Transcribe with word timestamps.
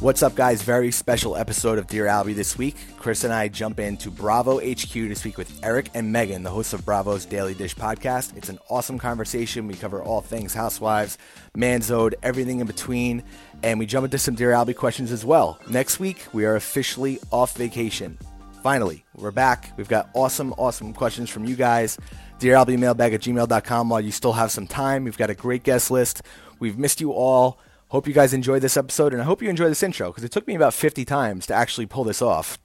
What's 0.00 0.22
up, 0.22 0.36
guys? 0.36 0.62
Very 0.62 0.92
special 0.92 1.36
episode 1.36 1.76
of 1.76 1.88
Dear 1.88 2.04
Albie 2.04 2.36
this 2.36 2.56
week. 2.56 2.76
Chris 2.98 3.24
and 3.24 3.32
I 3.32 3.48
jump 3.48 3.80
into 3.80 4.12
Bravo 4.12 4.58
HQ 4.58 4.92
to 4.92 5.14
speak 5.16 5.36
with 5.36 5.58
Eric 5.64 5.90
and 5.92 6.12
Megan, 6.12 6.44
the 6.44 6.50
hosts 6.50 6.72
of 6.72 6.84
Bravo's 6.84 7.24
Daily 7.24 7.52
Dish 7.52 7.74
podcast. 7.74 8.36
It's 8.36 8.48
an 8.48 8.60
awesome 8.70 9.00
conversation. 9.00 9.66
We 9.66 9.74
cover 9.74 10.00
all 10.00 10.20
things 10.20 10.54
housewives, 10.54 11.18
Manzo'd, 11.56 12.14
everything 12.22 12.60
in 12.60 12.68
between, 12.68 13.24
and 13.64 13.80
we 13.80 13.86
jump 13.86 14.04
into 14.04 14.18
some 14.18 14.36
Dear 14.36 14.52
Albie 14.52 14.76
questions 14.76 15.10
as 15.10 15.24
well. 15.24 15.58
Next 15.68 15.98
week, 15.98 16.24
we 16.32 16.44
are 16.44 16.54
officially 16.54 17.18
off 17.32 17.56
vacation. 17.56 18.18
Finally, 18.62 19.04
we're 19.16 19.32
back. 19.32 19.72
We've 19.76 19.88
got 19.88 20.10
awesome, 20.14 20.52
awesome 20.58 20.92
questions 20.92 21.28
from 21.28 21.44
you 21.44 21.56
guys. 21.56 21.98
Dear 22.38 22.54
Albie 22.54 22.78
mailbag 22.78 23.14
at 23.14 23.22
gmail.com 23.22 23.88
while 23.88 24.00
you 24.00 24.12
still 24.12 24.34
have 24.34 24.52
some 24.52 24.68
time. 24.68 25.02
We've 25.02 25.18
got 25.18 25.30
a 25.30 25.34
great 25.34 25.64
guest 25.64 25.90
list. 25.90 26.22
We've 26.60 26.78
missed 26.78 27.00
you 27.00 27.10
all. 27.10 27.58
Hope 27.90 28.06
you 28.06 28.12
guys 28.12 28.34
enjoyed 28.34 28.60
this 28.60 28.76
episode, 28.76 29.14
and 29.14 29.22
I 29.22 29.24
hope 29.24 29.40
you 29.40 29.48
enjoy 29.48 29.68
this 29.68 29.82
intro 29.82 30.10
because 30.10 30.22
it 30.22 30.30
took 30.30 30.46
me 30.46 30.54
about 30.54 30.74
50 30.74 31.06
times 31.06 31.46
to 31.46 31.54
actually 31.54 31.86
pull 31.86 32.04
this 32.04 32.20
off. 32.20 32.58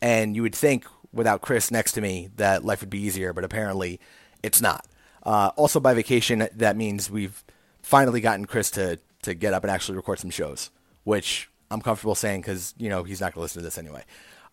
And 0.00 0.34
you 0.34 0.40
would 0.40 0.54
think 0.54 0.86
without 1.12 1.42
Chris 1.42 1.70
next 1.70 1.92
to 1.92 2.00
me 2.00 2.30
that 2.36 2.64
life 2.64 2.80
would 2.80 2.88
be 2.88 2.98
easier, 3.00 3.34
but 3.34 3.44
apparently 3.44 4.00
it's 4.42 4.62
not. 4.62 4.86
Uh, 5.22 5.50
also, 5.56 5.80
by 5.80 5.92
vacation, 5.92 6.48
that 6.54 6.76
means 6.76 7.10
we've 7.10 7.44
finally 7.82 8.22
gotten 8.22 8.46
Chris 8.46 8.70
to, 8.72 8.98
to 9.22 9.34
get 9.34 9.52
up 9.52 9.64
and 9.64 9.70
actually 9.70 9.96
record 9.96 10.18
some 10.18 10.30
shows, 10.30 10.70
which 11.04 11.50
I'm 11.70 11.82
comfortable 11.82 12.14
saying 12.14 12.40
because, 12.40 12.74
you 12.78 12.88
know, 12.88 13.04
he's 13.04 13.20
not 13.20 13.34
going 13.34 13.40
to 13.40 13.42
listen 13.42 13.60
to 13.60 13.64
this 13.64 13.76
anyway. 13.76 14.04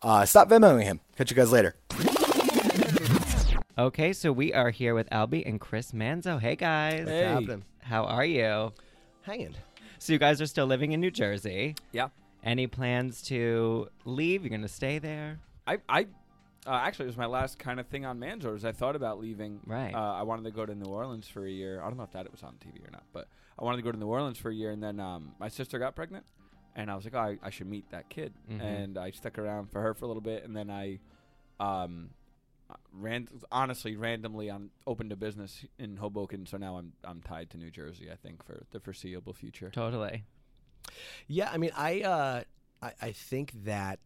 Uh, 0.02 0.26
stop 0.26 0.50
Venmoing 0.50 0.84
him. 0.84 1.00
Catch 1.16 1.32
you 1.32 1.38
guys 1.38 1.54
later. 1.54 1.76
Okay, 3.78 4.12
so 4.12 4.34
we 4.34 4.54
are 4.54 4.72
here 4.72 4.94
with 4.94 5.10
Albie 5.10 5.48
and 5.48 5.60
Chris 5.60 5.94
Manzo. 5.94 6.40
Hey 6.40 6.58
guys. 6.58 7.08
Hey. 7.08 7.24
happening? 7.24 7.64
How 7.80 8.04
are 8.04 8.26
you? 8.26 8.74
Hanging. 9.24 9.56
So 10.02 10.14
you 10.14 10.18
guys 10.18 10.42
are 10.42 10.48
still 10.48 10.66
living 10.66 10.94
in 10.94 11.00
New 11.00 11.12
Jersey. 11.12 11.76
Yeah. 11.92 12.08
Any 12.44 12.66
plans 12.66 13.22
to 13.24 13.88
leave? 14.04 14.42
You're 14.42 14.50
going 14.50 14.64
to 14.64 14.68
stay 14.68 14.98
there? 14.98 15.38
I, 15.68 15.78
I 15.88 16.08
uh, 16.66 16.72
actually, 16.72 17.06
it 17.06 17.10
was 17.10 17.18
my 17.18 17.28
last 17.28 17.60
kind 17.60 17.80
of 17.80 17.86
thing 17.86 18.04
on 18.04 18.18
Manzo'd. 18.18 18.66
I 18.66 18.72
thought 18.72 18.96
about 18.96 19.20
leaving. 19.20 19.60
Right. 19.64 19.94
Uh, 19.94 20.14
I 20.14 20.24
wanted 20.24 20.46
to 20.46 20.50
go 20.52 20.66
to 20.66 20.74
New 20.74 20.90
Orleans 20.90 21.28
for 21.28 21.46
a 21.46 21.52
year. 21.52 21.80
I 21.82 21.84
don't 21.88 21.98
know 21.98 22.04
if 22.04 22.14
that 22.14 22.32
was 22.32 22.42
on 22.42 22.54
TV 22.54 22.84
or 22.84 22.90
not, 22.92 23.04
but 23.14 23.28
I 23.60 23.64
wanted 23.64 23.78
to 23.78 23.84
go 23.84 23.92
to 23.92 23.98
New 24.00 24.08
Orleans 24.08 24.40
for 24.40 24.50
a 24.50 24.54
year, 24.56 24.72
and 24.72 24.82
then 24.82 25.00
um, 25.00 25.34
my 25.40 25.50
sister 25.50 25.78
got 25.78 25.96
pregnant, 25.96 26.26
and 26.76 26.90
I 26.90 26.96
was 26.96 27.04
like, 27.06 27.14
oh, 27.14 27.20
I, 27.20 27.38
I 27.44 27.52
should 27.52 27.68
meet 27.68 27.88
that 27.92 28.10
kid, 28.10 28.34
Mhm. 28.52 28.60
and 28.60 28.98
I 28.98 29.12
stuck 29.12 29.38
around 29.38 29.70
for 29.72 29.84
her 29.84 29.94
for 29.94 30.06
a 30.06 30.08
little 30.08 30.20
bit, 30.22 30.46
and 30.46 30.58
then 30.58 30.72
I, 30.72 30.98
um, 31.60 32.10
ran 32.92 33.28
honestly 33.52 33.96
randomly 33.96 34.50
on 34.50 34.70
opened 34.88 35.12
a 35.12 35.16
business 35.16 35.66
in 35.80 35.98
Hoboken, 35.98 36.46
so 36.46 36.58
now 36.58 36.78
I'm 36.78 36.94
I'm 37.04 37.22
tied 37.22 37.50
to 37.52 37.58
New 37.58 37.72
Jersey. 37.72 38.10
I 38.12 38.16
think 38.16 38.44
for 38.46 38.66
the 38.72 38.80
foreseeable 38.80 39.34
future. 39.34 39.70
Totally. 39.70 40.24
Yeah, 41.28 41.50
I 41.52 41.58
mean, 41.58 41.72
I, 41.76 42.02
uh, 42.02 42.44
I 42.82 42.94
I 43.02 43.12
think 43.12 43.52
that 43.66 44.00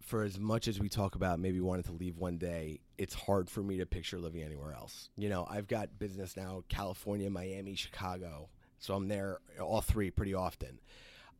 for 0.00 0.24
as 0.24 0.38
much 0.38 0.66
as 0.66 0.80
we 0.80 0.88
talk 0.88 1.14
about 1.14 1.38
maybe 1.38 1.60
wanting 1.60 1.84
to 1.84 1.92
leave 1.92 2.18
one 2.18 2.36
day, 2.36 2.80
it's 2.98 3.14
hard 3.14 3.48
for 3.48 3.62
me 3.62 3.78
to 3.78 3.86
picture 3.86 4.18
living 4.18 4.42
anywhere 4.42 4.72
else. 4.74 5.10
You 5.16 5.28
know, 5.28 5.46
I've 5.48 5.68
got 5.68 5.96
business 5.98 6.36
now, 6.36 6.64
California, 6.68 7.30
Miami, 7.30 7.76
Chicago, 7.76 8.48
so 8.80 8.94
I'm 8.94 9.06
there 9.08 9.38
all 9.60 9.80
three 9.80 10.10
pretty 10.10 10.34
often, 10.34 10.80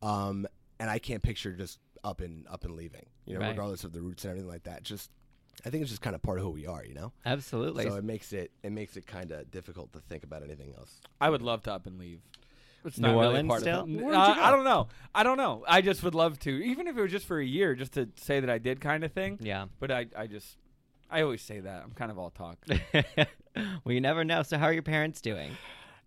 um, 0.01 0.47
and 0.79 0.89
I 0.89 0.99
can't 0.99 1.21
picture 1.21 1.51
just 1.53 1.79
up 2.05 2.21
and 2.21 2.47
up 2.47 2.63
and 2.63 2.75
leaving. 2.75 3.05
You 3.25 3.35
know, 3.35 3.41
Right. 3.41 3.49
regardless 3.49 3.83
of 3.83 3.91
the 3.93 4.01
roots 4.01 4.23
and 4.23 4.31
everything 4.31 4.49
like 4.49 4.63
that. 4.63 4.83
Just, 4.83 5.09
I 5.65 5.69
think 5.69 5.81
it's 5.81 5.91
just 5.91 6.01
kind 6.01 6.15
of 6.15 6.21
part 6.21 6.39
of 6.39 6.43
who 6.43 6.51
we 6.51 6.67
are. 6.67 6.83
You 6.83 6.93
know, 6.93 7.11
Absolutely. 7.25 7.83
so 7.87 7.95
it 7.95 8.03
makes 8.03 8.33
it 8.33 8.51
it 8.63 8.71
makes 8.71 8.97
it 8.97 9.07
kind 9.07 9.31
of 9.31 9.49
difficult 9.51 9.93
to 9.93 9.99
think 9.99 10.23
about 10.23 10.43
anything 10.43 10.73
else. 10.77 10.99
I 11.21 11.29
would 11.29 11.41
love 11.41 11.63
to 11.63 11.73
up 11.73 11.85
and 11.87 11.97
leave. 11.97 12.21
It's 12.85 12.99
New 12.99 13.07
not 13.07 13.13
really 13.13 13.27
Orleans 13.27 13.47
part 13.47 13.61
still? 13.61 13.83
of 13.83 13.89
it. 13.89 14.03
Uh. 14.03 14.35
I 14.39 14.51
don't 14.51 14.65
know. 14.65 14.87
I 15.15 15.23
don't 15.23 15.37
know. 15.37 15.63
I 15.67 15.79
just 15.81 16.03
would 16.03 16.15
love 16.15 16.37
to, 16.41 16.49
even 16.51 16.87
if 16.87 16.97
it 16.97 17.01
was 17.01 17.11
just 17.11 17.25
for 17.25 17.39
a 17.39 17.45
year, 17.45 17.75
just 17.75 17.93
to 17.93 18.09
say 18.17 18.41
that 18.41 18.49
I 18.49 18.57
did 18.57 18.81
kind 18.81 19.05
of 19.05 19.13
thing. 19.13 19.37
yeah. 19.41 19.67
But 19.79 19.89
I, 19.89 20.07
I 20.17 20.27
just, 20.27 20.57
I 21.09 21.21
always 21.21 21.41
say 21.41 21.61
that. 21.61 21.81
I'm 21.81 21.91
kind 21.91 22.11
of 22.11 22.19
all 22.19 22.29
talk. 22.29 22.57
well, 23.55 23.93
you 23.93 24.01
never 24.01 24.25
know. 24.25 24.43
So 24.43 24.57
how 24.57 24.65
are 24.65 24.73
your 24.73 24.83
parents 24.83 25.21
doing? 25.21 25.51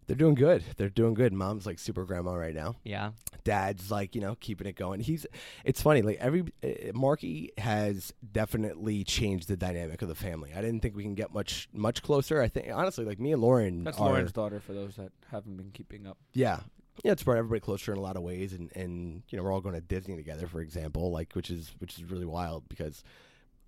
They're 0.06 0.16
doing 0.16 0.34
good. 0.34 0.64
They're 0.76 0.90
doing 0.90 1.14
good. 1.14 1.32
Mom's 1.32 1.64
like 1.64 1.78
super 1.78 2.04
grandma 2.04 2.34
right 2.34 2.54
now. 2.54 2.74
Yeah. 2.84 3.12
Dad's 3.46 3.92
like 3.92 4.16
you 4.16 4.20
know 4.20 4.36
keeping 4.40 4.66
it 4.66 4.74
going 4.74 4.98
he's 4.98 5.24
it's 5.64 5.80
funny 5.80 6.02
like 6.02 6.18
every 6.18 6.42
uh, 6.64 6.68
marky 6.92 7.52
has 7.58 8.12
definitely 8.32 9.04
changed 9.04 9.46
the 9.46 9.56
dynamic 9.56 10.02
of 10.02 10.08
the 10.08 10.16
family 10.16 10.50
i 10.52 10.60
didn't 10.60 10.80
think 10.80 10.96
we 10.96 11.04
can 11.04 11.14
get 11.14 11.32
much 11.32 11.68
much 11.72 12.02
closer 12.02 12.42
i 12.42 12.48
think 12.48 12.66
honestly 12.74 13.04
like 13.04 13.20
me 13.20 13.32
and 13.32 13.40
lauren 13.40 13.84
That's 13.84 13.98
are, 13.98 14.08
Lauren's 14.08 14.32
daughter. 14.32 14.58
For 14.58 14.72
those 14.72 14.96
that 14.96 15.12
haven't 15.30 15.56
been 15.56 15.70
keeping 15.70 16.08
up. 16.08 16.18
yeah 16.32 16.58
yeah 17.04 17.12
it's 17.12 17.22
brought 17.22 17.38
everybody 17.38 17.60
closer 17.60 17.92
in 17.92 17.98
a 17.98 18.02
lot 18.02 18.16
of 18.16 18.22
ways 18.22 18.52
and 18.52 18.74
and 18.74 19.22
you 19.28 19.38
know 19.38 19.44
we're 19.44 19.52
all 19.52 19.60
going 19.60 19.76
to 19.76 19.80
disney 19.80 20.16
together 20.16 20.48
for 20.48 20.60
example 20.60 21.12
like 21.12 21.32
which 21.34 21.48
is 21.48 21.72
which 21.78 21.96
is 21.96 22.04
really 22.04 22.26
wild 22.26 22.68
because 22.68 23.04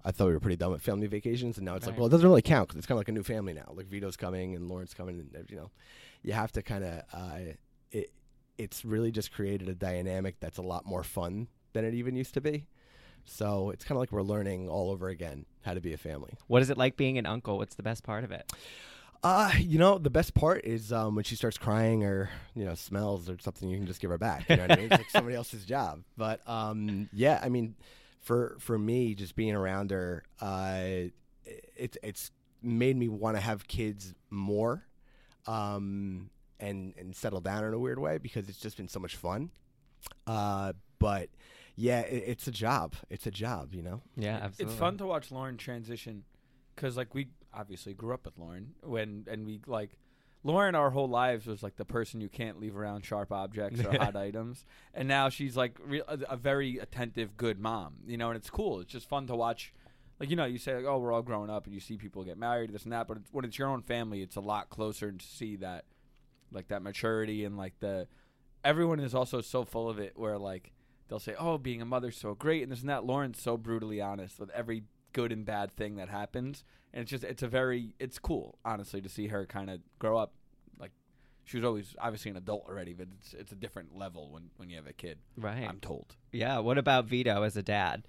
I 0.04 0.10
thought 0.10 0.28
we 0.28 0.32
were 0.32 0.40
pretty 0.40 0.56
done 0.56 0.70
with 0.70 0.80
family 0.80 1.08
vacations, 1.08 1.58
and 1.58 1.66
now 1.66 1.74
it's 1.74 1.84
like, 1.84 1.96
well, 1.96 2.06
it 2.06 2.10
doesn't 2.10 2.26
really 2.26 2.40
count 2.40 2.68
because 2.68 2.78
it's 2.78 2.86
kind 2.86 2.94
of 2.96 3.00
like 3.00 3.08
a 3.08 3.12
new 3.12 3.24
family 3.24 3.52
now. 3.52 3.72
Like 3.74 3.88
Vito's 3.88 4.16
coming 4.16 4.54
and 4.54 4.68
Lauren's 4.68 4.94
coming, 4.94 5.18
and 5.18 5.50
you 5.50 5.56
know, 5.56 5.72
you 6.22 6.32
have 6.32 6.52
to 6.52 6.62
kind 6.62 6.84
of 6.84 7.02
uh, 7.12 7.38
it. 7.90 8.12
It's 8.58 8.84
really 8.84 9.10
just 9.10 9.32
created 9.32 9.68
a 9.68 9.74
dynamic 9.74 10.40
that's 10.40 10.58
a 10.58 10.62
lot 10.62 10.84
more 10.84 11.02
fun 11.02 11.48
than 11.72 11.84
it 11.84 11.94
even 11.94 12.16
used 12.16 12.34
to 12.34 12.40
be. 12.40 12.66
So 13.24 13.70
it's 13.70 13.84
kind 13.84 13.96
of 13.96 14.00
like 14.00 14.10
we're 14.10 14.22
learning 14.22 14.68
all 14.68 14.90
over 14.90 15.08
again 15.08 15.44
how 15.62 15.74
to 15.74 15.80
be 15.80 15.92
a 15.92 15.98
family. 15.98 16.32
What 16.46 16.62
is 16.62 16.70
it 16.70 16.78
like 16.78 16.96
being 16.96 17.18
an 17.18 17.26
uncle? 17.26 17.58
What's 17.58 17.74
the 17.74 17.82
best 17.82 18.02
part 18.02 18.24
of 18.24 18.32
it? 18.32 18.50
Uh, 19.22 19.50
you 19.58 19.78
know, 19.78 19.98
the 19.98 20.10
best 20.10 20.32
part 20.34 20.64
is 20.64 20.92
um, 20.92 21.14
when 21.14 21.24
she 21.24 21.34
starts 21.34 21.58
crying 21.58 22.04
or 22.04 22.30
you 22.54 22.64
know 22.64 22.74
smells 22.74 23.28
or 23.28 23.36
something, 23.40 23.68
you 23.68 23.76
can 23.76 23.86
just 23.86 24.00
give 24.00 24.10
her 24.10 24.18
back. 24.18 24.48
You 24.48 24.56
know 24.56 24.62
what 24.62 24.72
I 24.72 24.76
mean? 24.76 24.84
It's 24.86 24.98
like 24.98 25.10
somebody 25.10 25.34
else's 25.36 25.64
job. 25.64 26.02
But 26.16 26.40
um, 26.48 27.08
yeah, 27.12 27.40
I 27.42 27.48
mean, 27.48 27.74
for 28.20 28.56
for 28.60 28.78
me, 28.78 29.14
just 29.14 29.34
being 29.34 29.54
around 29.54 29.90
her, 29.90 30.22
uh, 30.40 31.10
it's 31.76 31.98
it's 32.02 32.30
made 32.62 32.96
me 32.96 33.08
want 33.08 33.36
to 33.36 33.40
have 33.40 33.66
kids 33.66 34.14
more, 34.30 34.84
um, 35.46 36.30
and 36.60 36.94
and 36.98 37.14
settle 37.14 37.40
down 37.40 37.64
in 37.64 37.74
a 37.74 37.78
weird 37.78 37.98
way 37.98 38.18
because 38.18 38.48
it's 38.48 38.58
just 38.58 38.76
been 38.76 38.88
so 38.88 39.00
much 39.00 39.16
fun. 39.16 39.50
Uh, 40.26 40.72
but 40.98 41.28
yeah, 41.76 42.00
it, 42.00 42.24
it's 42.26 42.46
a 42.46 42.52
job. 42.52 42.94
It's 43.10 43.26
a 43.26 43.30
job, 43.30 43.74
you 43.74 43.82
know. 43.82 44.02
Yeah, 44.16 44.38
absolutely. 44.42 44.72
It's 44.72 44.80
fun 44.80 44.98
to 44.98 45.06
watch 45.06 45.30
Lauren 45.30 45.56
transition 45.56 46.24
because, 46.74 46.96
like, 46.96 47.14
we 47.14 47.28
obviously 47.54 47.94
grew 47.94 48.14
up 48.14 48.24
with 48.24 48.38
Lauren 48.38 48.74
when, 48.82 49.24
and 49.28 49.46
we 49.46 49.60
like 49.66 49.96
Lauren, 50.44 50.74
our 50.74 50.90
whole 50.90 51.08
lives 51.08 51.46
was 51.46 51.62
like 51.62 51.76
the 51.76 51.84
person 51.84 52.20
you 52.20 52.28
can't 52.28 52.60
leave 52.60 52.76
around 52.76 53.04
sharp 53.04 53.32
objects 53.32 53.84
or 53.84 53.96
hot 53.96 54.16
items, 54.16 54.64
and 54.94 55.08
now 55.08 55.28
she's 55.28 55.56
like 55.56 55.76
re- 55.84 56.02
a, 56.06 56.18
a 56.30 56.36
very 56.36 56.78
attentive, 56.78 57.36
good 57.36 57.58
mom. 57.58 57.96
You 58.06 58.16
know, 58.16 58.28
and 58.28 58.36
it's 58.36 58.50
cool. 58.50 58.80
It's 58.80 58.92
just 58.92 59.08
fun 59.08 59.26
to 59.26 59.36
watch. 59.36 59.72
Like 60.20 60.30
you 60.30 60.36
know, 60.36 60.44
you 60.44 60.58
say 60.58 60.76
like, 60.76 60.84
"Oh, 60.84 60.98
we're 60.98 61.12
all 61.12 61.22
growing 61.22 61.50
up," 61.50 61.66
and 61.66 61.74
you 61.74 61.80
see 61.80 61.96
people 61.96 62.24
get 62.24 62.38
married, 62.38 62.72
this 62.72 62.84
and 62.84 62.92
that. 62.92 63.08
But 63.08 63.18
it's, 63.18 63.32
when 63.32 63.44
it's 63.44 63.58
your 63.58 63.68
own 63.68 63.82
family, 63.82 64.22
it's 64.22 64.36
a 64.36 64.40
lot 64.40 64.70
closer 64.70 65.10
to 65.10 65.24
see 65.24 65.56
that, 65.56 65.84
like 66.52 66.68
that 66.68 66.82
maturity 66.82 67.44
and 67.44 67.56
like 67.56 67.74
the. 67.80 68.06
Everyone 68.64 68.98
is 69.00 69.14
also 69.14 69.40
so 69.40 69.64
full 69.64 69.88
of 69.88 69.98
it, 69.98 70.12
where 70.16 70.36
like 70.38 70.72
they'll 71.08 71.18
say, 71.20 71.34
"Oh, 71.38 71.58
being 71.58 71.80
a 71.80 71.84
mother's 71.86 72.16
so 72.16 72.34
great," 72.34 72.62
and 72.62 72.72
this 72.72 72.80
and 72.80 72.88
that. 72.88 73.04
Lauren's 73.04 73.40
so 73.40 73.56
brutally 73.56 74.00
honest 74.00 74.38
with 74.40 74.50
every 74.50 74.82
good 75.12 75.32
and 75.32 75.44
bad 75.46 75.74
thing 75.76 75.96
that 75.96 76.08
happens, 76.08 76.64
and 76.92 77.02
it's 77.02 77.10
just 77.10 77.24
it's 77.24 77.42
a 77.42 77.48
very 77.48 77.94
it's 77.98 78.18
cool, 78.18 78.58
honestly, 78.64 79.00
to 79.00 79.08
see 79.08 79.28
her 79.28 79.46
kind 79.46 79.70
of 79.70 79.80
grow 80.00 80.18
up. 80.18 80.32
Like 80.78 80.90
she 81.44 81.56
was 81.56 81.64
always 81.64 81.94
obviously 82.00 82.32
an 82.32 82.36
adult 82.36 82.64
already, 82.68 82.94
but 82.94 83.06
it's 83.20 83.32
it's 83.32 83.52
a 83.52 83.56
different 83.56 83.96
level 83.96 84.28
when 84.30 84.50
when 84.56 84.68
you 84.68 84.76
have 84.76 84.88
a 84.88 84.92
kid. 84.92 85.18
Right. 85.36 85.64
I'm 85.66 85.78
told. 85.80 86.16
yeah. 86.32 86.58
What 86.58 86.78
about 86.78 87.04
Vito 87.06 87.42
as 87.44 87.56
a 87.56 87.62
dad? 87.62 88.06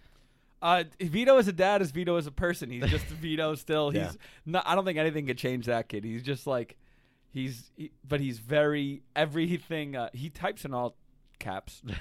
Uh, 0.62 0.84
Vito 1.00 1.38
as 1.38 1.48
a 1.48 1.54
dad 1.54 1.82
is 1.82 1.92
Vito 1.92 2.18
as 2.18 2.28
a 2.28 2.32
person. 2.32 2.70
He's 2.70 2.86
just 2.90 3.06
Vito 3.22 3.56
still. 3.56 3.92
He's 3.92 4.02
Yeah. 4.02 4.12
not. 4.46 4.68
I 4.68 4.76
don't 4.76 4.84
think 4.84 4.98
anything 4.98 5.26
could 5.28 5.38
change 5.38 5.68
that 5.68 5.88
kid. 5.88 6.04
He's 6.04 6.24
just 6.24 6.48
like, 6.48 6.76
he's. 7.34 7.72
He, 7.76 7.92
but 8.08 8.20
he's 8.20 8.40
very 8.40 9.04
everything. 9.16 9.96
Uh, 9.96 10.10
he 10.14 10.30
types 10.30 10.66
in 10.66 10.74
all 10.74 10.96
caps. 11.40 11.82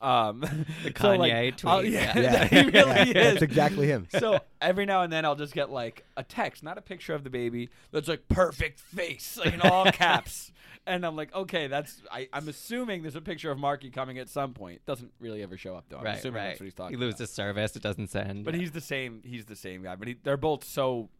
Um, 0.00 0.40
The 0.40 0.92
so, 1.00 1.14
like, 1.14 1.32
Kanye 1.32 1.56
tweet, 1.56 1.70
I'll- 1.72 1.84
yeah, 1.84 2.18
yeah. 2.18 2.44
he 2.46 2.56
really 2.62 2.72
Yeah, 2.74 3.02
is. 3.04 3.14
That's 3.14 3.42
exactly 3.42 3.86
him. 3.86 4.08
so 4.10 4.40
every 4.60 4.84
now 4.84 5.02
and 5.02 5.12
then 5.12 5.24
I'll 5.24 5.36
just 5.36 5.54
get 5.54 5.70
like 5.70 6.04
a 6.16 6.24
text, 6.24 6.64
not 6.64 6.76
a 6.76 6.80
picture 6.80 7.14
of 7.14 7.22
the 7.22 7.30
baby, 7.30 7.70
that's 7.92 8.08
like 8.08 8.26
perfect 8.26 8.80
face, 8.80 9.38
like 9.38 9.54
in 9.54 9.60
all 9.60 9.84
caps. 9.92 10.50
And 10.88 11.06
I'm 11.06 11.14
like, 11.14 11.32
okay, 11.32 11.68
that's. 11.68 12.02
I, 12.10 12.28
I'm 12.32 12.48
assuming 12.48 13.02
there's 13.02 13.14
a 13.14 13.20
picture 13.20 13.52
of 13.52 13.58
Marky 13.60 13.90
coming 13.90 14.18
at 14.18 14.28
some 14.28 14.52
point. 14.54 14.84
Doesn't 14.86 15.12
really 15.20 15.40
ever 15.40 15.56
show 15.56 15.76
up 15.76 15.84
though. 15.88 15.98
I'm 15.98 16.04
right. 16.04 16.18
assuming 16.18 16.38
right. 16.42 16.48
that's 16.48 16.58
what 16.60 16.64
he's 16.64 16.74
talking 16.74 16.98
he 16.98 17.04
about. 17.04 17.20
loses 17.20 17.30
service. 17.32 17.76
It 17.76 17.82
doesn't 17.82 18.08
send. 18.08 18.44
But 18.44 18.56
he's 18.56 18.72
the 18.72 18.80
same. 18.80 19.22
He's 19.24 19.44
the 19.44 19.54
same 19.54 19.84
guy. 19.84 19.94
But 19.94 20.08
he, 20.08 20.16
they're 20.20 20.36
both 20.36 20.64
so 20.64 21.10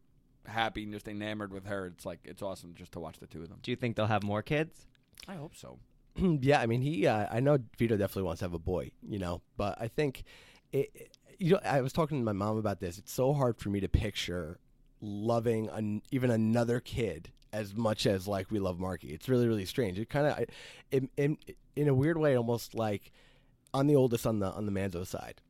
happy 0.47 0.83
and 0.85 0.93
just 0.93 1.09
enamored 1.09 1.53
with 1.53 1.67
her. 1.67 1.87
It's 1.87 2.05
like 2.07 2.21
it's 2.25 2.43
awesome 2.43 2.75
just 2.75 2.93
to 2.93 3.01
watch 3.01 3.19
the 3.19 3.27
two 3.27 3.43
of 3.43 3.49
them. 3.49 3.59
Do 3.63 3.71
you 3.71 3.77
think 3.77 3.97
they'll 3.97 4.07
have 4.07 4.23
more 4.23 4.43
kids? 4.43 4.87
I 5.29 5.35
hope 5.35 5.55
so. 5.57 5.79
yeah, 6.17 6.61
I 6.61 6.67
mean, 6.67 6.83
he. 6.83 7.07
Uh, 7.07 7.27
I 7.31 7.41
know 7.41 7.59
Vito 7.79 7.97
definitely 7.97 8.25
wants 8.25 8.41
to 8.41 8.45
have 8.47 8.55
a 8.55 8.59
boy, 8.59 8.91
you 9.09 9.19
know, 9.19 9.41
but 9.57 9.81
I 9.81 9.89
think, 9.89 10.25
it, 10.73 10.91
it- 10.95 11.19
you 11.39 11.53
know, 11.55 11.61
I 11.65 11.81
was 11.81 11.93
talking 11.93 12.19
to 12.19 12.25
my 12.25 12.33
mom 12.33 12.57
about 12.59 12.79
this. 12.79 12.99
It's 12.99 13.13
so 13.13 13.33
hard 13.33 13.59
for 13.59 13.69
me 13.69 13.81
to 13.81 13.89
picture 13.89 14.59
loving 15.01 15.69
an, 15.71 16.03
even 16.13 16.31
another 16.31 16.79
kid 16.79 17.33
as 17.53 17.75
much 17.75 18.07
as 18.07 18.29
like 18.29 18.51
we 18.51 18.61
love 18.61 18.79
Marky. 18.79 19.09
It's 19.09 19.29
really, 19.29 19.49
really 19.49 19.65
strange. 19.65 19.99
It 19.99 20.09
kind 20.09 20.27
of, 20.29 20.45
in, 20.93 21.09
in 21.17 21.39
in 21.75 21.89
a 21.89 21.95
weird 21.95 22.17
way, 22.19 22.37
almost 22.37 22.75
like 22.75 23.11
I'm 23.75 23.89
the 23.89 23.97
oldest 23.97 24.25
on 24.27 24.39
the 24.39 24.47
on 24.53 24.67
the 24.67 24.73
Manzo 24.73 25.05
side. 25.07 25.41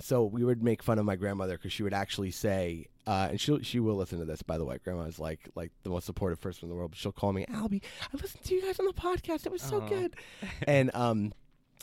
So 0.00 0.24
we 0.24 0.44
would 0.44 0.62
make 0.62 0.82
fun 0.82 0.98
of 0.98 1.04
my 1.06 1.16
grandmother 1.16 1.56
because 1.56 1.72
she 1.72 1.82
would 1.82 1.94
actually 1.94 2.30
say, 2.30 2.86
uh, 3.06 3.28
and 3.30 3.40
she 3.40 3.62
she 3.62 3.80
will 3.80 3.96
listen 3.96 4.18
to 4.18 4.24
this. 4.24 4.42
By 4.42 4.58
the 4.58 4.64
way, 4.64 4.78
grandma 4.82 5.02
is 5.02 5.18
like 5.18 5.48
like 5.54 5.72
the 5.82 5.90
most 5.90 6.06
supportive 6.06 6.40
person 6.40 6.64
in 6.66 6.68
the 6.70 6.76
world. 6.76 6.92
But 6.92 6.98
she'll 6.98 7.12
call 7.12 7.32
me 7.32 7.44
Albie. 7.46 7.82
I 8.12 8.16
listened 8.16 8.44
to 8.44 8.54
you 8.54 8.62
guys 8.62 8.78
on 8.78 8.86
the 8.86 8.92
podcast. 8.92 9.46
It 9.46 9.52
was 9.52 9.62
so 9.62 9.80
Aw. 9.82 9.88
good. 9.88 10.14
and 10.66 10.90
um, 10.94 11.32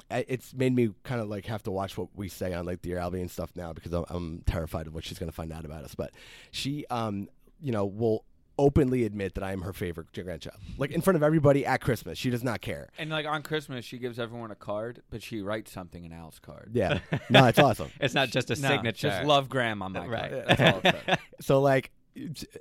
I- 0.10 0.26
it's 0.28 0.54
made 0.54 0.74
me 0.74 0.92
kind 1.04 1.20
of 1.22 1.28
like 1.28 1.46
have 1.46 1.64
to 1.64 1.72
watch 1.72 1.98
what 1.98 2.10
we 2.16 2.30
say 2.30 2.54
on 2.54 2.66
like 2.66 2.82
Dear 2.82 2.98
Albie 2.98 3.22
and 3.22 3.30
stuff 3.30 3.52
now 3.56 3.74
because 3.74 3.92
I'm, 3.94 4.06
I'm 4.10 4.44
terrified 4.46 4.88
of 4.88 4.94
what 4.94 5.04
she's 5.04 5.20
going 5.20 5.30
to 5.30 5.36
find 5.36 5.52
out 5.52 5.66
about 5.66 5.84
us. 5.84 5.94
But 5.96 6.12
she, 6.52 6.86
um, 6.90 7.28
you 7.62 7.72
know, 7.72 7.86
will 7.86 8.24
openly 8.60 9.06
admit 9.06 9.34
that 9.36 9.44
I 9.44 9.52
am 9.54 9.62
her 9.62 9.74
favorite 9.74 10.08
grandchild, 10.14 10.58
like 10.78 10.92
in 10.92 11.02
front 11.02 11.16
of 11.16 11.24
everybody 11.24 11.66
at 11.66 11.82
Christmas. 11.82 12.18
She 12.18 12.30
does 12.30 12.44
not 12.44 12.62
care. 12.62 12.90
And 12.98 13.10
like 13.10 13.26
on 13.26 13.42
Christmas, 13.42 13.86
she 13.86 13.98
gives 13.98 14.20
everyone 14.20 14.52
a 14.52 14.56
card, 14.56 15.02
but 15.10 15.24
she 15.24 15.42
writes 15.42 15.72
something 15.72 16.04
in 16.06 16.12
Al's 16.12 16.40
card. 16.40 16.72
Yeah, 16.74 17.00
no, 17.30 17.46
it's 17.46 17.58
awesome. 17.60 17.90
It's 18.00 18.14
not 18.14 18.30
just 18.30 18.52
a 18.52 18.62
No, 18.62 18.68
signature. 18.68 19.10
Just 19.10 19.24
love 19.24 19.50
grandma, 19.50 19.90
my 19.90 20.06
Right. 20.06 20.32
card. 20.32 20.44
That's 20.48 21.08
all. 21.08 21.16
So 21.42 21.62
like 21.62 21.92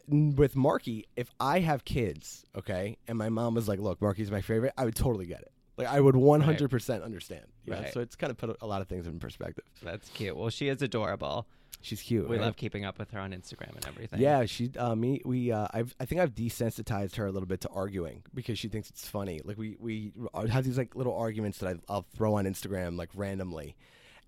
with 0.08 0.54
Marky, 0.56 1.06
if 1.16 1.30
I 1.40 1.60
have 1.60 1.84
kids, 1.84 2.44
okay, 2.56 2.96
and 3.08 3.18
my 3.18 3.28
mom 3.28 3.54
was 3.54 3.66
like, 3.68 3.80
"Look, 3.80 4.00
Marky's 4.00 4.30
my 4.30 4.40
favorite," 4.40 4.72
I 4.78 4.84
would 4.84 4.94
totally 4.94 5.26
get 5.26 5.40
it. 5.40 5.50
Like 5.76 5.88
I 5.88 6.00
would 6.00 6.14
100% 6.16 7.04
understand. 7.04 7.44
You 7.64 7.72
know? 7.72 7.80
Right. 7.80 7.92
So 7.92 8.00
it's 8.00 8.16
kind 8.16 8.30
of 8.30 8.36
put 8.36 8.56
a 8.60 8.66
lot 8.66 8.82
of 8.82 8.88
things 8.88 9.06
in 9.06 9.18
perspective. 9.20 9.64
That's 9.82 10.08
cute. 10.10 10.36
Well, 10.36 10.50
she 10.50 10.68
is 10.68 10.82
adorable. 10.82 11.46
She's 11.80 12.02
cute. 12.02 12.28
We 12.28 12.36
right? 12.36 12.44
love 12.44 12.56
keeping 12.56 12.84
up 12.84 12.98
with 12.98 13.10
her 13.12 13.20
on 13.20 13.32
Instagram 13.32 13.76
and 13.76 13.86
everything. 13.86 14.20
Yeah, 14.20 14.44
she 14.46 14.70
uh, 14.76 14.94
me 14.94 15.22
we 15.24 15.52
uh, 15.52 15.68
I've 15.72 15.94
I 16.00 16.06
think 16.06 16.20
I've 16.20 16.34
desensitized 16.34 17.16
her 17.16 17.26
a 17.26 17.30
little 17.30 17.46
bit 17.46 17.60
to 17.62 17.68
arguing 17.68 18.24
because 18.34 18.58
she 18.58 18.68
thinks 18.68 18.90
it's 18.90 19.08
funny. 19.08 19.40
Like 19.44 19.56
we 19.58 19.76
we 19.78 20.12
have 20.50 20.64
these 20.64 20.78
like 20.78 20.96
little 20.96 21.16
arguments 21.16 21.58
that 21.58 21.76
I, 21.76 21.92
I'll 21.92 22.06
throw 22.16 22.34
on 22.34 22.46
Instagram 22.46 22.96
like 22.96 23.10
randomly, 23.14 23.76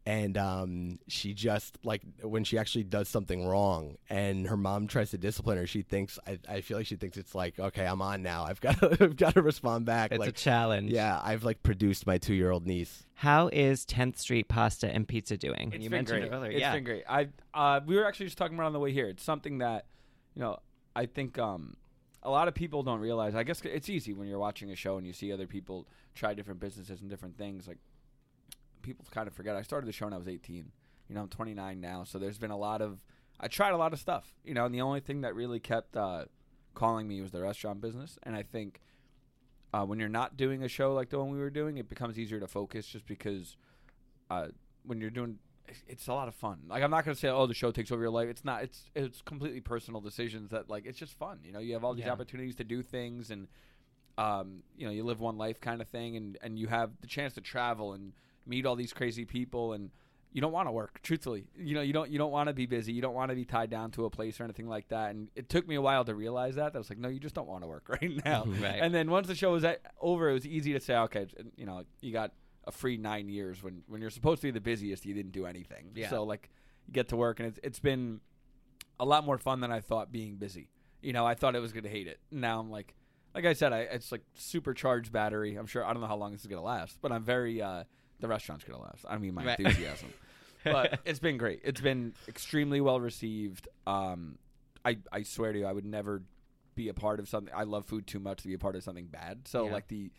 and 0.06 0.38
um, 0.38 0.98
she 1.08 1.34
just 1.34 1.78
like 1.84 2.02
when 2.22 2.44
she 2.44 2.58
actually 2.58 2.84
does 2.84 3.08
something 3.08 3.46
wrong 3.46 3.96
and 4.08 4.46
her 4.46 4.56
mom 4.56 4.86
tries 4.86 5.10
to 5.10 5.18
discipline 5.18 5.58
her, 5.58 5.66
she 5.66 5.82
thinks 5.82 6.18
I, 6.26 6.38
I 6.48 6.60
feel 6.62 6.78
like 6.78 6.86
she 6.86 6.96
thinks 6.96 7.16
it's 7.16 7.34
like 7.34 7.58
okay 7.58 7.86
I'm 7.86 8.00
on 8.00 8.22
now 8.22 8.44
I've 8.44 8.60
got 8.60 8.78
to, 8.80 8.96
I've 9.00 9.16
got 9.16 9.34
to 9.34 9.42
respond 9.42 9.86
back. 9.86 10.12
It's 10.12 10.18
like 10.18 10.30
a 10.30 10.32
challenge. 10.32 10.90
yeah, 10.90 11.20
I've 11.22 11.44
like 11.44 11.62
produced 11.62 12.06
my 12.06 12.18
two 12.18 12.34
year 12.34 12.50
old 12.50 12.66
niece. 12.66 13.04
How 13.14 13.48
is 13.48 13.84
10th 13.84 14.18
Street 14.18 14.48
Pasta 14.48 14.88
and 14.88 15.06
Pizza 15.06 15.36
doing? 15.36 15.72
It's 15.74 15.84
you 15.84 15.90
been 15.90 15.98
mentioned 15.98 16.20
great. 16.22 16.32
it 16.32 16.34
earlier. 16.34 16.50
It's 16.52 16.60
yeah. 16.60 16.72
been 16.72 16.84
great. 16.84 17.04
I 17.08 17.28
uh, 17.52 17.80
we 17.84 17.96
were 17.96 18.06
actually 18.06 18.26
just 18.26 18.38
talking 18.38 18.56
about 18.56 18.64
it 18.64 18.68
on 18.68 18.72
the 18.72 18.80
way 18.80 18.92
here. 18.92 19.08
It's 19.08 19.22
something 19.22 19.58
that 19.58 19.86
you 20.34 20.40
know 20.40 20.58
I 20.96 21.06
think 21.06 21.38
um, 21.38 21.76
a 22.22 22.30
lot 22.30 22.48
of 22.48 22.54
people 22.54 22.82
don't 22.82 23.00
realize. 23.00 23.34
I 23.34 23.42
guess 23.42 23.60
it's 23.64 23.88
easy 23.88 24.12
when 24.12 24.28
you're 24.28 24.38
watching 24.38 24.70
a 24.70 24.76
show 24.76 24.96
and 24.96 25.06
you 25.06 25.12
see 25.12 25.32
other 25.32 25.46
people 25.46 25.86
try 26.14 26.34
different 26.34 26.60
businesses 26.60 27.00
and 27.00 27.08
different 27.08 27.36
things. 27.38 27.68
Like 27.68 27.78
people 28.82 29.06
kind 29.10 29.26
of 29.28 29.34
forget. 29.34 29.56
I 29.56 29.62
started 29.62 29.86
the 29.86 29.92
show 29.92 30.06
when 30.06 30.12
I 30.14 30.18
was 30.18 30.28
18. 30.28 30.70
You 31.08 31.14
know, 31.14 31.22
I'm 31.22 31.28
29 31.28 31.80
now, 31.80 32.04
so 32.04 32.18
there's 32.18 32.38
been 32.38 32.50
a 32.50 32.56
lot 32.56 32.80
of. 32.80 33.00
I 33.40 33.48
tried 33.48 33.70
a 33.70 33.76
lot 33.76 33.92
of 33.92 33.98
stuff. 33.98 34.34
You 34.44 34.54
know, 34.54 34.64
and 34.66 34.74
the 34.74 34.80
only 34.82 35.00
thing 35.00 35.22
that 35.22 35.34
really 35.34 35.60
kept 35.60 35.96
uh, 35.96 36.26
calling 36.74 37.08
me 37.08 37.20
was 37.20 37.30
the 37.32 37.40
restaurant 37.40 37.80
business. 37.80 38.18
And 38.22 38.36
I 38.36 38.42
think 38.42 38.80
uh, 39.72 39.84
when 39.84 39.98
you're 39.98 40.08
not 40.08 40.36
doing 40.36 40.62
a 40.62 40.68
show 40.68 40.94
like 40.94 41.10
the 41.10 41.18
one 41.18 41.30
we 41.30 41.38
were 41.38 41.50
doing, 41.50 41.78
it 41.78 41.88
becomes 41.88 42.18
easier 42.18 42.40
to 42.40 42.46
focus 42.46 42.86
just 42.86 43.06
because 43.06 43.56
uh, 44.30 44.48
when 44.84 45.00
you're 45.00 45.10
doing 45.10 45.38
it's 45.86 46.08
a 46.08 46.12
lot 46.12 46.26
of 46.26 46.34
fun. 46.34 46.58
Like 46.68 46.82
I'm 46.82 46.90
not 46.90 47.04
gonna 47.04 47.14
say, 47.14 47.28
oh, 47.28 47.46
the 47.46 47.54
show 47.54 47.70
takes 47.70 47.92
over 47.92 48.02
your 48.02 48.10
life. 48.10 48.28
It's 48.28 48.44
not. 48.44 48.64
It's 48.64 48.90
it's 48.96 49.22
completely 49.22 49.60
personal 49.60 50.00
decisions 50.00 50.50
that 50.50 50.68
like 50.68 50.84
it's 50.84 50.98
just 50.98 51.16
fun. 51.16 51.38
You 51.44 51.52
know, 51.52 51.60
you 51.60 51.74
have 51.74 51.84
all 51.84 51.94
these 51.94 52.06
Yeah. 52.06 52.12
opportunities 52.12 52.56
to 52.56 52.64
do 52.64 52.82
things, 52.82 53.30
and 53.30 53.46
um, 54.18 54.64
you 54.76 54.84
know, 54.84 54.92
you 54.92 55.04
live 55.04 55.20
one 55.20 55.38
life 55.38 55.60
kind 55.60 55.80
of 55.80 55.86
thing, 55.88 56.16
and 56.16 56.36
and 56.42 56.58
you 56.58 56.66
have 56.66 56.90
the 57.00 57.06
chance 57.06 57.34
to 57.34 57.40
travel 57.40 57.92
and 57.92 58.12
meet 58.46 58.66
all 58.66 58.76
these 58.76 58.92
crazy 58.92 59.24
people, 59.24 59.72
and 59.72 59.90
you 60.32 60.40
don't 60.40 60.52
want 60.52 60.68
to 60.68 60.72
work. 60.72 61.00
Truthfully, 61.02 61.44
you 61.56 61.74
know, 61.74 61.80
you 61.80 61.92
don't 61.92 62.10
you 62.10 62.18
don't 62.18 62.30
want 62.30 62.48
to 62.48 62.52
be 62.52 62.66
busy. 62.66 62.92
You 62.92 63.02
don't 63.02 63.14
want 63.14 63.30
to 63.30 63.34
be 63.34 63.44
tied 63.44 63.70
down 63.70 63.90
to 63.92 64.04
a 64.04 64.10
place 64.10 64.40
or 64.40 64.44
anything 64.44 64.68
like 64.68 64.88
that. 64.88 65.10
And 65.10 65.28
it 65.34 65.48
took 65.48 65.66
me 65.66 65.74
a 65.74 65.80
while 65.80 66.04
to 66.04 66.14
realize 66.14 66.54
that. 66.56 66.74
I 66.74 66.78
was 66.78 66.88
like, 66.88 66.98
no, 66.98 67.08
you 67.08 67.18
just 67.18 67.34
don't 67.34 67.48
want 67.48 67.62
to 67.62 67.68
work 67.68 67.88
right 67.88 68.12
now. 68.24 68.44
Right. 68.46 68.78
And 68.80 68.94
then 68.94 69.10
once 69.10 69.26
the 69.26 69.34
show 69.34 69.52
was 69.52 69.64
over, 70.00 70.30
it 70.30 70.34
was 70.34 70.46
easy 70.46 70.72
to 70.72 70.80
say, 70.80 70.96
okay, 70.96 71.26
you 71.56 71.66
know, 71.66 71.84
you 72.00 72.12
got 72.12 72.32
a 72.64 72.70
free 72.70 72.96
nine 72.96 73.28
years 73.28 73.62
when 73.62 73.82
when 73.88 74.00
you're 74.00 74.10
supposed 74.10 74.40
to 74.42 74.48
be 74.48 74.52
the 74.52 74.60
busiest, 74.60 75.04
you 75.04 75.14
didn't 75.14 75.32
do 75.32 75.46
anything. 75.46 75.90
Yeah. 75.94 76.10
So 76.10 76.22
like, 76.24 76.50
you 76.86 76.92
get 76.92 77.08
to 77.08 77.16
work, 77.16 77.40
and 77.40 77.48
it's 77.48 77.58
it's 77.62 77.80
been 77.80 78.20
a 78.98 79.04
lot 79.04 79.24
more 79.24 79.38
fun 79.38 79.60
than 79.60 79.72
I 79.72 79.80
thought 79.80 80.12
being 80.12 80.36
busy. 80.36 80.68
You 81.02 81.12
know, 81.12 81.26
I 81.26 81.34
thought 81.34 81.56
I 81.56 81.58
was 81.58 81.72
going 81.72 81.84
to 81.84 81.90
hate 81.90 82.06
it. 82.06 82.20
Now 82.30 82.60
I'm 82.60 82.70
like, 82.70 82.94
like 83.34 83.46
I 83.46 83.54
said, 83.54 83.72
I, 83.72 83.80
it's 83.80 84.12
like 84.12 84.22
supercharged 84.34 85.10
battery. 85.10 85.56
I'm 85.56 85.66
sure 85.66 85.84
I 85.84 85.92
don't 85.92 86.02
know 86.02 86.08
how 86.08 86.16
long 86.16 86.32
this 86.32 86.42
is 86.42 86.46
going 86.46 86.60
to 86.60 86.66
last, 86.66 86.98
but 87.00 87.10
I'm 87.10 87.24
very 87.24 87.62
uh, 87.62 87.84
the 88.20 88.28
restaurant's 88.28 88.64
to 88.66 88.76
last. 88.76 89.04
I 89.08 89.18
mean, 89.18 89.34
my 89.34 89.44
Right. 89.44 89.58
enthusiasm. 89.60 90.12
but 90.64 91.00
it's 91.04 91.18
been 91.18 91.38
great. 91.38 91.60
It's 91.64 91.80
been 91.80 92.12
extremely 92.28 92.80
well 92.80 93.00
received. 93.00 93.68
Um, 93.86 94.38
I 94.84 94.98
I 95.10 95.22
swear 95.22 95.52
to 95.52 95.58
you, 95.60 95.66
I 95.66 95.72
would 95.72 95.86
never 95.86 96.22
be 96.74 96.88
a 96.88 96.94
part 96.94 97.18
of 97.20 97.28
something. 97.28 97.52
I 97.54 97.62
love 97.64 97.86
food 97.86 98.06
too 98.06 98.20
much 98.20 98.42
to 98.42 98.48
be 98.48 98.54
a 98.54 98.58
part 98.58 98.76
of 98.76 98.82
something 98.82 99.06
bad. 99.06 99.48
So 99.48 99.66
Yeah. 99.66 99.72
like 99.72 99.88
the 99.88 100.10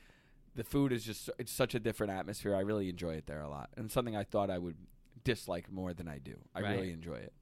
the 0.55 0.63
food 0.63 0.91
is 0.91 1.03
just 1.05 1.29
it's 1.39 1.51
such 1.51 1.75
a 1.75 1.79
different 1.79 2.12
atmosphere. 2.13 2.55
I 2.55 2.62
really 2.62 2.89
enjoy 2.89 3.13
it 3.15 3.27
there 3.27 3.41
a 3.41 3.50
lot, 3.50 3.70
and 3.77 3.91
something 3.91 4.15
I 4.15 4.24
thought 4.24 4.50
I 4.50 4.58
would 4.58 4.75
dislike 5.24 5.72
more 5.72 5.93
than 5.93 6.08
I 6.08 6.17
do. 6.17 6.36
I 6.55 6.62
Right. 6.62 6.72
really 6.75 6.91
enjoy 6.91 7.15
it. 7.15 7.34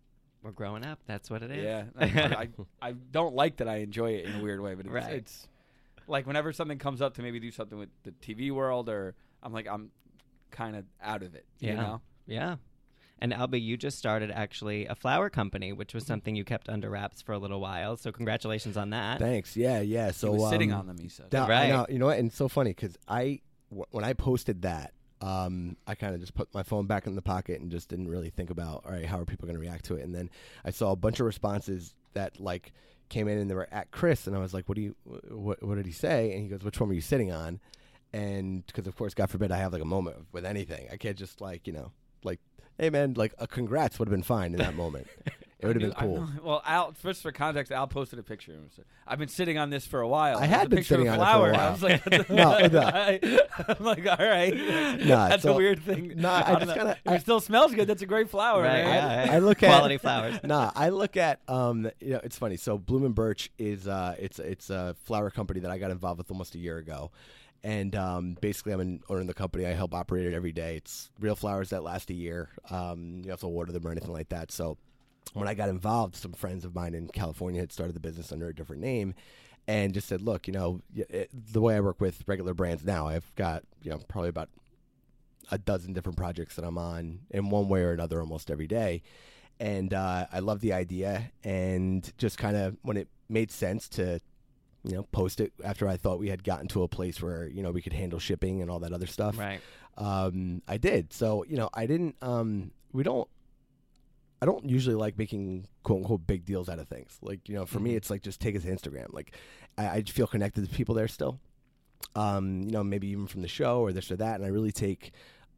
We're 0.43 0.51
growing 0.51 0.85
up. 0.85 0.99
That's 1.05 1.29
what 1.29 1.41
it 1.43 1.51
is. 1.51 1.63
Yeah, 1.63 1.85
I, 1.97 2.05
I, 2.05 2.49
I 2.89 2.91
don't 2.93 3.33
like 3.35 3.57
that 3.57 3.67
I 3.67 3.77
enjoy 3.77 4.11
it 4.11 4.25
in 4.25 4.35
a 4.35 4.43
weird 4.43 4.61
way, 4.61 4.73
but 4.75 4.85
it's, 4.85 4.93
Right. 4.93 5.13
it's 5.13 5.47
like 6.07 6.25
whenever 6.27 6.53
something 6.53 6.77
comes 6.77 7.01
up 7.01 7.15
to 7.15 7.21
maybe 7.21 7.39
do 7.39 7.51
something 7.51 7.77
with 7.77 7.89
the 8.03 8.11
TV 8.11 8.51
world, 8.51 8.87
or 8.89 9.15
I'm 9.43 9.51
like 9.53 9.67
I'm 9.67 9.91
kind 10.51 10.75
of 10.75 10.85
out 11.01 11.23
of 11.23 11.35
it. 11.35 11.45
yeah. 11.59 11.69
You 11.71 11.75
know? 11.77 12.01
Yeah. 12.27 12.55
And 13.21 13.33
Albie, 13.33 13.61
you 13.61 13.75
just 13.75 13.97
started 13.97 14.31
actually 14.31 14.85
a 14.85 14.95
flower 14.95 15.29
company, 15.29 15.73
which 15.73 15.93
was 15.93 16.05
something 16.05 16.35
you 16.37 16.45
kept 16.45 16.69
under 16.69 16.89
wraps 16.89 17.21
for 17.21 17.33
a 17.33 17.37
little 17.37 17.59
while. 17.59 17.97
So 17.97 18.11
congratulations 18.13 18.77
on 18.77 18.91
that. 18.91 19.19
Thanks. 19.19 19.57
Yeah, 19.57 19.81
yeah. 19.81 20.11
So 20.11 20.31
he 20.31 20.39
was 20.39 20.49
sitting 20.49 20.71
um, 20.71 20.79
on 20.81 20.87
them. 20.87 20.97
He 20.99 21.09
said. 21.09 21.29
That, 21.31 21.49
Right. 21.49 21.65
I 21.65 21.69
know, 21.69 21.85
you 21.89 21.99
know 21.99 22.05
what? 22.05 22.17
And 22.17 22.29
it's 22.29 22.37
so 22.37 22.47
funny 22.47 22.69
because 22.69 22.97
I, 23.09 23.41
w- 23.71 23.85
when 23.91 24.05
I 24.05 24.13
posted 24.13 24.61
that, 24.61 24.93
um, 25.19 25.75
I 25.85 25.95
kind 25.95 26.13
of 26.15 26.21
just 26.21 26.33
put 26.33 26.53
my 26.53 26.63
phone 26.63 26.85
back 26.85 27.07
in 27.07 27.15
the 27.15 27.21
pocket 27.21 27.59
and 27.59 27.69
just 27.69 27.89
didn't 27.89 28.07
really 28.07 28.29
think 28.29 28.51
about, 28.51 28.85
all 28.85 28.93
right, 28.93 29.05
how 29.05 29.19
are 29.19 29.25
people 29.25 29.47
going 29.47 29.57
to 29.57 29.61
react 29.61 29.83
to 29.85 29.95
it? 29.95 30.03
And 30.05 30.15
then 30.15 30.29
I 30.63 30.71
saw 30.71 30.91
a 30.93 30.95
bunch 30.95 31.19
of 31.19 31.25
responses 31.25 31.93
that 32.13 32.39
like 32.39 32.71
came 33.09 33.27
in 33.27 33.37
and 33.37 33.49
they 33.49 33.55
were 33.55 33.67
at 33.69 33.91
Chris, 33.91 34.27
and 34.27 34.35
I 34.35 34.39
was 34.39 34.53
like, 34.53 34.69
"What 34.69 34.75
do 34.75 34.81
you? 34.81 34.95
What, 35.29 35.61
what 35.61 35.75
did 35.75 35.85
he 35.87 35.91
say?" 35.91 36.31
And 36.31 36.43
he 36.43 36.47
goes, 36.47 36.63
"Which 36.63 36.79
one 36.79 36.87
were 36.89 36.95
you 36.95 37.01
sitting 37.01 37.31
on?" 37.33 37.59
And 38.13 38.65
because 38.65 38.87
of 38.87 38.95
course, 38.95 39.13
God 39.13 39.29
forbid, 39.29 39.51
I 39.51 39.57
have 39.57 39.71
like 39.73 39.81
a 39.81 39.85
moment 39.85 40.25
with 40.31 40.45
anything. 40.45 40.87
I 40.91 40.97
can't 40.97 41.17
just 41.17 41.41
like 41.41 41.67
you 41.67 41.73
know, 41.73 41.91
like, 42.23 42.39
hey 42.77 42.89
man, 42.89 43.13
like 43.15 43.33
a 43.37 43.47
congrats 43.47 43.99
would 43.99 44.07
have 44.07 44.11
been 44.13 44.23
fine 44.23 44.53
in 44.53 44.57
that 44.59 44.75
moment. 44.75 45.07
It 45.59 45.67
would 45.67 45.79
have 45.79 45.91
been 45.91 45.93
I 46.01 46.07
knew- 46.07 46.15
cool. 46.15 46.23
I- 46.23 46.47
well, 46.47 46.61
Al, 46.65 46.93
first 46.93 47.21
for 47.21 47.31
context, 47.31 47.71
Al 47.71 47.85
posted 47.85 48.17
a 48.17 48.23
picture. 48.23 48.53
and 48.53 48.71
said, 48.71 48.85
I've 49.05 49.19
been 49.19 49.27
sitting 49.27 49.57
on 49.59 49.69
this 49.69 49.85
for 49.85 49.99
a 49.99 50.07
while. 50.07 50.37
I 50.39 50.45
had 50.45 50.67
a 50.67 50.69
been 50.69 50.83
sitting 50.85 51.07
of 51.09 51.15
a 51.15 51.19
on 51.19 51.21
it 51.21 51.33
for 51.33 51.49
a 51.49 51.51
flower. 51.51 51.51
while. 51.51 51.67
I 51.67 51.71
was 51.71 51.83
like, 51.83 52.29
No, 52.29 52.67
no. 52.67 53.39
I'm 53.77 53.83
like, 53.85 54.07
all 54.07 54.25
right, 54.25 54.55
Nah, 55.05 55.27
that's 55.29 55.43
so- 55.43 55.53
a 55.53 55.57
weird 55.57 55.83
thing. 55.83 56.13
nah, 56.15 56.33
I 56.45 56.53
I'm 56.53 56.59
just 56.61 56.67
not- 56.67 56.75
gotta- 56.77 56.91
If 57.05 57.11
I- 57.11 57.15
it 57.15 57.21
still 57.21 57.41
smells 57.41 57.75
good, 57.75 57.87
that's 57.87 58.01
a 58.01 58.05
great 58.07 58.29
flower. 58.29 58.63
Right, 58.63 58.85
man. 58.85 59.27
yeah, 59.27 59.33
I 59.35 59.39
look 59.39 59.61
at 59.61 59.67
quality 59.69 59.97
flowers. 59.97 60.39
nah, 60.43 60.71
I 60.75 60.89
look 60.89 61.15
at 61.17 61.41
um, 61.47 61.91
you 61.99 62.11
know, 62.11 62.21
it's 62.23 62.37
funny. 62.37 62.55
So 62.57 62.77
Bloom 62.79 63.03
and 63.05 63.13
Birch 63.13 63.51
is 63.59 63.87
uh, 63.87 64.15
it's 64.17 64.39
it's 64.39 64.69
a 64.69 64.95
flower 65.03 65.29
company 65.29 65.59
that 65.59 65.69
I 65.71 65.77
got 65.77 65.91
involved 65.91 66.19
with 66.19 66.31
almost 66.31 66.55
a 66.55 66.57
year 66.59 66.77
ago, 66.77 67.11
and 67.63 67.95
um, 67.95 68.37
basically 68.41 68.73
I'm 68.73 68.79
an 68.79 69.01
owner 69.09 69.21
of 69.21 69.27
the 69.27 69.33
company. 69.33 69.65
I 69.65 69.73
help 69.73 69.93
operate 69.93 70.25
it 70.25 70.33
every 70.33 70.51
day. 70.51 70.77
It's 70.77 71.09
real 71.19 71.35
flowers 71.35 71.69
that 71.69 71.83
last 71.83 72.09
a 72.09 72.13
year. 72.13 72.49
Um, 72.69 73.21
you 73.23 73.31
have 73.31 73.41
to 73.41 73.47
water 73.47 73.71
them 73.71 73.85
or 73.85 73.91
anything 73.91 74.13
like 74.13 74.29
that. 74.29 74.51
So 74.51 74.77
when 75.33 75.47
I 75.47 75.53
got 75.53 75.69
involved, 75.69 76.15
some 76.15 76.33
friends 76.33 76.65
of 76.65 76.73
mine 76.73 76.93
in 76.93 77.07
California 77.07 77.59
had 77.59 77.71
started 77.71 77.95
the 77.95 77.99
business 77.99 78.31
under 78.31 78.47
a 78.47 78.55
different 78.55 78.81
name. 78.81 79.13
And 79.67 79.93
just 79.93 80.07
said, 80.07 80.21
look, 80.21 80.47
you 80.47 80.53
know, 80.53 80.81
it, 80.95 81.29
the 81.31 81.61
way 81.61 81.75
I 81.75 81.79
work 81.79 82.01
with 82.01 82.23
regular 82.25 82.55
brands 82.55 82.83
now, 82.83 83.07
I've 83.07 83.31
got, 83.35 83.63
you 83.83 83.91
know, 83.91 83.99
probably 84.07 84.29
about 84.29 84.49
a 85.51 85.59
dozen 85.59 85.93
different 85.93 86.17
projects 86.17 86.55
that 86.55 86.65
I'm 86.65 86.77
on 86.77 87.19
in 87.29 87.49
one 87.49 87.69
way 87.69 87.81
or 87.81 87.91
another 87.91 88.19
almost 88.19 88.49
every 88.49 88.65
day. 88.65 89.03
And 89.59 89.93
uh, 89.93 90.25
I 90.31 90.39
love 90.39 90.61
the 90.61 90.73
idea. 90.73 91.31
And 91.43 92.11
just 92.17 92.39
kind 92.39 92.57
of 92.57 92.77
when 92.81 92.97
it 92.97 93.09
made 93.27 93.51
sense 93.51 93.87
to, 93.89 94.19
you 94.83 94.93
know, 94.93 95.03
post 95.11 95.39
it 95.41 95.51
after 95.63 95.87
I 95.87 95.97
thought 95.97 96.19
we 96.19 96.29
had 96.29 96.43
gotten 96.43 96.67
to 96.69 96.83
a 96.83 96.87
place 96.87 97.21
where, 97.21 97.47
you 97.47 97.61
know, 97.61 97.71
we 97.71 97.81
could 97.81 97.93
handle 97.93 98.19
shipping 98.19 98.61
and 98.61 98.71
all 98.71 98.79
that 98.79 98.93
other 98.93 99.07
stuff. 99.07 99.37
Right. 99.37 99.59
Um, 99.97 100.61
I 100.67 100.77
did. 100.77 101.11
So, 101.11 101.43
you 101.45 101.57
know, 101.57 101.69
I 101.73 101.85
didn't, 101.85 102.15
um, 102.21 102.71
we 102.93 103.03
don't, 103.03 103.27
I 104.41 104.45
don't 104.45 104.69
usually 104.69 104.95
like 104.95 105.17
making 105.17 105.67
quote 105.83 105.97
unquote 105.99 106.25
big 106.25 106.45
deals 106.45 106.69
out 106.69 106.79
of 106.79 106.87
things. 106.87 107.17
Like, 107.21 107.49
you 107.49 107.55
know, 107.55 107.65
for 107.65 107.79
me, 107.81 107.91
Mhm. 107.91 107.97
it's 107.97 108.09
like 108.09 108.21
just 108.21 108.39
take 108.39 108.55
it 108.55 108.61
to 108.61 108.69
Instagram. 108.69 109.11
Like, 109.13 109.35
I, 109.77 109.87
I 109.89 110.01
feel 110.03 110.27
connected 110.27 110.63
to 110.67 110.73
people 110.73 110.95
there 110.95 111.09
still. 111.09 111.39
Um, 112.15 112.61
you 112.61 112.71
know, 112.71 112.83
maybe 112.83 113.07
even 113.09 113.27
from 113.27 113.41
the 113.41 113.49
show 113.49 113.81
or 113.81 113.91
this 113.91 114.09
or 114.09 114.15
that. 114.15 114.35
And 114.35 114.45
I 114.45 114.47
really 114.49 114.71
take 114.71 115.11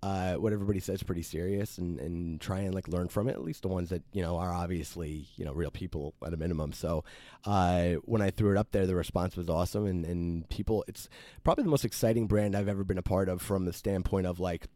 uh, 0.04 0.34
what 0.34 0.52
everybody 0.52 0.80
says 0.80 1.04
pretty 1.04 1.22
serious 1.22 1.78
and, 1.78 2.00
and 2.00 2.42
try 2.42 2.60
and 2.60 2.74
like 2.74 2.88
learn 2.88 3.08
from 3.08 3.28
it. 3.28 3.34
At 3.34 3.44
least 3.44 3.62
the 3.62 3.68
ones 3.68 3.90
that 3.90 4.02
you 4.14 4.22
know 4.22 4.38
are 4.38 4.52
obviously 4.52 5.28
you 5.36 5.46
know 5.46 5.54
real 5.54 5.72
people 5.72 6.14
at 6.26 6.34
a 6.34 6.38
minimum. 6.38 6.74
So 6.74 7.04
uh, 7.46 7.94
when 8.06 8.22
I 8.22 8.32
threw 8.32 8.52
it 8.52 8.58
up 8.58 8.72
there, 8.72 8.88
the 8.88 8.96
response 8.96 9.38
was 9.38 9.50
awesome, 9.50 9.86
and 9.86 10.06
and 10.06 10.50
people, 10.50 10.84
it's 10.88 11.08
probably 11.44 11.64
the 11.64 11.70
most 11.70 11.86
exciting 11.86 12.28
brand 12.28 12.56
I've 12.56 12.68
ever 12.68 12.84
been 12.84 12.98
a 12.98 13.04
part 13.04 13.30
of 13.30 13.42
from 13.42 13.66
the 13.66 13.74
standpoint 13.74 14.26
of 14.26 14.40
like 14.40 14.68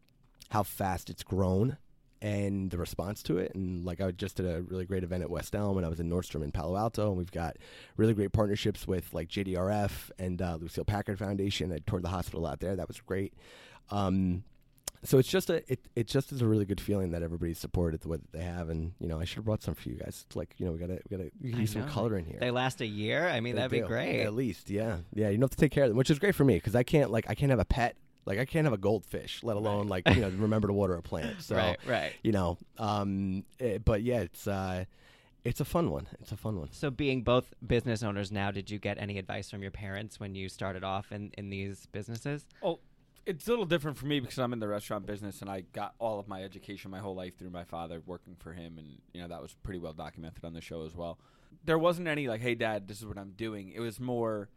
how 0.49 0.63
fast 0.63 1.09
it's 1.09 1.23
grown 1.23 1.77
and 2.21 2.71
the 2.71 2.77
response 2.77 3.21
to 3.23 3.37
it. 3.37 3.53
And 3.55 3.85
like 3.85 4.01
I 4.01 4.11
just 4.11 4.37
did 4.37 4.45
a 4.45 4.61
really 4.61 4.85
great 4.85 5.03
event 5.03 5.23
at 5.23 5.29
West 5.29 5.55
Elm 5.55 5.77
and 5.77 5.85
I 5.85 5.89
was 5.89 5.99
in 5.99 6.09
Nordstrom 6.09 6.43
in 6.43 6.51
Palo 6.51 6.77
Alto 6.77 7.09
and 7.09 7.17
we've 7.17 7.31
got 7.31 7.57
really 7.97 8.13
great 8.13 8.31
partnerships 8.31 8.87
with 8.87 9.13
like 9.13 9.27
JDRF 9.27 10.11
and 10.17 10.41
uh, 10.41 10.57
Lucile 10.59 10.85
Packard 10.85 11.19
Foundation. 11.19 11.71
I 11.71 11.79
toured 11.85 12.03
the 12.03 12.09
hospital 12.09 12.45
out 12.45 12.59
there. 12.61 12.75
That 12.75 12.87
was 12.87 12.99
great. 13.01 13.33
Um, 13.91 14.43
so 15.05 15.17
it's 15.17 15.29
just 15.29 15.49
a 15.49 15.63
it, 15.71 15.79
it 15.95 16.07
just 16.07 16.31
is 16.31 16.41
a 16.41 16.45
really 16.45 16.65
good 16.65 16.81
feeling 16.81 17.11
that 17.11 17.21
everybody's 17.23 17.59
supported 17.59 18.01
the 18.01 18.09
way 18.09 18.17
that 18.17 18.31
they 18.31 18.43
have 18.43 18.69
and 18.69 18.93
you 18.99 19.07
know 19.07 19.19
I 19.19 19.25
should 19.25 19.37
have 19.37 19.45
brought 19.45 19.63
some 19.63 19.75
for 19.75 19.89
you 19.89 19.95
guys. 19.95 20.25
It's 20.27 20.35
like 20.35 20.53
you 20.57 20.65
know 20.65 20.71
we 20.71 20.79
gotta 20.79 20.99
we 21.09 21.17
gotta 21.17 21.31
use 21.41 21.71
some 21.71 21.87
color 21.87 22.17
in 22.17 22.25
here. 22.25 22.37
They 22.39 22.51
last 22.51 22.81
a 22.81 22.85
year. 22.85 23.27
I 23.27 23.39
mean, 23.39 23.55
They 23.55 23.61
that'd 23.61 23.71
be 23.71 23.87
great. 23.87 24.21
At 24.21 24.33
least, 24.33 24.69
yeah, 24.69 24.97
yeah. 25.13 25.29
You 25.29 25.37
don't 25.37 25.43
have 25.43 25.51
to 25.51 25.57
take 25.57 25.71
care 25.71 25.83
of 25.83 25.89
them, 25.89 25.97
which 25.97 26.09
is 26.09 26.19
great 26.19 26.35
for 26.35 26.43
me 26.43 26.55
because 26.55 26.75
I 26.75 26.83
can't 26.83 27.11
like 27.11 27.25
I 27.29 27.35
can't 27.35 27.49
have 27.49 27.59
a 27.59 27.65
pet. 27.65 27.95
Like 28.25 28.39
I 28.39 28.45
can't 28.45 28.65
have 28.65 28.73
a 28.73 28.77
goldfish, 28.77 29.43
let 29.43 29.55
alone 29.55 29.87
like 29.87 30.07
you 30.09 30.21
know 30.21 30.29
remember 30.29 30.67
to 30.67 30.73
water 30.73 30.95
a 30.95 31.01
plant. 31.01 31.35
So 31.41 31.55
right, 31.55 31.77
right. 31.85 32.13
you 32.23 32.31
know, 32.31 32.57
um, 32.79 33.43
eh, 33.59 33.77
but 33.77 34.01
yeah, 34.01 34.21
it's 34.21 34.47
uh, 34.47 34.85
it's 35.45 35.61
a 35.61 35.65
fun 35.65 35.91
one. 35.91 36.07
It's 36.19 36.31
a 36.31 36.37
fun 36.37 36.57
one. 36.57 36.69
So, 36.71 36.89
being 36.89 37.21
both 37.21 37.53
business 37.65 38.01
owners 38.01 38.31
now, 38.31 38.49
did 38.49 38.71
you 38.71 38.79
get 38.79 38.97
any 38.97 39.19
advice 39.19 39.51
from 39.51 39.61
your 39.61 39.69
parents 39.69 40.19
when 40.19 40.33
you 40.33 40.49
started 40.49 40.83
off 40.83 41.11
in, 41.11 41.31
in 41.37 41.51
these 41.51 41.85
businesses? 41.91 42.47
Well, 42.63 42.79
it's 43.25 43.47
a 43.47 43.49
little 43.49 43.65
different 43.65 43.97
for 43.97 44.05
me 44.05 44.19
because 44.19 44.37
I'm 44.37 44.53
in 44.53 44.59
the 44.59 44.67
restaurant 44.67 45.05
business 45.05 45.41
and 45.41 45.49
I 45.49 45.61
got 45.61 45.95
all 45.99 46.19
of 46.19 46.27
my 46.27 46.43
education 46.43 46.91
my 46.91 46.99
whole 46.99 47.15
life 47.15 47.37
through 47.37 47.49
my 47.49 47.63
father 47.63 48.01
working 48.05 48.35
for 48.37 48.53
him, 48.53 48.77
and 48.77 48.99
you 49.13 49.21
know 49.21 49.27
that 49.27 49.41
was 49.41 49.55
pretty 49.63 49.79
well 49.79 49.93
documented 49.93 50.45
on 50.45 50.53
the 50.53 50.61
show 50.61 50.85
as 50.85 50.95
well. 50.95 51.19
There 51.63 51.79
wasn't 51.79 52.07
any 52.07 52.27
like, 52.27 52.41
"Hey, 52.41 52.55
Dad, 52.55 52.87
this 52.87 52.99
is 52.99 53.05
what 53.05 53.17
I'm 53.17 53.31
doing." 53.31 53.71
It 53.71 53.79
was 53.79 53.99
more, 53.99 54.49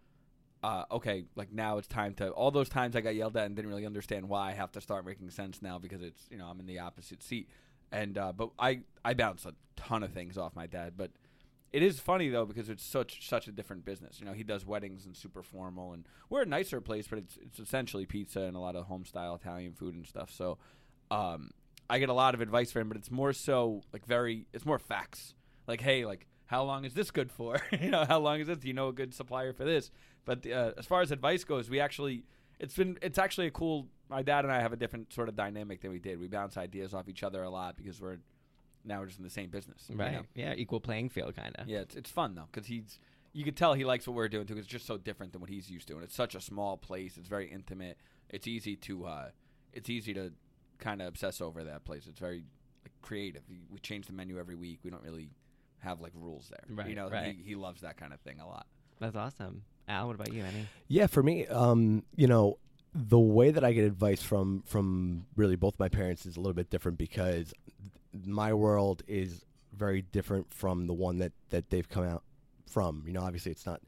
uh, 0.63 0.85
okay, 0.91 1.25
like 1.35 1.53
now 1.53 1.79
it's 1.79 1.89
time 1.89 2.15
to. 2.15 2.31
All 2.31 2.51
those 2.51 2.69
times 2.69 2.95
I 2.95 3.01
got 3.01 3.15
yelled 3.15 3.37
at 3.37 3.47
and 3.47 3.57
didn't 3.57 3.71
really 3.71 3.87
understand 3.87 4.29
why 4.29 4.51
I 4.51 4.53
have 4.53 4.73
to 4.73 4.81
start 4.81 5.07
making 5.07 5.31
sense 5.31 5.63
now 5.63 5.79
because 5.79 6.03
it's 6.03 6.27
you 6.31 6.37
know 6.37 6.47
I'm 6.47 6.61
in 6.61 6.67
the 6.67 6.81
opposite 6.81 7.23
seat, 7.23 7.49
and 7.91 8.19
uh, 8.19 8.33
but 8.33 8.51
I 8.59 8.81
I 9.05 9.15
bounce 9.15 9.47
a 9.47 9.55
ton 9.77 10.03
of 10.03 10.13
things 10.13 10.37
off 10.37 10.55
my 10.55 10.67
dad, 10.67 10.95
but 10.97 11.11
it 11.73 11.83
is 11.83 12.01
funny 12.01 12.29
though 12.29 12.47
because 12.47 12.69
it's 12.69 12.85
such 12.85 13.29
such 13.29 13.49
a 13.49 13.53
different 13.53 13.85
business. 13.85 14.21
You 14.21 14.27
know, 14.27 14.33
he 14.33 14.43
does 14.43 14.65
weddings 14.65 15.07
and 15.07 15.17
super 15.17 15.43
formal, 15.43 15.93
and 15.93 16.07
we're 16.31 16.43
a 16.43 16.47
nicer 16.47 16.81
place, 16.81 17.07
but 17.09 17.19
it's 17.19 17.39
it's 17.43 17.59
essentially 17.59 18.07
pizza 18.07 18.41
and 18.41 18.57
a 18.57 18.61
lot 18.61 18.77
of 18.77 18.87
home 18.87 19.05
style 19.05 19.35
Italian 19.35 19.75
food 19.75 19.95
and 19.95 20.07
stuff. 20.07 20.31
So, 20.31 20.59
um, 21.11 21.51
I 21.91 21.99
get 21.99 22.09
a 22.09 22.15
lot 22.15 22.35
of 22.35 22.41
advice 22.41 22.73
from 22.73 22.83
him, 22.83 22.89
but 22.89 22.97
it's 22.97 23.11
more 23.11 23.33
so 23.33 23.83
like 23.93 24.07
very 24.07 24.47
it's 24.53 24.65
more 24.67 24.79
facts. 24.79 25.35
Like, 25.67 25.81
hey, 25.81 26.05
like 26.05 26.27
how 26.47 26.63
long 26.65 26.85
is 26.85 26.95
this 26.95 27.11
good 27.11 27.31
for? 27.31 27.61
you 27.81 27.91
know, 27.91 28.05
how 28.05 28.19
long 28.19 28.41
is 28.41 28.47
this? 28.47 28.59
Do 28.59 28.69
you 28.69 28.75
know 28.75 28.89
a 28.89 28.93
good 28.93 29.15
supplier 29.15 29.53
for 29.53 29.65
this? 29.65 29.91
But 30.25 30.47
uh, 30.47 30.73
as 30.79 30.87
far 30.87 31.03
as 31.03 31.11
advice 31.11 31.45
goes, 31.45 31.69
we 31.69 31.81
actually 31.81 32.25
it's 32.59 32.75
been 32.75 32.99
it's 33.03 33.19
actually 33.19 33.47
a 33.47 33.51
cool. 33.51 33.89
My 34.11 34.23
dad 34.23 34.45
and 34.45 34.53
I 34.53 34.61
have 34.61 34.73
a 34.73 34.77
different 34.77 35.13
sort 35.13 35.29
of 35.29 35.37
dynamic 35.37 35.83
than 35.83 35.91
we 35.91 35.99
did. 35.99 36.19
We 36.19 36.29
bounce 36.29 36.57
ideas 36.57 36.95
off 36.95 37.09
each 37.09 37.23
other 37.23 37.43
a 37.43 37.51
lot 37.51 37.77
because 37.77 38.01
we're 38.01 38.19
now 38.85 39.01
we're 39.01 39.07
just 39.07 39.19
in 39.19 39.25
the 39.25 39.31
same 39.31 39.51
business. 39.51 39.87
you 39.89 39.97
Right. 39.97 40.13
know? 40.13 40.23
Yeah, 40.35 40.55
equal 40.57 40.81
playing 40.81 41.09
field, 41.11 41.35
kind 41.37 41.55
of. 41.57 41.69
Yeah, 41.69 41.81
it's, 41.81 41.95
it's 41.97 42.11
fun 42.11 42.35
though 42.35 42.47
because 42.53 42.67
he's 42.69 42.99
you 43.33 43.45
could 43.45 43.57
tell 43.57 43.75
he 43.75 43.85
likes 43.85 44.07
what 44.09 44.15
we're 44.17 44.29
doing 44.29 44.47
too. 44.47 44.55
'cause 44.55 44.61
It's 44.65 44.69
just 44.73 44.87
so 44.87 44.97
different 44.97 45.33
than 45.33 45.41
what 45.41 45.51
he's 45.51 45.71
used 45.71 45.87
to, 45.89 45.95
and 45.95 46.03
it's 46.05 46.15
such 46.15 46.35
a 46.35 46.41
small 46.41 46.77
place. 46.77 47.17
It's 47.19 47.29
very 47.29 47.51
intimate. 47.51 47.99
It's 48.31 48.47
easy 48.47 48.75
to 48.77 49.05
uh, 49.07 49.31
it's 49.73 49.91
easy 49.91 50.15
to 50.15 50.33
kind 50.79 51.03
of 51.03 51.09
obsess 51.09 51.41
over 51.41 51.63
that 51.65 51.85
place. 51.85 52.07
It's 52.07 52.19
very 52.19 52.45
like, 52.85 52.93
creative. 53.03 53.43
We, 53.49 53.61
we 53.71 53.79
change 53.81 54.07
the 54.07 54.13
menu 54.13 54.39
every 54.39 54.55
week. 54.55 54.81
We 54.83 54.91
don't 54.91 55.03
really 55.03 55.31
have 55.81 56.01
like 56.01 56.13
rules 56.15 56.49
there. 56.51 56.65
Right, 56.77 56.89
You 56.89 56.95
know, 56.97 57.09
right. 57.11 57.37
he, 57.37 57.43
he 57.51 57.55
loves 57.55 57.83
that 57.83 57.97
kind 57.97 58.13
of 58.13 58.21
thing 58.21 58.41
a 58.41 58.47
lot. 58.47 58.67
That's 58.99 59.15
awesome. 59.17 59.63
Al, 59.89 60.07
what 60.09 60.15
about 60.17 60.33
you, 60.33 60.43
Annie? 60.43 60.67
Yeah, 60.89 61.07
for 61.07 61.23
me, 61.23 61.47
um, 61.47 62.03
you 62.17 62.27
know, 62.27 62.59
the 62.95 63.19
way 63.19 63.51
that 63.51 63.65
I 63.65 63.73
get 63.73 63.85
advice 63.85 64.23
from 64.23 64.63
from 64.67 65.27
really 65.37 65.57
both 65.57 65.79
my 65.79 65.89
parents 65.89 66.27
is 66.27 66.37
a 66.37 66.41
little 66.41 66.55
bit 66.55 66.71
different 66.71 66.99
because 66.99 67.53
my 68.27 68.53
world 68.53 69.03
is 69.07 69.45
very 69.73 70.03
different 70.03 70.53
from 70.53 70.87
the 70.87 70.95
one 70.95 71.19
that 71.19 71.33
that 71.51 71.71
they've 71.71 71.89
come 71.89 72.05
out 72.05 72.23
from. 72.71 73.05
You 73.07 73.13
know, 73.13 73.23
obviously 73.23 73.53
it's 73.53 73.67
not 73.67 73.81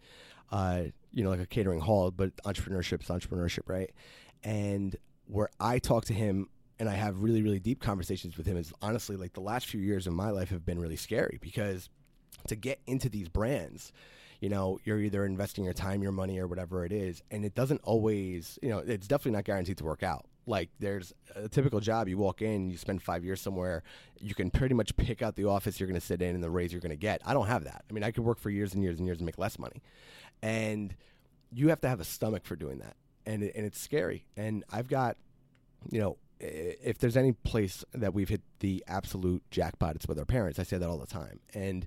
uh, 0.53 0.83
you 1.13 1.25
know, 1.25 1.31
like 1.31 1.41
a 1.41 1.47
catering 1.47 1.81
hall, 1.81 2.11
but 2.11 2.35
entrepreneurship 2.45 3.03
is 3.03 3.09
entrepreneurship, 3.09 3.69
right? 3.69 3.91
And 4.43 4.97
where 5.27 5.49
I 5.59 5.79
talk 5.79 6.07
to 6.07 6.15
him 6.15 6.49
and 6.79 6.89
I 6.89 6.95
have 6.95 7.23
really, 7.23 7.43
really 7.43 7.61
deep 7.61 7.81
conversations 7.81 8.37
with 8.37 8.47
him 8.47 8.57
is 8.57 8.73
honestly 8.81 9.17
like 9.17 9.35
the 9.35 9.41
last 9.41 9.67
few 9.67 9.81
years 9.81 10.07
of 10.07 10.13
my 10.13 10.31
life 10.31 10.49
have 10.51 10.65
been 10.65 10.79
really 10.79 10.97
scary 10.97 11.39
because 11.41 11.89
to 12.49 12.57
get 12.57 12.81
into 12.87 13.09
these 13.09 13.29
brands, 13.29 13.93
you 14.41 14.49
know, 14.49 14.79
you're 14.85 15.01
either 15.01 15.25
investing 15.27 15.65
your 15.65 15.75
time, 15.75 16.03
your 16.03 16.13
money, 16.13 16.39
or 16.39 16.47
whatever 16.47 16.85
it 16.85 16.93
is, 16.93 17.23
and 17.31 17.45
it 17.45 17.55
doesn't 17.55 17.81
always, 17.85 18.59
you 18.63 18.71
know, 18.71 18.79
it's 18.79 19.07
definitely 19.07 19.33
not 19.33 19.45
guaranteed 19.45 19.77
to 19.77 19.85
work 19.85 20.03
out. 20.03 20.25
Like 20.51 20.69
there's 20.81 21.15
a 21.35 21.49
typical 21.49 21.81
job, 21.81 22.09
you 22.09 22.19
walk 22.19 22.43
in, 22.43 22.71
you 22.71 22.77
spend 22.77 23.03
five 23.03 23.25
years 23.25 23.41
somewhere, 23.41 23.83
you 24.21 24.35
can 24.35 24.51
pretty 24.51 24.75
much 24.75 24.95
pick 24.97 25.23
out 25.23 25.37
the 25.37 25.47
office 25.47 25.81
you're 25.81 25.87
going 25.87 26.01
to 26.01 26.07
sit 26.07 26.21
in 26.21 26.35
and 26.35 26.45
the 26.45 26.51
raise 26.51 26.73
you're 26.73 26.81
going 26.81 26.91
to 26.91 26.97
get. 26.97 27.23
I 27.25 27.33
don't 27.33 27.47
have 27.47 27.65
that. 27.65 27.85
I 27.89 27.93
mean, 27.93 28.05
I 28.05 28.11
could 28.11 28.25
work 28.25 28.39
for 28.39 28.51
years 28.51 28.75
and 28.75 28.83
years 28.83 28.99
and 28.99 29.07
years 29.07 29.19
and 29.19 29.27
make 29.27 29.39
less 29.39 29.59
money, 29.59 29.81
and 30.43 30.95
you 31.53 31.69
have 31.69 31.81
to 31.81 31.89
have 31.89 32.01
a 32.01 32.05
stomach 32.05 32.45
for 32.45 32.57
doing 32.57 32.79
that, 32.81 32.97
and 33.25 33.43
and 33.43 33.65
it's 33.65 33.81
scary. 33.81 34.27
And 34.37 34.65
I've 34.71 34.89
got, 34.89 35.17
you 35.91 36.01
know, 36.01 36.19
if 36.41 36.99
there's 36.99 37.17
any 37.17 37.33
place 37.33 37.85
that 37.93 38.13
we've 38.13 38.29
hit 38.29 38.43
the 38.59 38.85
absolute 38.89 39.43
jackpot, 39.51 39.97
it's 39.97 40.09
with 40.09 40.19
our 40.19 40.25
parents. 40.25 40.59
I 40.59 40.65
say 40.65 40.79
that 40.79 40.89
all 40.89 40.99
the 40.99 41.07
time, 41.07 41.41
and 41.55 41.87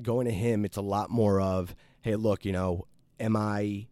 going 0.00 0.26
to 0.26 0.32
him, 0.32 0.64
it's 0.64 0.76
a 0.76 0.82
lot 0.82 1.10
more 1.10 1.40
of, 1.40 1.74
hey, 2.02 2.16
look, 2.16 2.44
you 2.44 2.52
know, 2.52 2.86
am 3.18 3.36
I 3.36 3.88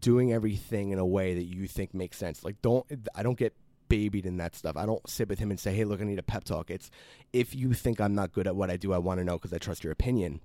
doing 0.00 0.32
everything 0.32 0.90
in 0.90 0.98
a 0.98 1.06
way 1.06 1.34
that 1.34 1.44
you 1.44 1.66
think 1.66 1.94
makes 1.94 2.16
sense? 2.16 2.44
Like, 2.44 2.60
don't 2.62 2.86
I 3.14 3.22
don't 3.22 3.38
get 3.38 3.54
babied 3.88 4.26
in 4.26 4.38
that 4.38 4.54
stuff. 4.56 4.76
I 4.76 4.86
don't 4.86 5.08
sit 5.08 5.28
with 5.28 5.38
him 5.38 5.50
and 5.50 5.60
say, 5.60 5.74
hey, 5.74 5.84
look, 5.84 6.00
I 6.00 6.04
need 6.04 6.18
a 6.18 6.24
pep 6.24 6.44
talk. 6.44 6.70
It's 6.70 6.90
if 7.32 7.54
you 7.54 7.72
think 7.72 8.00
I'm 8.00 8.14
not 8.14 8.32
good 8.32 8.46
at 8.46 8.56
what 8.56 8.70
I 8.70 8.76
do, 8.76 8.92
I 8.92 8.98
want 8.98 9.20
to 9.20 9.24
know 9.24 9.34
because 9.34 9.52
I 9.52 9.58
trust 9.58 9.84
your 9.84 9.92
opinion. 9.92 10.40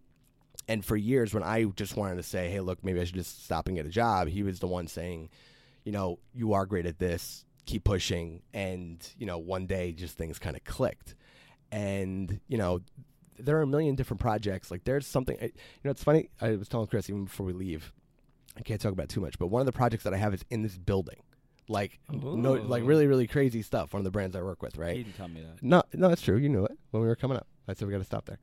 And 0.68 0.86
for 0.86 0.96
years, 0.96 1.34
when 1.34 1.44
I 1.44 1.66
just 1.66 1.98
wanted 1.98 2.16
to 2.16 2.24
say, 2.24 2.50
hey, 2.50 2.60
look, 2.60 2.84
maybe 2.84 3.02
I 3.02 3.04
should 3.04 3.16
just 3.16 3.44
stop 3.44 3.68
and 3.68 3.76
get 3.76 3.86
a 3.86 3.90
job, 3.90 4.28
he 4.28 4.44
was 4.44 4.60
the 4.60 4.68
one 4.68 4.88
saying, 4.88 5.30
you 5.84 5.92
know, 5.92 6.20
you 6.34 6.54
are 6.54 6.66
great 6.66 6.86
at 6.86 7.00
this, 7.00 7.46
keep 7.66 7.84
pushing. 7.84 8.42
And, 8.54 9.06
you 9.18 9.26
know, 9.26 9.40
one 9.40 9.66
day 9.66 9.92
just 9.92 10.18
things 10.18 10.38
kind 10.40 10.56
of 10.56 10.64
clicked. 10.64 11.16
And, 11.72 12.40
you 12.48 12.58
know, 12.58 12.82
there 13.40 13.58
are 13.58 13.64
a 13.64 13.68
million 13.68 13.96
different 13.96 14.22
projects. 14.22 14.70
Like 14.70 14.84
there's 14.84 15.08
something. 15.08 15.38
You 15.42 15.52
know, 15.84 15.92
it's 15.92 16.04
funny. 16.04 16.30
I 16.40 16.52
was 16.52 16.68
telling 16.68 16.88
Chris 16.88 17.10
even 17.10 17.26
before 17.26 17.46
we 17.46 17.54
leave. 17.54 17.92
I 18.58 18.62
can't 18.62 18.82
talk 18.82 18.92
about 18.92 19.10
too 19.10 19.22
much, 19.22 19.40
but 19.40 19.48
one 19.48 19.62
of 19.62 19.66
the 19.66 19.72
projects 19.72 20.04
that 20.04 20.14
I 20.14 20.18
have 20.18 20.34
is 20.34 20.44
in 20.50 20.62
this 20.62 20.78
building. 20.78 21.22
Like 21.68 22.00
no, 22.12 22.54
like 22.54 22.84
really, 22.84 23.08
really 23.08 23.28
crazy 23.28 23.62
stuff. 23.62 23.94
One 23.94 24.02
of 24.02 24.04
the 24.04 24.12
brands 24.12 24.36
I 24.36 24.42
work 24.42 24.62
with, 24.62 24.78
right? 24.78 24.98
didn't 24.98 25.16
tell 25.16 25.30
me 25.30 25.42
that. 25.42 25.64
No, 25.64 25.84
no, 25.94 26.10
that's 26.10 26.22
true. 26.22 26.38
You 26.38 26.50
knew 26.50 26.66
it 26.66 26.78
when 26.90 27.02
we 27.02 27.08
were 27.08 27.16
coming 27.16 27.38
up. 27.38 27.48
I 27.68 27.74
said 27.74 27.88
we 27.88 27.94
got 27.94 28.00
to 28.00 28.04
stop 28.04 28.26
there, 28.26 28.40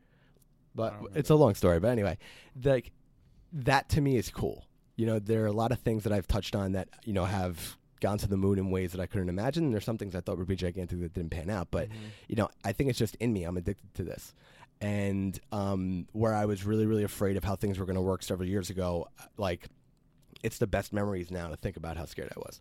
but 0.75 0.95
it's 1.15 1.29
a 1.29 1.35
long 1.35 1.55
story. 1.55 1.79
But 1.79 1.88
anyway, 1.88 2.17
like 2.65 2.93
that 3.53 3.91
to 3.91 4.00
me 4.00 4.17
is 4.17 4.31
cool. 4.31 4.65
You 4.97 5.07
know, 5.07 5.19
there 5.19 5.43
are 5.43 5.47
a 5.47 5.53
lot 5.53 5.73
of 5.73 5.81
things 5.81 6.05
that 6.05 6.12
I've 6.12 6.27
touched 6.27 6.57
on 6.57 6.73
that 6.73 6.88
you 7.05 7.12
know 7.12 7.27
have 7.27 7.77
gone 8.00 8.19
to 8.19 8.29
the 8.29 8.37
moon 8.37 8.59
in 8.59 8.71
ways 8.71 8.93
that 8.93 9.00
I 9.00 9.07
couldn't 9.07 9.29
imagine. 9.29 9.65
And 9.65 9.75
there's 9.75 9.85
some 9.85 9.99
things 9.99 10.15
I 10.15 10.21
thought 10.21 10.38
would 10.38 10.47
be 10.49 10.57
gigantic 10.57 11.00
that 11.00 11.12
didn't 11.12 11.31
pan 11.31 11.50
out. 11.50 11.69
But 11.71 11.88
you 12.29 12.37
know, 12.37 12.49
I 12.65 12.73
think 12.73 12.88
it's 12.91 12.99
just 12.99 13.17
in 13.17 13.33
me. 13.33 13.45
I'm 13.45 13.57
addicted 13.57 13.93
to 13.95 14.05
this. 14.05 14.35
And 14.81 15.38
um, 15.50 16.07
where 16.12 16.33
I 16.33 16.45
was 16.45 16.65
really, 16.65 16.87
really 16.87 17.03
afraid 17.03 17.37
of 17.37 17.43
how 17.43 17.57
things 17.57 17.79
were 17.79 17.85
going 17.85 17.97
to 17.97 18.00
work 18.03 18.23
several 18.23 18.49
years 18.49 18.71
ago, 18.71 19.09
like 19.37 19.67
it's 20.42 20.59
the 20.59 20.66
best 20.66 20.92
memories 20.92 21.30
now 21.30 21.49
to 21.49 21.57
think 21.57 21.76
about 21.76 21.97
how 21.97 22.04
scared 22.04 22.30
I 22.37 22.38
was, 22.38 22.61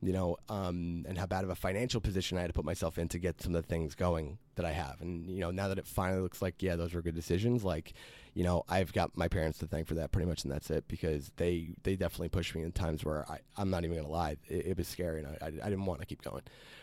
you 0.00 0.12
know, 0.12 0.36
um, 0.48 1.04
and 1.08 1.18
how 1.18 1.26
bad 1.26 1.44
of 1.44 1.50
a 1.50 1.54
financial 1.54 2.00
position 2.00 2.38
I 2.38 2.42
had 2.42 2.46
to 2.48 2.52
put 2.52 2.64
myself 2.64 2.98
in 2.98 3.08
to 3.08 3.18
get 3.18 3.40
some 3.42 3.54
of 3.54 3.62
the 3.62 3.68
things 3.68 3.94
going 3.94 4.38
that 4.54 4.64
I 4.64 4.72
have. 4.72 5.00
And, 5.00 5.28
you 5.28 5.40
know, 5.40 5.50
now 5.50 5.68
that 5.68 5.78
it 5.78 5.86
finally 5.86 6.22
looks 6.22 6.40
like, 6.40 6.62
yeah, 6.62 6.76
those 6.76 6.94
were 6.94 7.02
good 7.02 7.14
decisions, 7.14 7.64
like, 7.64 7.92
you 8.34 8.44
know, 8.44 8.64
I've 8.68 8.92
got 8.92 9.16
my 9.16 9.28
parents 9.28 9.58
to 9.58 9.66
thank 9.66 9.88
for 9.88 9.94
that 9.94 10.12
pretty 10.12 10.28
much, 10.28 10.44
and 10.44 10.52
that's 10.52 10.70
it 10.70 10.86
because 10.88 11.32
they, 11.36 11.70
they 11.82 11.96
definitely 11.96 12.28
pushed 12.28 12.54
me 12.54 12.62
in 12.62 12.72
times 12.72 13.04
where 13.04 13.28
I, 13.30 13.38
I'm 13.56 13.70
not 13.70 13.84
even 13.84 13.96
going 13.96 14.06
to 14.06 14.12
lie, 14.12 14.36
it, 14.46 14.66
it 14.66 14.76
was 14.76 14.88
scary 14.88 15.22
and 15.22 15.28
I, 15.28 15.46
I, 15.46 15.46
I 15.48 15.70
didn't 15.70 15.86
want 15.86 16.00
to 16.00 16.06
keep 16.06 16.22
going. 16.22 16.42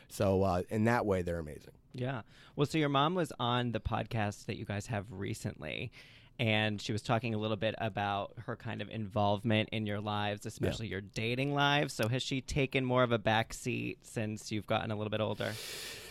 So, 0.09 0.43
uh, 0.43 0.63
in 0.69 0.83
that 0.85 1.05
way, 1.05 1.21
they're 1.21 1.39
amazing. 1.39 1.73
Yeah. 1.93 2.21
Well, 2.57 2.65
so 2.65 2.77
your 2.77 2.89
mom 2.89 3.15
was 3.15 3.31
on 3.39 3.71
the 3.71 3.79
podcast 3.79 4.47
that 4.47 4.57
you 4.57 4.65
guys 4.65 4.87
have 4.87 5.05
recently, 5.09 5.93
and 6.39 6.81
she 6.81 6.91
was 6.91 7.01
talking 7.01 7.33
a 7.33 7.37
little 7.37 7.57
bit 7.57 7.75
about 7.77 8.33
her 8.45 8.55
kind 8.55 8.81
of 8.81 8.89
involvement 8.89 9.69
in 9.71 9.85
your 9.85 10.01
lives, 10.01 10.45
especially 10.45 10.87
your 10.87 11.01
dating 11.01 11.53
lives. 11.53 11.93
So 11.93 12.07
has 12.07 12.21
she 12.21 12.41
taken 12.41 12.83
more 12.83 13.03
of 13.03 13.11
a 13.11 13.17
back 13.17 13.53
seat 13.53 13.99
since 14.03 14.51
you've 14.51 14.67
gotten 14.67 14.91
a 14.91 14.95
little 14.95 15.11
bit 15.11 15.21
older? 15.21 15.53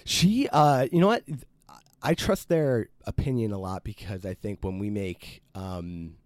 She, 0.04 0.48
uh, 0.48 0.86
you 0.90 1.00
know 1.00 1.08
what? 1.08 1.24
I 2.02 2.14
trust 2.14 2.48
their 2.48 2.88
opinion 3.06 3.52
a 3.52 3.58
lot 3.58 3.84
because 3.84 4.24
I 4.26 4.34
think 4.34 4.58
when 4.62 4.78
we 4.78 4.90
make, 4.90 5.42
um, 5.54 6.16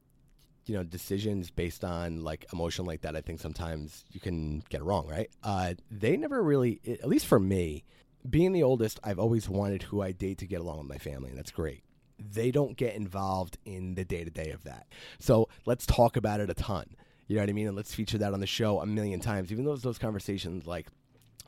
you 0.67 0.75
know, 0.75 0.85
decisions 0.85 1.51
based 1.51 1.85
on 1.85 2.23
like 2.23 2.47
emotion 2.53 2.85
like 2.85 3.03
that, 3.03 3.17
I 3.17 3.21
think 3.21 3.41
sometimes 3.41 4.05
you 4.13 4.21
can 4.21 4.63
get 4.69 4.81
it 4.81 4.85
wrong, 4.85 5.09
right? 5.09 5.31
Uh, 5.43 5.75
they 5.91 6.17
never 6.17 6.43
really, 6.43 6.81
at 6.87 7.09
least 7.09 7.27
for 7.27 7.41
me, 7.41 7.85
being 8.29 8.53
the 8.53 8.63
oldest, 8.63 9.01
I've 9.03 9.19
always 9.19 9.49
wanted 9.49 9.85
who 9.85 10.03
I 10.03 10.13
date 10.13 10.39
to 10.39 10.47
get 10.47 10.61
along 10.61 10.79
with 10.79 10.89
my 10.89 10.99
family, 10.99 11.31
and 11.31 11.39
that's 11.39 11.53
great. 11.53 11.83
They 12.19 12.51
don't 12.51 12.77
get 12.77 12.95
involved 12.95 13.59
in 13.65 13.95
the 13.95 14.05
day 14.05 14.25
to 14.25 14.31
day 14.31 14.51
of 14.51 14.65
that. 14.65 14.87
So 15.19 15.49
let's 15.67 15.87
talk 15.87 16.17
about 16.17 16.41
it 16.41 16.51
a 16.51 16.55
ton. 16.55 16.87
You 17.27 17.37
know 17.37 17.43
what 17.43 17.51
I 17.51 17.53
mean? 17.53 17.69
And 17.69 17.77
let's 17.77 17.95
feature 17.95 18.19
that 18.19 18.33
on 18.33 18.41
the 18.41 18.47
show 18.47 18.81
a 18.81 18.87
million 18.87 19.21
times, 19.21 19.53
even 19.53 19.65
though 19.65 19.77
those 19.77 19.99
conversations 19.99 20.67
like 20.67 20.87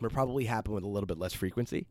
would 0.00 0.12
probably 0.12 0.44
happen 0.44 0.72
with 0.72 0.84
a 0.84 0.88
little 0.88 1.06
bit 1.06 1.18
less 1.18 1.32
frequency. 1.32 1.86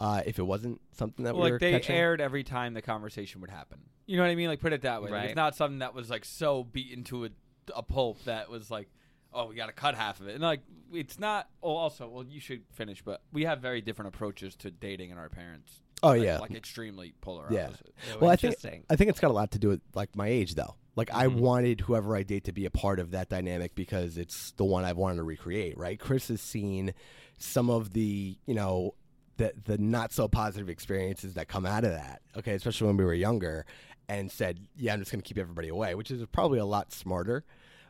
Uh, 0.00 0.22
if 0.26 0.38
it 0.38 0.42
wasn't 0.42 0.80
something 0.92 1.24
that 1.24 1.34
Well, 1.34 1.44
we 1.44 1.50
were 1.50 1.56
like 1.56 1.60
they 1.60 1.72
catching. 1.72 1.96
aired 1.96 2.20
every 2.20 2.42
time 2.42 2.74
the 2.74 2.82
conversation 2.82 3.40
would 3.40 3.50
happen. 3.50 3.78
You 4.06 4.16
know 4.16 4.24
what 4.24 4.30
I 4.30 4.34
mean? 4.34 4.48
Like 4.48 4.60
put 4.60 4.72
it 4.72 4.82
that 4.82 5.02
way. 5.02 5.10
Like, 5.10 5.26
it's 5.26 5.36
not 5.36 5.54
something 5.54 5.78
that 5.78 5.94
was 5.94 6.10
like 6.10 6.24
so 6.24 6.64
beaten 6.64 7.04
to 7.04 7.26
a, 7.26 7.28
a 7.76 7.82
pulp 7.82 8.22
that 8.24 8.50
was 8.50 8.70
like, 8.70 8.88
oh, 9.32 9.46
we 9.46 9.54
got 9.54 9.66
to 9.66 9.72
cut 9.72 9.94
half 9.94 10.20
of 10.20 10.28
it. 10.28 10.34
And 10.34 10.42
like 10.42 10.60
it's 10.92 11.18
not. 11.18 11.48
Oh, 11.62 11.76
also, 11.76 12.08
well, 12.08 12.24
you 12.24 12.40
should 12.40 12.62
finish. 12.72 13.02
But 13.02 13.22
we 13.32 13.44
have 13.44 13.60
very 13.60 13.80
different 13.80 14.14
approaches 14.14 14.56
to 14.56 14.70
dating 14.70 15.10
and 15.10 15.20
our 15.20 15.28
parents. 15.28 15.81
Oh, 16.02 16.08
Like- 16.10 16.22
yeah. 16.22 16.38
like 16.38 16.50
extremely 16.54 17.14
polar 17.20 17.46
Yeah. 17.50 17.66
opposite. 17.68 17.94
well, 18.20 18.30
I 18.30 18.36
think. 18.36 18.84
I 18.90 18.96
think 18.96 19.10
it's 19.10 19.20
got 19.20 19.30
a 19.30 19.34
lot 19.34 19.52
to 19.52 19.58
do 19.58 19.68
with 19.68 19.80
like 19.94 20.14
my 20.16 20.28
age, 20.28 20.54
though. 20.54 20.74
Like 20.96 21.12
I 21.14 21.26
Mm-hmm. 21.26 21.38
wanted 21.38 21.80
whoever 21.82 22.14
I 22.16 22.22
date 22.22 22.44
to 22.44 22.52
be 22.52 22.66
a 22.66 22.70
part 22.70 22.98
of 23.00 23.12
that 23.12 23.28
dynamic 23.28 23.74
because 23.74 24.18
it's 24.18 24.52
the 24.52 24.64
one 24.64 24.84
I've 24.84 24.96
wanted 24.98 25.16
to 25.16 25.22
recreate. 25.22 25.78
Right? 25.78 25.98
Chris 25.98 26.28
has 26.28 26.40
seen 26.40 26.92
some 27.38 27.70
of 27.70 27.92
the 27.92 28.36
you 28.46 28.54
know 28.54 28.94
the 29.38 29.52
the 29.64 29.78
not 29.78 30.12
so 30.12 30.28
positive 30.28 30.68
experiences 30.68 31.34
that 31.34 31.48
come 31.48 31.64
out 31.64 31.84
of 31.84 31.92
that. 31.92 32.20
Okay, 32.36 32.52
especially 32.54 32.88
when 32.88 32.96
we 32.98 33.04
were 33.04 33.14
younger, 33.14 33.64
and 34.08 34.30
said, 34.30 34.60
"Yeah, 34.76 34.92
I'm 34.92 34.98
just 34.98 35.10
going 35.10 35.22
to 35.22 35.26
keep 35.26 35.38
everybody 35.38 35.68
away," 35.68 35.94
which 35.94 36.10
is 36.10 36.22
probably 36.32 36.58
a 36.58 36.66
lot 36.66 36.92
smarter. 36.92 37.42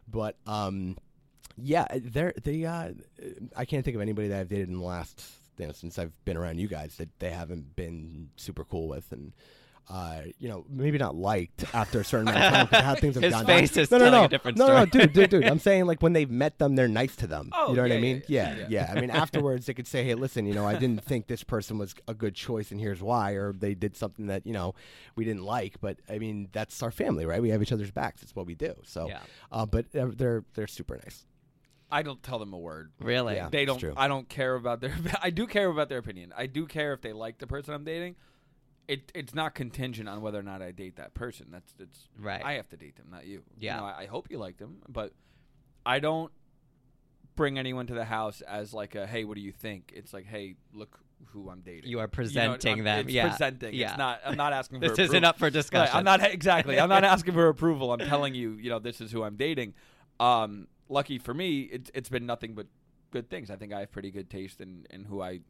But 0.07 0.37
um, 0.47 0.97
yeah, 1.57 1.87
they're 1.97 2.35
they. 2.45 2.65
Uh, 2.65 2.93
I 3.57 3.65
can't 3.65 3.85
think 3.85 3.97
of 3.97 4.01
anybody 4.01 4.29
that 4.29 4.39
I've 4.41 4.49
dated 4.49 4.69
in 4.69 4.79
the 4.79 4.85
last 4.85 5.21
you 5.59 5.67
know 5.67 5.73
since 5.73 5.99
I've 5.99 6.13
been 6.25 6.37
around 6.37 6.59
you 6.59 6.69
guys 6.69 6.97
that 6.97 7.09
they 7.19 7.31
haven't 7.31 7.77
been 7.77 8.31
super 8.37 8.65
cool 8.65 8.89
with 8.89 9.13
and. 9.13 9.33
Uh, 9.91 10.23
you 10.39 10.49
know, 10.49 10.65
maybe 10.71 10.97
not 10.97 11.17
liked 11.17 11.65
after 11.75 11.99
a 12.01 12.05
certain 12.05 12.29
amount 12.29 12.55
of 12.55 12.71
time 12.71 12.85
how 12.85 12.95
things 12.95 13.17
have 13.17 13.23
His 13.25 13.33
gone 13.33 13.47
face 13.47 13.73
down. 13.73 13.83
is 13.83 13.91
no, 13.91 13.99
no, 13.99 14.11
no, 14.13 14.25
a 14.25 14.29
different 14.29 14.57
no, 14.57 14.69
no, 14.69 14.87
story. 14.87 15.07
dude, 15.07 15.13
dude, 15.13 15.31
dude. 15.31 15.45
I'm 15.49 15.59
saying 15.59 15.87
like 15.87 16.01
when 16.01 16.13
they've 16.13 16.31
met 16.31 16.57
them, 16.61 16.77
they're 16.77 16.87
nice 16.87 17.17
to 17.17 17.27
them. 17.27 17.51
Oh, 17.53 17.71
you 17.71 17.77
know 17.77 17.83
what 17.83 17.91
I 17.91 17.99
mean? 17.99 18.23
yeah, 18.29 18.51
Yeah, 18.55 18.59
yeah. 18.61 18.67
yeah. 18.69 18.93
I 18.97 19.01
mean, 19.01 19.11
afterwards 19.25 19.67
they 19.67 19.75
could 19.75 19.89
say, 19.89 20.05
"Hey, 20.05 20.15
listen, 20.15 20.47
you 20.47 20.55
know, 20.55 20.65
I 20.69 20.77
didn't 20.79 21.03
think 21.05 21.27
this 21.27 21.43
person 21.43 21.79
was 21.79 21.97
a 22.07 22.15
good 22.15 22.37
choice, 22.37 22.71
and 22.71 22.81
here's 22.81 23.03
why," 23.03 23.33
or 23.33 23.53
they 23.53 23.75
did 23.75 23.97
something 23.97 24.29
that 24.29 24.47
you 24.47 24.53
know 24.53 24.77
we 25.17 25.25
didn't 25.25 25.43
like. 25.43 25.81
But 25.81 25.97
I 26.09 26.21
mean, 26.21 26.49
that's 26.53 26.81
our 26.81 26.93
family, 26.93 27.27
right? 27.27 27.43
We 27.43 27.49
have 27.51 27.61
each 27.61 27.73
other's 27.73 27.91
backs. 27.91 28.23
It's 28.23 28.37
what 28.37 28.47
we 28.47 28.55
do. 28.55 28.75
So, 28.85 29.09
Yeah. 29.09 29.19
uh, 29.51 29.67
but 29.67 29.87
they're 29.91 30.45
they're 30.55 30.69
super 30.69 30.95
nice. 31.03 31.27
I 31.93 32.03
don't 32.03 32.23
tell 32.23 32.39
them 32.39 32.53
a 32.53 32.59
word. 32.59 32.91
Really? 33.01 33.35
Yeah. 33.37 33.49
They 33.51 33.65
don't. 33.65 33.79
true. 33.79 33.93
I 33.97 34.09
don't 34.09 34.29
care 34.29 34.55
about 34.55 34.81
their. 34.81 34.95
I 35.23 35.31
do 35.31 35.47
care 35.47 35.69
about 35.69 35.89
their 35.89 35.99
opinion. 35.99 36.33
I 36.37 36.47
do 36.47 36.67
care 36.67 36.93
if 36.95 37.03
they 37.03 37.13
like 37.13 37.39
the 37.39 37.47
person 37.47 37.75
I'm 37.75 37.85
dating. 37.85 38.17
It 38.89 39.13
it's 39.15 39.35
not 39.35 39.55
contingent 39.55 40.09
on 40.09 40.23
whether 40.23 40.39
or 40.41 40.43
not 40.43 40.61
I 40.63 40.73
date 40.73 40.97
that 40.97 41.15
person. 41.15 41.47
That's 41.53 41.73
it's 41.79 42.09
Right. 42.19 42.43
I 42.45 42.55
have 42.55 42.69
to 42.71 42.77
date 42.77 42.97
them, 42.97 43.07
not 43.13 43.27
you. 43.27 43.43
Yeah. 43.59 43.75
You 43.77 43.81
know, 43.83 43.87
I, 43.87 44.01
I 44.03 44.07
hope 44.07 44.29
you 44.31 44.39
like 44.39 44.57
them, 44.57 44.79
but 44.89 45.13
I 45.87 46.01
don't 46.01 46.33
bring 47.37 47.59
anyone 47.59 47.87
to 47.87 47.95
the 47.95 48.05
house 48.05 48.41
as 48.43 48.75
like 48.75 48.95
a 48.95 49.07
hey, 49.07 49.25
what 49.25 49.37
do 49.37 49.41
you 49.41 49.53
think? 49.53 49.93
It's 49.95 50.13
like 50.13 50.27
hey, 50.27 50.57
look 50.75 50.99
who 51.27 51.49
I'm 51.49 51.61
dating. 51.61 51.89
You 51.91 52.01
are 52.01 52.05
know, 52.05 52.09
presenting 52.09 52.73
I'm- 52.79 52.85
them. 52.85 53.05
It's 53.07 53.15
Yeah. 53.15 53.29
presenting. 53.29 53.75
Yeah. 53.75 53.91
It's 53.91 53.99
not. 53.99 54.21
I'm 54.27 54.37
not 54.37 54.53
asking 54.53 54.81
for. 54.81 54.89
This 54.89 54.99
isn't 54.99 55.09
approval. 55.25 55.29
up 55.29 55.39
for 55.39 55.45
Right, 55.47 55.53
discussion. 55.53 55.97
I'm 55.97 56.05
not 56.05 56.21
exactly. 56.33 56.81
I'm 56.81 56.89
not 56.89 57.05
asking 57.05 57.35
for 57.35 57.49
approval. 57.49 57.93
I'm 57.93 58.01
telling 58.01 58.35
you, 58.35 58.53
you 58.55 58.71
know, 58.71 58.79
this 58.81 59.01
is 59.01 59.13
who 59.13 59.23
I'm 59.23 59.37
dating. 59.37 59.75
Um, 60.19 60.67
lucky 60.93 61.19
for 61.19 61.35
me, 61.35 61.63
it's 61.63 61.91
it's 61.95 62.09
been 62.09 62.27
nothing 62.27 62.55
but 62.55 62.67
good 63.11 63.29
things. 63.31 63.51
I 63.51 63.57
think 63.57 63.73
I 63.73 63.81
have 63.81 63.93
pretty 63.93 64.11
good 64.11 64.31
taste 64.31 64.61
in, 64.61 64.87
in 64.91 65.05
who 65.05 65.23
I 65.23 65.41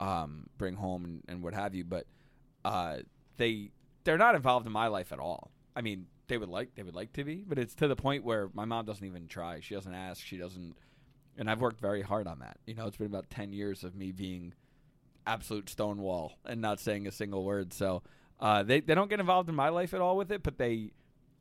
um, 0.00 0.48
bring 0.58 0.74
home 0.74 1.04
and, 1.04 1.22
and 1.28 1.42
what 1.42 1.54
have 1.54 1.74
you. 1.74 1.84
But 1.84 2.06
uh, 2.64 2.98
they 3.36 3.70
they're 4.04 4.18
not 4.18 4.34
involved 4.34 4.66
in 4.66 4.72
my 4.72 4.88
life 4.88 5.12
at 5.12 5.18
all. 5.18 5.50
I 5.76 5.80
mean, 5.80 6.06
they 6.28 6.38
would 6.38 6.48
like 6.48 6.74
they 6.74 6.82
would 6.82 6.94
like 6.94 7.12
to 7.14 7.24
be, 7.24 7.44
but 7.46 7.58
it's 7.58 7.74
to 7.76 7.88
the 7.88 7.96
point 7.96 8.24
where 8.24 8.50
my 8.54 8.64
mom 8.64 8.84
doesn't 8.84 9.04
even 9.04 9.26
try. 9.26 9.60
She 9.60 9.74
doesn't 9.74 9.94
ask. 9.94 10.24
She 10.24 10.36
doesn't. 10.36 10.76
And 11.36 11.50
I've 11.50 11.60
worked 11.60 11.80
very 11.80 12.02
hard 12.02 12.28
on 12.28 12.38
that. 12.40 12.58
You 12.66 12.74
know, 12.74 12.86
it's 12.86 12.96
been 12.96 13.06
about 13.08 13.30
ten 13.30 13.52
years 13.52 13.84
of 13.84 13.94
me 13.94 14.12
being 14.12 14.54
absolute 15.26 15.68
stonewall 15.68 16.38
and 16.44 16.60
not 16.60 16.80
saying 16.80 17.06
a 17.06 17.12
single 17.12 17.44
word. 17.44 17.72
So 17.72 18.02
uh, 18.40 18.62
they 18.62 18.80
they 18.80 18.94
don't 18.94 19.10
get 19.10 19.20
involved 19.20 19.48
in 19.48 19.54
my 19.54 19.70
life 19.70 19.94
at 19.94 20.00
all 20.00 20.16
with 20.16 20.30
it, 20.30 20.42
but 20.42 20.58
they 20.58 20.90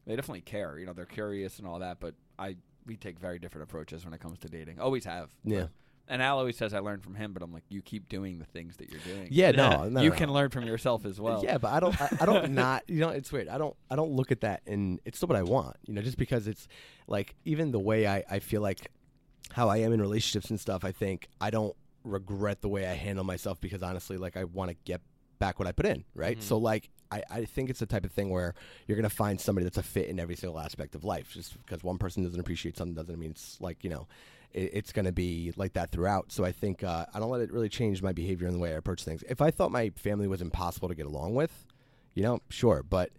they 0.05 0.15
definitely 0.15 0.41
care. 0.41 0.77
You 0.77 0.85
know, 0.85 0.93
they're 0.93 1.05
curious 1.05 1.59
and 1.59 1.67
all 1.67 1.79
that. 1.79 1.99
But 1.99 2.15
I 2.37 2.57
we 2.85 2.97
take 2.97 3.19
very 3.19 3.39
different 3.39 3.63
approaches 3.63 4.05
when 4.05 4.13
it 4.13 4.19
comes 4.19 4.39
to 4.39 4.47
dating. 4.47 4.79
Always 4.79 5.05
have. 5.05 5.31
Yeah. 5.43 5.67
And 6.07 6.21
Al 6.21 6.37
always 6.37 6.57
says 6.57 6.73
I 6.73 6.79
learned 6.79 7.01
from 7.01 7.15
him, 7.15 7.31
but 7.31 7.41
I'm 7.41 7.53
like, 7.53 7.63
you 7.69 7.81
keep 7.81 8.09
doing 8.09 8.37
the 8.37 8.45
things 8.45 8.75
that 8.77 8.89
you're 8.89 8.99
doing. 9.01 9.29
Yeah, 9.31 9.51
no, 9.51 9.87
no, 9.89 10.01
you 10.01 10.09
no. 10.09 10.15
can 10.15 10.33
learn 10.33 10.49
from 10.49 10.65
yourself 10.65 11.05
as 11.05 11.19
well. 11.19 11.41
Yeah, 11.43 11.57
but 11.57 11.71
I 11.71 11.79
don't. 11.79 12.01
I, 12.01 12.17
I 12.21 12.25
don't 12.25 12.51
not. 12.55 12.83
You 12.89 12.99
know, 12.99 13.09
it's 13.09 13.31
weird. 13.31 13.47
I 13.47 13.57
don't. 13.57 13.75
I 13.89 13.95
don't 13.95 14.11
look 14.11 14.31
at 14.31 14.41
that, 14.41 14.63
and 14.67 14.99
it's 15.05 15.17
still 15.17 15.27
what 15.27 15.37
I 15.37 15.43
want. 15.43 15.77
You 15.87 15.93
know, 15.93 16.01
just 16.01 16.17
because 16.17 16.47
it's 16.47 16.67
like 17.07 17.35
even 17.45 17.71
the 17.71 17.79
way 17.79 18.05
I, 18.05 18.23
I 18.29 18.39
feel 18.39 18.61
like 18.61 18.91
how 19.53 19.69
I 19.69 19.77
am 19.77 19.93
in 19.93 20.01
relationships 20.01 20.49
and 20.49 20.59
stuff. 20.59 20.83
I 20.83 20.91
think 20.91 21.29
I 21.39 21.49
don't 21.49 21.75
regret 22.03 22.61
the 22.61 22.69
way 22.69 22.85
I 22.85 22.93
handle 22.95 23.23
myself 23.23 23.61
because 23.61 23.81
honestly, 23.81 24.17
like 24.17 24.35
I 24.35 24.43
want 24.43 24.71
to 24.71 24.75
get 24.83 25.01
back 25.45 25.59
what 25.59 25.67
I 25.67 25.73
put 25.73 25.87
in. 25.93 25.99
Right. 26.15 26.37
So 26.43 26.57
like. 26.57 26.89
I, 27.11 27.21
I 27.39 27.45
think 27.45 27.69
it's 27.69 27.79
the 27.79 27.85
type 27.85 28.05
of 28.05 28.11
thing 28.11 28.31
where 28.31 28.55
you're 28.87 28.97
to 29.11 29.17
find 29.23 29.39
somebody 29.39 29.65
that's 29.65 29.77
a 29.77 29.83
fit 29.83 30.07
in 30.09 30.19
every 30.19 30.35
single 30.35 30.59
aspect 30.59 30.95
of 30.95 31.03
life. 31.03 31.27
Just 31.31 31.49
because 31.63 31.83
one 31.83 31.99
person 31.99 32.23
doesn't 32.23 32.39
appreciate 32.39 32.75
something 32.75 32.95
doesn't 32.95 33.19
mean 33.19 33.31
it's 33.37 33.61
like, 33.61 33.83
you 33.83 33.91
know, 33.91 34.07
it, 34.51 34.71
it's 34.73 34.91
to 35.05 35.11
be 35.11 35.53
like 35.55 35.73
that 35.73 35.91
throughout. 35.91 36.31
So 36.31 36.43
I 36.43 36.51
think 36.51 36.83
uh, 36.83 37.05
I 37.13 37.19
don't 37.19 37.29
let 37.29 37.41
it 37.41 37.51
really 37.51 37.69
change 37.69 38.01
my 38.01 38.13
behavior 38.13 38.47
and 38.47 38.55
the 38.55 38.59
way 38.59 38.73
I 38.73 38.77
approach 38.77 39.03
things. 39.03 39.23
If 39.29 39.41
I 39.41 39.51
thought 39.51 39.71
my 39.71 39.91
family 39.91 40.27
was 40.27 40.41
impossible 40.41 40.87
to 40.89 40.95
get 40.95 41.05
along 41.05 41.35
with, 41.35 41.53
you 42.15 42.23
know, 42.23 42.39
sure, 42.49 42.81
but 42.81 43.11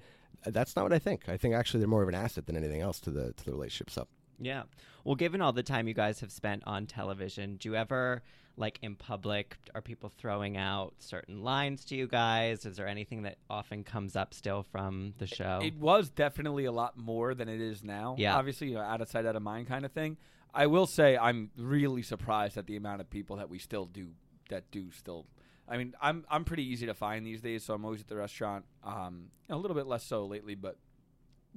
that's 0.44 0.74
not 0.74 0.82
what 0.82 0.92
I 0.92 0.98
think. 0.98 1.28
I 1.28 1.36
think 1.36 1.54
actually 1.54 1.78
they're 1.78 1.94
more 1.96 2.02
of 2.02 2.08
an 2.08 2.16
asset 2.16 2.46
than 2.46 2.56
anything 2.56 2.80
else 2.80 2.98
to 3.00 3.12
the 3.12 3.32
to 3.34 3.44
the 3.44 3.52
relationship. 3.52 3.90
So 3.90 4.08
Yeah. 4.40 4.64
Well, 5.04 5.14
given 5.14 5.40
all 5.40 5.52
the 5.52 5.62
time 5.62 5.86
you 5.86 5.94
guys 5.94 6.20
have 6.20 6.32
spent 6.32 6.62
on 6.66 6.86
television, 6.86 7.56
do 7.56 7.68
you 7.68 7.76
ever, 7.76 8.22
like 8.56 8.78
in 8.82 8.94
public, 8.94 9.56
are 9.74 9.80
people 9.80 10.08
throwing 10.08 10.56
out 10.56 10.94
certain 10.98 11.42
lines 11.42 11.84
to 11.86 11.96
you 11.96 12.06
guys? 12.06 12.64
Is 12.66 12.76
there 12.76 12.86
anything 12.86 13.22
that 13.22 13.38
often 13.50 13.84
comes 13.84 14.16
up 14.16 14.32
still 14.34 14.62
from 14.62 15.14
the 15.18 15.26
show? 15.26 15.60
It 15.62 15.76
was 15.76 16.10
definitely 16.10 16.64
a 16.64 16.72
lot 16.72 16.96
more 16.96 17.34
than 17.34 17.48
it 17.48 17.60
is 17.60 17.82
now. 17.82 18.16
Yeah. 18.18 18.36
Obviously, 18.36 18.68
you 18.68 18.74
know, 18.74 18.80
out 18.80 19.00
of 19.00 19.08
sight, 19.08 19.26
out 19.26 19.36
of 19.36 19.42
mind 19.42 19.68
kind 19.68 19.84
of 19.84 19.92
thing. 19.92 20.16
I 20.52 20.66
will 20.66 20.86
say 20.86 21.16
I'm 21.16 21.50
really 21.56 22.02
surprised 22.02 22.56
at 22.56 22.66
the 22.66 22.76
amount 22.76 23.00
of 23.00 23.10
people 23.10 23.36
that 23.36 23.50
we 23.50 23.58
still 23.58 23.86
do 23.86 24.08
that 24.50 24.70
do 24.70 24.90
still 24.92 25.26
I 25.68 25.76
mean, 25.76 25.94
I'm 26.00 26.24
I'm 26.28 26.44
pretty 26.44 26.64
easy 26.64 26.86
to 26.86 26.94
find 26.94 27.26
these 27.26 27.40
days, 27.40 27.64
so 27.64 27.74
I'm 27.74 27.84
always 27.84 28.00
at 28.00 28.08
the 28.08 28.16
restaurant. 28.16 28.64
Um, 28.82 29.30
a 29.48 29.56
little 29.56 29.74
bit 29.74 29.86
less 29.86 30.04
so 30.04 30.26
lately, 30.26 30.54
but 30.54 30.76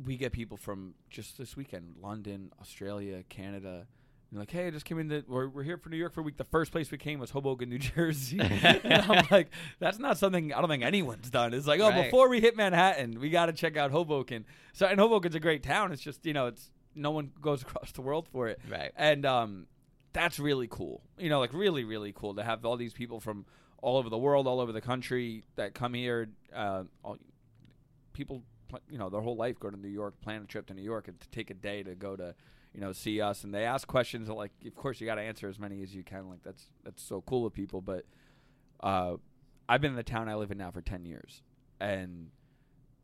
we 0.03 0.15
get 0.17 0.31
people 0.31 0.57
from 0.57 0.93
just 1.09 1.37
this 1.37 1.57
weekend: 1.57 1.95
London, 2.01 2.51
Australia, 2.61 3.23
Canada. 3.27 3.87
And 4.29 4.39
like, 4.39 4.51
hey, 4.51 4.67
I 4.67 4.69
just 4.71 4.85
came 4.85 4.99
in. 4.99 5.07
The, 5.07 5.23
we're, 5.27 5.47
we're 5.47 5.63
here 5.63 5.77
for 5.77 5.89
New 5.89 5.97
York 5.97 6.13
for 6.13 6.19
a 6.19 6.23
week. 6.23 6.37
The 6.37 6.43
first 6.43 6.71
place 6.71 6.91
we 6.91 6.97
came 6.97 7.19
was 7.19 7.31
Hoboken, 7.31 7.69
New 7.69 7.77
Jersey. 7.95 8.39
and 8.41 8.93
I'm 9.09 9.25
like, 9.31 9.49
that's 9.79 9.99
not 9.99 10.17
something 10.17 10.53
I 10.53 10.59
don't 10.59 10.69
think 10.69 10.83
anyone's 10.83 11.29
done. 11.29 11.53
It's 11.53 11.67
like, 11.67 11.79
oh, 11.79 11.89
Right. 11.89 12.03
before 12.05 12.27
we 12.29 12.41
hit 12.41 12.57
Manhattan, 12.57 13.19
we 13.19 13.29
got 13.29 13.45
to 13.45 13.53
check 13.53 13.77
out 13.77 13.91
Hoboken. 13.91 14.45
So, 14.73 14.85
and 14.85 14.99
Hoboken's 14.99 15.35
a 15.35 15.39
great 15.39 15.63
town. 15.63 15.91
It's 15.91 16.01
just, 16.01 16.25
you 16.25 16.33
know, 16.33 16.47
it's 16.47 16.71
no 16.93 17.11
one 17.11 17.31
goes 17.41 17.61
across 17.61 17.91
the 17.93 18.01
world 18.01 18.27
for 18.27 18.47
it. 18.49 18.59
Right. 18.69 18.91
And 18.97 19.25
um, 19.25 19.67
that's 20.13 20.39
really 20.39 20.67
cool. 20.69 21.01
You 21.17 21.29
know, 21.29 21.39
like 21.39 21.53
really, 21.53 21.83
really 21.85 22.11
cool 22.13 22.35
to 22.35 22.43
have 22.43 22.65
all 22.65 22.75
these 22.75 22.93
people 22.93 23.19
from 23.19 23.45
all 23.81 23.97
over 23.97 24.09
the 24.09 24.17
world, 24.17 24.47
all 24.47 24.59
over 24.59 24.71
the 24.71 24.81
country 24.81 25.43
that 25.55 25.73
come 25.73 25.93
here. 25.93 26.27
Uh, 26.53 26.83
all, 27.03 27.17
people, 28.13 28.41
you 28.89 28.97
know, 28.97 29.09
their 29.09 29.21
whole 29.21 29.35
life 29.37 29.59
go 29.59 29.69
to 29.69 29.77
New 29.77 29.87
York, 29.87 30.19
plan 30.21 30.41
a 30.41 30.45
trip 30.45 30.65
to 30.67 30.73
New 30.73 30.81
York, 30.81 31.07
and 31.07 31.19
to 31.19 31.29
take 31.29 31.49
a 31.49 31.53
day 31.53 31.83
to 31.83 31.95
go 31.95 32.15
to, 32.15 32.33
you 32.73 32.81
know, 32.81 32.91
see 32.91 33.21
us. 33.21 33.43
And 33.43 33.53
they 33.53 33.63
ask 33.65 33.87
questions 33.87 34.27
that, 34.27 34.33
like, 34.35 34.51
of 34.65 34.75
course, 34.75 34.99
you 35.01 35.07
got 35.07 35.15
to 35.15 35.21
answer 35.21 35.47
as 35.47 35.59
many 35.59 35.81
as 35.83 35.93
you 35.95 36.03
can. 36.03 36.29
Like, 36.29 36.43
that's 36.43 36.65
that's 36.83 37.01
so 37.01 37.21
cool 37.21 37.45
of 37.45 37.53
people. 37.53 37.81
But 37.81 38.05
uh, 38.81 39.15
I've 39.67 39.81
been 39.81 39.91
in 39.91 39.97
the 39.97 40.03
town 40.03 40.29
I 40.29 40.35
live 40.35 40.51
in 40.51 40.57
now 40.57 40.71
for 40.71 40.81
ten 40.81 41.05
years, 41.05 41.41
and 41.79 42.29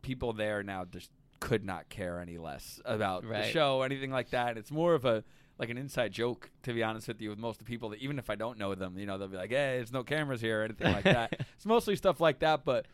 people 0.02 0.34
there 0.34 0.64
now 0.64 0.86
just 0.86 1.10
could 1.40 1.66
not 1.66 1.90
care 1.90 2.20
any 2.20 2.38
less 2.38 2.80
about 2.86 3.24
the 3.24 3.28
Right. 3.30 3.46
show, 3.52 3.82
anything 3.82 4.12
like 4.12 4.30
that. 4.30 4.58
It's 4.58 4.72
more 4.72 4.94
of 4.94 5.06
a 5.06 5.24
like 5.60 5.70
an 5.70 5.78
inside 5.78 6.12
joke, 6.12 6.50
to 6.64 6.74
be 6.74 6.82
honest 6.84 7.08
with 7.08 7.22
you, 7.22 7.30
with 7.30 7.38
most 7.38 7.60
of 7.60 7.66
the 7.66 7.70
people 7.70 7.90
that 7.90 8.00
even 8.00 8.18
if 8.18 8.30
I 8.30 8.36
don't 8.36 8.58
know 8.58 8.74
them, 8.76 8.98
you 8.98 9.06
know, 9.06 9.18
they'll 9.18 9.28
be 9.28 9.38
like, 9.38 9.50
"Hey, 9.52 9.78
there's 9.78 9.92
no 9.92 10.04
cameras 10.04 10.42
here," 10.42 10.62
or 10.62 10.64
anything 10.66 10.92
like 10.92 11.04
that. 11.04 11.34
It's 11.56 11.66
mostly 11.66 11.96
stuff 11.96 12.20
like 12.20 12.40
that, 12.40 12.66
but 12.66 12.88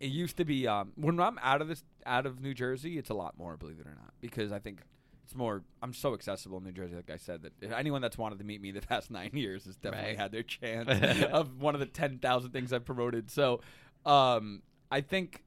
it 0.00 0.10
used 0.10 0.36
to 0.38 0.44
be 0.44 0.66
um, 0.66 0.92
when 0.96 1.18
I'm 1.20 1.38
out 1.42 1.60
of 1.62 1.68
this 1.68 1.82
out 2.04 2.26
of 2.26 2.40
New 2.40 2.52
Jersey, 2.54 2.98
it's 2.98 3.10
a 3.10 3.14
lot 3.14 3.38
more, 3.38 3.56
believe 3.56 3.78
it 3.80 3.86
or 3.86 3.94
not, 3.94 4.12
because 4.20 4.50
I 4.52 4.58
think 4.58 4.80
it's 5.28 5.36
more. 5.36 5.62
I'm 5.82 5.92
so 5.92 6.14
accessible 6.14 6.56
in 6.56 6.64
New 6.64 6.72
Jersey, 6.72 6.96
like 6.96 7.10
I 7.10 7.18
said, 7.18 7.42
that 7.42 7.52
if 7.60 7.70
anyone 7.70 8.00
that's 8.00 8.16
wanted 8.16 8.38
to 8.38 8.46
meet 8.46 8.62
me 8.62 8.70
the 8.70 8.80
past 8.88 9.10
nine 9.10 9.28
years 9.34 9.66
has 9.66 9.76
definitely 9.76 10.12
Right. 10.12 10.18
had 10.18 10.32
their 10.32 10.42
chance 10.42 10.88
of 11.32 11.60
one 11.60 11.74
of 11.74 11.80
the 11.80 11.86
ten 11.86 12.18
thousand 12.18 12.52
things 12.52 12.72
I've 12.72 12.86
promoted. 12.86 13.30
So, 13.30 13.60
um, 14.06 14.62
I 14.90 15.02
think. 15.02 15.42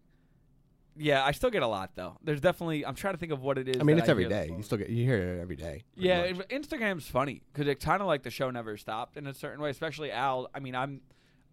Yeah, 0.98 1.26
I 1.26 1.32
still 1.32 1.50
get 1.50 1.63
a 1.63 1.67
lot 1.67 1.96
though. 1.96 2.17
There's 2.24 2.41
definitely. 2.41 2.86
I'm 2.86 2.94
trying 2.94 3.15
to 3.15 3.17
think 3.17 3.32
of 3.32 3.41
what 3.41 3.58
it 3.58 3.67
is. 3.70 3.78
I 3.80 3.84
mean, 3.84 3.98
it's 3.98 4.08
every 4.08 4.26
hear 4.26 4.30
the 4.30 4.48
day. 4.48 4.54
You 4.56 4.62
still 4.62 4.78
get 4.78 4.89
you 4.89 5.04
hear 5.04 5.17
it 5.17 5.41
every 5.41 5.56
day. 5.56 5.84
Yeah, 5.96 6.32
much. 6.34 6.48
Instagram's 6.50 7.08
funny 7.08 7.41
because 7.52 7.67
it's 7.67 7.84
kind 7.84 8.02
of 8.02 8.08
like 8.08 8.22
the 8.22 8.30
show 8.30 8.52
never 8.52 8.78
stopped 8.78 9.17
in 9.17 9.26
a 9.26 9.34
certain 9.34 9.62
way. 9.62 9.72
Especially 9.72 10.12
Al. 10.12 10.48
I 10.54 10.60
mean, 10.60 10.76
I'm, 10.76 11.02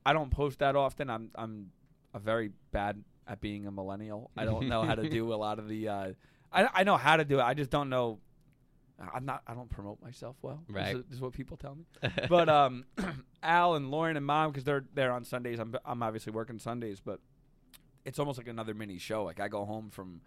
I 0.05 0.13
don't 0.13 0.31
post 0.31 0.59
that 0.59 0.77
often. 0.77 1.09
I'm, 1.09 1.31
I'm, 1.35 1.71
a 2.13 2.19
very 2.19 2.51
bad 2.73 3.03
at 3.27 3.41
being 3.41 3.67
a 3.67 3.71
millennial. 3.71 4.31
I 4.37 4.45
don't 4.45 4.69
know 4.69 4.83
how 4.83 4.97
to 4.97 5.09
do 5.19 5.33
a 5.33 5.37
lot 5.37 5.59
of 5.59 5.69
the. 5.69 5.89
Uh, 5.89 6.13
I, 6.53 6.69
I 6.75 6.85
know 6.85 6.97
how 6.97 7.17
to 7.17 7.25
do 7.25 7.39
it. 7.41 7.43
I 7.43 7.55
just 7.55 7.71
don't 7.71 7.89
know. 7.91 8.19
I'm 9.15 9.25
not. 9.25 9.43
I 9.47 9.55
don't 9.55 9.71
promote 9.71 10.03
myself 10.03 10.37
well. 10.43 10.63
is- 10.69 10.75
Right. 10.75 10.97
is, 11.11 11.21
what 11.21 11.33
people 11.33 11.57
tell 11.57 11.75
me. 11.77 11.85
but 12.29 12.49
um, 12.61 12.85
Al 13.43 13.75
and 13.77 13.91
Lauren 13.91 14.17
and 14.17 14.27
Mom 14.27 14.51
because 14.51 14.65
they're 14.65 14.85
they're 14.95 15.13
on 15.13 15.25
Sundays. 15.25 15.59
I'm 15.61 15.75
I'm 15.85 16.03
obviously 16.03 16.33
working 16.33 16.59
Sundays, 16.59 17.01
but 17.01 17.21
it's 18.05 18.19
almost 18.19 18.39
like 18.39 18.49
another 18.49 18.75
mini 18.75 18.99
show. 18.99 19.23
Like 19.25 19.39
I 19.41 19.49
go 19.49 19.65
home 19.65 19.91
from 19.91 20.21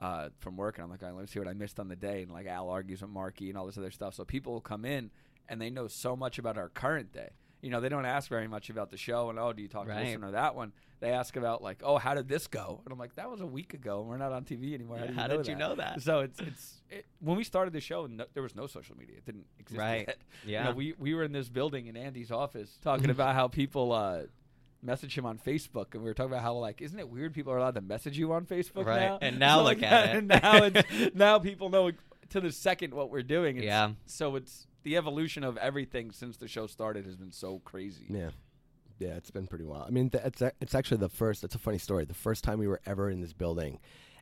uh, 0.00 0.28
from 0.38 0.56
work 0.56 0.76
and 0.76 0.84
I'm 0.84 0.90
like, 0.90 1.02
right, 1.02 1.14
let 1.14 1.20
me 1.22 1.26
see 1.28 1.38
what 1.38 1.48
I 1.48 1.52
missed 1.54 1.78
on 1.80 1.88
the 1.88 1.96
day. 1.96 2.22
And 2.22 2.30
like 2.30 2.46
Al 2.46 2.68
argues 2.68 3.00
with 3.00 3.10
Marky 3.10 3.48
and 3.48 3.56
all 3.58 3.66
this 3.66 3.78
other 3.78 3.90
stuff. 3.90 4.14
So 4.14 4.24
people 4.24 4.52
will 4.52 4.60
come 4.60 4.84
in 4.84 5.10
and 5.48 5.60
they 5.60 5.70
know 5.70 5.88
so 5.88 6.14
much 6.16 6.38
about 6.38 6.58
our 6.58 6.68
current 6.68 7.12
day. 7.12 7.30
You 7.62 7.70
know, 7.70 7.80
they 7.80 7.88
don't 7.90 8.06
ask 8.06 8.28
very 8.28 8.48
much 8.48 8.70
about 8.70 8.90
the 8.90 8.96
show 8.96 9.28
and 9.30 9.38
oh, 9.38 9.52
do 9.52 9.60
you 9.62 9.68
talk 9.68 9.86
to 9.86 9.92
this 9.92 9.96
Right. 9.96 10.18
one 10.20 10.28
or 10.28 10.32
that 10.32 10.54
one? 10.54 10.72
They 11.00 11.10
ask 11.10 11.36
about 11.36 11.62
like, 11.62 11.80
oh, 11.82 11.96
how 11.98 12.14
did 12.14 12.28
this 12.28 12.46
go? 12.46 12.80
And 12.84 12.92
I'm 12.92 12.98
like, 12.98 13.14
that 13.16 13.30
was 13.30 13.40
a 13.40 13.46
week 13.46 13.74
ago 13.74 14.00
and 14.00 14.08
we're 14.08 14.16
not 14.18 14.32
on 14.32 14.44
TV 14.44 14.74
anymore. 14.74 14.98
Yeah, 14.98 15.12
how, 15.12 15.22
how 15.22 15.26
do 15.28 15.32
you 15.34 15.38
did 15.42 15.48
you 15.48 15.56
know 15.56 15.74
that? 15.76 16.02
So 16.02 16.20
it's 16.20 16.38
it's 16.40 16.80
it, 16.90 17.06
when 17.20 17.36
we 17.36 17.44
started 17.44 17.72
the 17.72 17.80
show, 17.80 18.06
no, 18.06 18.24
there 18.34 18.42
was 18.42 18.54
no 18.54 18.66
social 18.66 18.96
media. 18.96 19.16
It 19.18 19.24
didn't 19.26 19.46
exist 19.58 19.78
Right. 19.78 20.04
yet. 20.08 20.18
You 20.44 20.52
Yeah. 20.52 20.64
know, 20.64 20.72
we 20.72 20.94
we 20.98 21.14
were 21.14 21.22
in 21.24 21.32
this 21.32 21.48
building 21.48 21.86
in 21.86 21.96
Andy's 21.96 22.30
office 22.30 22.78
talking 22.82 23.10
about 23.10 23.34
how 23.34 23.48
people. 23.48 23.92
Uh, 23.92 24.22
Message 24.82 25.18
him 25.18 25.26
on 25.26 25.36
Facebook, 25.36 25.92
and 25.92 26.02
we 26.02 26.08
were 26.08 26.14
talking 26.14 26.32
about 26.32 26.42
how 26.42 26.54
like, 26.54 26.80
isn't 26.80 26.98
it 26.98 27.06
weird 27.06 27.34
people 27.34 27.52
are 27.52 27.58
allowed 27.58 27.74
to 27.74 27.82
message 27.82 28.16
you 28.18 28.32
on 28.32 28.46
Facebook 28.46 28.86
Right. 28.86 29.00
now? 29.10 29.18
And 29.20 29.38
now 29.38 29.58
So, 29.58 29.64
look 29.64 29.82
like, 29.82 29.82
at 29.92 30.08
it. 30.08 30.16
and 30.16 30.28
now 30.28 30.62
it's 30.64 31.14
now 31.14 31.38
people 31.38 31.68
know 31.68 31.90
to 32.30 32.40
the 32.40 32.50
second 32.50 32.94
what 32.94 33.10
we're 33.10 33.22
doing. 33.22 33.58
It's, 33.58 33.66
Yeah. 33.66 33.90
So 34.06 34.36
it's 34.36 34.66
the 34.82 34.96
evolution 34.96 35.44
of 35.44 35.56
everything 35.58 36.10
since 36.10 36.36
the 36.36 36.48
show 36.48 36.66
started 36.66 37.06
has 37.06 37.16
been 37.16 37.32
so 37.32 37.60
crazy. 37.64 38.06
Yeah. 38.08 38.30
Yeah, 38.98 39.14
it's 39.16 39.30
been 39.30 39.46
pretty 39.46 39.64
wild. 39.64 39.86
I 39.86 39.90
mean, 39.90 40.10
it's 40.12 40.42
it's 40.60 40.74
actually 40.74 40.98
the 40.98 41.08
first. 41.08 41.42
It's 41.42 41.54
a 41.54 41.58
funny 41.58 41.78
story. 41.78 42.04
The 42.04 42.12
first 42.12 42.44
time 42.44 42.58
we 42.58 42.68
were 42.68 42.82
ever 42.84 43.08
in 43.08 43.22
this 43.22 43.32
building, 43.32 43.78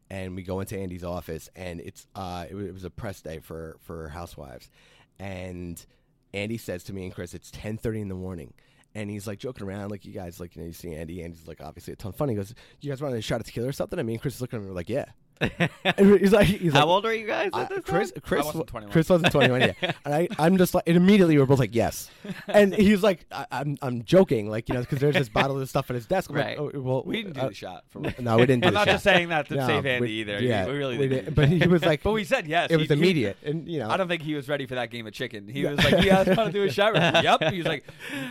and 0.09 0.37
we 0.37 0.45
go 0.45 0.61
into 0.61 0.79
Andy's 0.79 1.03
office, 1.03 1.51
and 1.57 1.81
it's 1.81 2.07
uh, 2.15 2.47
it, 2.49 2.55
it 2.55 2.73
was 2.73 2.85
a 2.85 2.91
press 2.91 3.21
day 3.21 3.41
for 3.41 3.77
for 3.81 4.09
Housewives, 4.09 4.71
and 5.19 5.85
Andy 6.33 6.59
says 6.59 6.85
to 6.85 6.93
me 6.93 7.05
and 7.07 7.13
Chris, 7.13 7.35
"It's 7.35 7.51
ten 7.51 7.77
thirty 7.77 8.01
in 8.01 8.09
the 8.09 8.15
morning." 8.15 8.55
And 8.95 9.11
he's 9.11 9.27
like 9.27 9.39
joking 9.39 9.67
around, 9.67 9.91
like 9.91 10.05
you 10.05 10.13
guys, 10.13 10.39
like 10.41 10.55
you 10.55 10.63
know, 10.63 10.67
you 10.67 10.73
see 10.73 10.95
Andy. 10.95 11.25
Andy's 11.25 11.49
like 11.49 11.61
obviously 11.61 11.93
a 11.93 11.97
ton 11.97 12.11
of 12.11 12.17
fun. 12.17 12.29
He 12.29 12.37
goes, 12.37 12.55
"You 12.81 12.91
guys 12.91 13.03
want 13.03 13.15
to 13.15 13.21
shot 13.21 13.41
of 13.41 13.47
tequila 13.47 13.69
or 13.69 13.73
something?" 13.73 13.99
I 13.99 14.05
mean, 14.05 14.19
Chris 14.21 14.37
is 14.37 14.41
looking 14.41 14.61
at 14.61 14.65
me 14.65 14.71
like, 14.71 14.89
"Yeah." 14.89 15.07
And 15.41 15.71
he's 16.21 16.33
like, 16.33 16.47
he's 16.47 16.73
How 16.73 16.81
like, 16.81 16.87
old 16.89 17.07
are 17.07 17.15
you 17.15 17.27
guys 17.27 17.51
uh, 17.53 17.61
at 17.61 17.69
this 17.69 17.81
Chris, 17.85 18.11
time? 18.13 18.21
Chris, 18.23 18.43
I 18.43 18.47
wasn't 18.47 18.65
wa- 18.65 18.71
21. 18.71 18.93
Chris 18.93 19.09
wasn't 19.09 19.33
21 19.33 19.61
yet. 19.61 19.77
And 20.05 20.15
I, 20.15 20.29
I'm 20.39 20.57
just 20.59 20.75
like, 20.75 20.85
and 20.87 20.97
immediately 20.97 21.39
we're 21.39 21.47
both 21.47 21.59
like, 21.59 21.75
yes. 21.75 22.11
And 22.47 22.75
he's 22.87 23.03
like, 23.03 23.27
I, 23.31 23.47
I'm, 23.51 23.77
I'm 23.83 24.03
joking, 24.05 24.49
like, 24.51 24.69
you 24.69 24.75
know, 24.75 24.81
because 24.81 24.99
there's 24.99 25.15
this 25.15 25.29
bottle 25.29 25.61
of 25.61 25.69
stuff 25.69 25.91
at 25.91 25.95
his 25.95 26.07
desk. 26.07 26.31
I'm 26.31 26.37
Right. 26.37 26.59
Like, 26.61 26.75
oh, 26.75 26.81
well, 26.81 27.03
We 27.05 27.23
didn't 27.23 27.35
do 27.35 27.41
uh, 27.43 27.49
the 27.49 27.55
shot. 27.55 27.85
For 27.91 28.01
No, 28.21 28.37
we 28.37 28.47
didn't 28.47 28.63
do 28.63 28.69
I'm 28.69 28.75
the 28.75 28.79
not 28.81 28.87
shot. 28.87 28.93
just 28.93 29.05
saying 29.05 29.29
that 29.31 29.49
to 29.49 29.55
No, 29.57 29.67
save 29.67 29.87
Andy 29.87 30.07
we- 30.07 30.13
either. 30.21 30.41
Yeah, 30.43 30.67
we 30.67 30.73
really 30.73 30.99
we 30.99 31.09
didn't. 31.09 31.25
did- 31.27 31.35
But 31.35 31.49
he 31.49 31.67
was 31.67 31.85
like, 31.85 32.03
but 32.03 32.13
we 32.13 32.25
said 32.25 32.47
yes. 32.47 32.71
it 32.71 32.77
was 32.77 32.89
He- 32.89 32.95
he- 32.95 33.01
immediate. 33.01 33.37
And, 33.45 33.69
you 33.69 33.79
know, 33.81 33.91
I 33.91 33.97
don't 33.97 34.09
think 34.09 34.23
he 34.23 34.35
was 34.35 34.49
ready 34.49 34.67
for 34.67 34.75
that 34.77 34.91
game 34.91 35.07
of 35.07 35.13
chicken. 35.13 35.49
He 35.49 35.65
was 35.65 35.79
like, 35.83 36.05
"Yeah, 36.05 36.25
I 36.27 36.35
want 36.35 36.47
to 36.49 36.53
do 36.53 36.65
a 36.65 36.71
shot." 36.71 36.95
Yep. 36.95 37.53
He 37.53 37.59
was 37.59 37.67
like, 37.67 37.85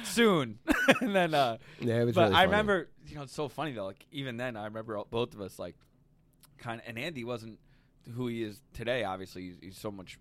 "Soon." 0.04 0.60
and 1.02 1.16
then, 1.16 1.34
uh, 1.34 1.58
Yeah, 1.80 2.02
it 2.02 2.06
was 2.06 2.16
But 2.16 2.24
really 2.30 2.36
I 2.36 2.44
remember, 2.44 2.90
you 3.08 3.16
know, 3.16 3.24
it's 3.24 3.34
so 3.34 3.48
funny 3.48 3.72
though. 3.74 3.86
Like 3.86 4.06
even 4.12 4.38
then, 4.38 4.56
I 4.58 4.66
remember 4.66 5.00
both 5.10 5.34
of 5.34 5.42
us 5.42 5.60
like, 5.60 5.76
kind 6.58 6.82
of. 6.82 6.88
And 6.88 6.98
Andy 6.98 7.24
wasn't 7.24 7.60
who 8.16 8.28
he 8.28 8.44
is 8.44 8.62
today. 8.74 9.04
Obviously, 9.04 9.44
he's, 9.44 9.56
he's 9.62 9.78
so 9.78 9.92
much. 9.92 10.18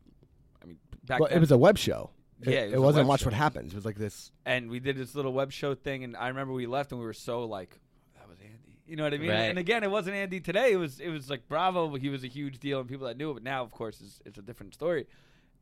I 0.62 0.66
mean, 0.66 0.78
back 1.04 1.20
well, 1.20 1.28
then, 1.28 1.38
it 1.38 1.40
was 1.40 1.50
a 1.50 1.58
web 1.58 1.78
show. 1.78 2.10
It, 2.42 2.48
Yeah, 2.48 2.60
it 2.60 2.64
it, 2.64 2.70
was 2.70 2.74
a 2.74 2.80
wasn't 2.80 3.08
Watch 3.08 3.20
show. 3.20 3.26
What 3.26 3.34
Happens. 3.34 3.72
It 3.72 3.76
was 3.76 3.84
like 3.84 3.96
this. 3.96 4.32
and 4.44 4.70
we 4.70 4.80
did 4.80 4.96
this 4.96 5.14
little 5.14 5.32
web 5.32 5.52
show 5.52 5.74
thing. 5.74 6.04
And 6.04 6.16
I 6.16 6.28
remember 6.28 6.52
we 6.52 6.66
left, 6.66 6.92
and 6.92 7.00
we 7.00 7.06
were 7.06 7.12
so 7.12 7.44
like, 7.44 7.78
"That 8.14 8.28
was 8.28 8.38
Andy." 8.40 8.78
You 8.86 8.96
know 8.96 9.04
what 9.04 9.14
I 9.14 9.18
mean? 9.18 9.30
Right. 9.30 9.44
And 9.44 9.58
again, 9.58 9.82
it 9.82 9.90
wasn't 9.90 10.16
Andy 10.16 10.40
today. 10.40 10.72
It 10.72 10.76
was 10.76 11.00
it 11.00 11.08
was 11.08 11.30
like 11.30 11.48
Bravo. 11.48 11.94
He 11.96 12.08
was 12.08 12.24
a 12.24 12.28
huge 12.28 12.58
deal, 12.58 12.80
and 12.80 12.88
people 12.88 13.06
that 13.06 13.16
knew 13.16 13.30
it. 13.30 13.34
But 13.34 13.42
now, 13.42 13.62
of 13.62 13.70
course, 13.70 14.00
it's, 14.00 14.20
it's 14.24 14.38
a 14.38 14.42
different 14.42 14.74
story. 14.74 15.06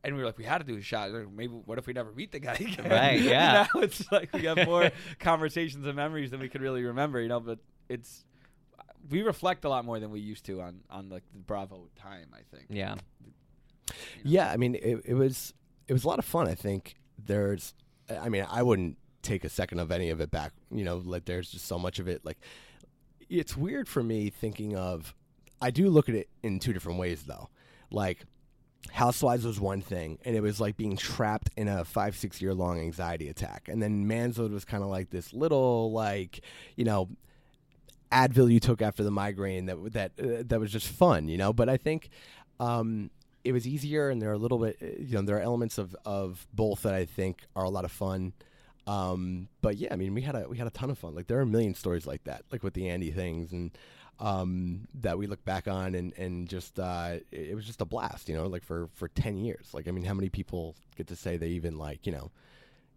And 0.03 0.13
we 0.13 0.21
were 0.21 0.27
like, 0.27 0.37
we 0.37 0.43
had 0.43 0.59
to 0.59 0.63
do 0.63 0.77
a 0.77 0.81
shot. 0.83 1.09
Like, 1.11 1.31
Maybe 1.31 1.53
what 1.53 1.79
if 1.79 1.87
we 1.87 1.93
never 1.93 2.11
meet 2.11 2.31
the 2.31 2.39
guy 2.39 2.53
again? 2.53 2.87
Right, 2.87 3.19
yeah. 3.21 3.65
now 3.73 3.81
it's 3.81 4.11
like 4.11 4.31
we 4.33 4.43
have 4.43 4.63
more 4.67 4.91
conversations 5.19 5.87
and 5.87 5.95
memories 5.95 6.29
than 6.29 6.39
we 6.39 6.47
could 6.47 6.61
really 6.61 6.83
remember. 6.83 7.19
You 7.19 7.27
know, 7.29 7.39
but 7.39 7.57
it's 7.89 8.23
we 9.09 9.21
reflect 9.21 9.65
a 9.65 9.69
lot 9.69 9.85
more 9.85 9.99
than 9.99 10.11
we 10.11 10.19
used 10.19 10.45
to 10.45 10.61
on 10.61 10.81
on 10.89 11.09
like 11.09 11.23
the 11.33 11.39
Bravo 11.39 11.89
time. 11.95 12.27
I 12.33 12.41
think. 12.55 12.67
Yeah. 12.69 12.95
Yeah, 14.23 14.51
I 14.51 14.57
mean, 14.57 14.75
it, 14.75 15.01
it 15.05 15.13
was 15.13 15.53
it 15.87 15.93
was 15.93 16.03
a 16.03 16.07
lot 16.07 16.19
of 16.19 16.25
fun. 16.25 16.47
I 16.47 16.55
think 16.55 16.95
there's, 17.23 17.73
I 18.09 18.29
mean, 18.29 18.45
I 18.49 18.63
wouldn't 18.63 18.97
take 19.21 19.43
a 19.43 19.49
second 19.49 19.79
of 19.79 19.91
any 19.91 20.09
of 20.09 20.19
it 20.21 20.31
back. 20.31 20.53
You 20.71 20.83
know, 20.83 20.97
like 20.97 21.25
there's 21.25 21.51
just 21.51 21.67
so 21.67 21.77
much 21.77 21.99
of 21.99 22.07
it. 22.07 22.25
Like, 22.25 22.39
it's 23.29 23.55
weird 23.55 23.87
for 23.87 24.03
me 24.03 24.29
thinking 24.29 24.75
of. 24.75 25.13
I 25.61 25.71
do 25.71 25.89
look 25.89 26.09
at 26.09 26.15
it 26.15 26.29
in 26.43 26.59
two 26.59 26.73
different 26.73 26.99
ways, 26.99 27.23
though. 27.23 27.49
Like, 27.89 28.25
Housewives 28.91 29.45
was 29.45 29.59
one 29.59 29.81
thing, 29.81 30.19
and 30.25 30.35
it 30.35 30.41
was 30.41 30.59
like 30.59 30.77
being 30.77 30.97
trapped 30.97 31.49
in 31.55 31.67
a 31.67 31.85
five, 31.85 32.15
six 32.17 32.41
year 32.41 32.53
long 32.53 32.79
anxiety 32.79 33.29
attack. 33.29 33.67
And 33.69 33.81
then 33.81 34.07
Mansled 34.07 34.51
was 34.51 34.65
kind 34.65 34.83
of 34.83 34.89
like 34.89 35.09
this 35.11 35.33
little, 35.33 35.91
like, 35.91 36.41
you 36.75 36.83
know, 36.83 37.09
Advil 38.15 38.51
you 38.51 38.59
took 38.61 38.81
after 38.81 39.03
the 39.03 39.11
migraine 39.11 39.65
that 39.65 39.93
that 39.93 40.11
uh, 40.19 40.43
that 40.45 40.59
was 40.59 40.71
just 40.71 40.87
fun, 40.87 41.27
you 41.27 41.37
know. 41.37 41.51
But 41.51 41.67
I 41.69 41.77
think 41.77 42.09
um, 42.59 43.11
it 43.43 43.51
was 43.51 43.67
easier, 43.67 44.09
and 44.09 44.21
there 44.21 44.29
are 44.29 44.33
a 44.33 44.37
little 44.37 44.57
bit, 44.57 44.77
uh, 44.81 44.85
you 44.99 45.15
know, 45.15 45.21
there 45.21 45.37
are 45.37 45.41
elements 45.41 45.77
of 45.77 45.95
of 46.05 46.47
both 46.53 46.83
that 46.83 46.93
I 46.93 47.05
think 47.05 47.43
are 47.55 47.63
a 47.65 47.69
lot 47.69 47.85
of 47.85 47.91
fun. 47.91 48.33
Um, 48.87 49.49
but 49.61 49.77
yeah, 49.77 49.89
I 49.91 49.97
mean, 49.97 50.13
we 50.13 50.21
had 50.21 50.35
a 50.35 50.47
we 50.47 50.57
had 50.57 50.67
a 50.67 50.71
ton 50.71 50.89
of 50.89 50.97
fun. 50.97 51.13
Like 51.15 51.27
there 51.27 51.37
are 51.37 51.41
a 51.41 51.45
million 51.47 51.75
stories 51.75 52.07
like 52.07 52.23
that, 52.25 52.43
like 52.51 52.63
with 52.63 52.73
the 52.73 52.89
Andy 52.89 53.11
things, 53.11 53.51
and 53.51 53.71
um, 54.19 54.87
that 55.01 55.17
we 55.17 55.27
look 55.27 55.43
back 55.43 55.67
on, 55.67 55.95
and 55.95 56.13
and 56.17 56.47
just 56.47 56.79
uh, 56.79 57.17
it, 57.31 57.49
it 57.49 57.55
was 57.55 57.65
just 57.65 57.81
a 57.81 57.85
blast, 57.85 58.29
you 58.29 58.35
know. 58.35 58.47
Like 58.47 58.63
for 58.63 58.89
for 58.93 59.07
ten 59.09 59.37
years, 59.37 59.71
like 59.73 59.87
I 59.87 59.91
mean, 59.91 60.05
how 60.05 60.13
many 60.13 60.29
people 60.29 60.75
get 60.95 61.07
to 61.07 61.15
say 61.15 61.37
they 61.37 61.49
even 61.49 61.77
like 61.77 62.05
you 62.05 62.13
know 62.13 62.31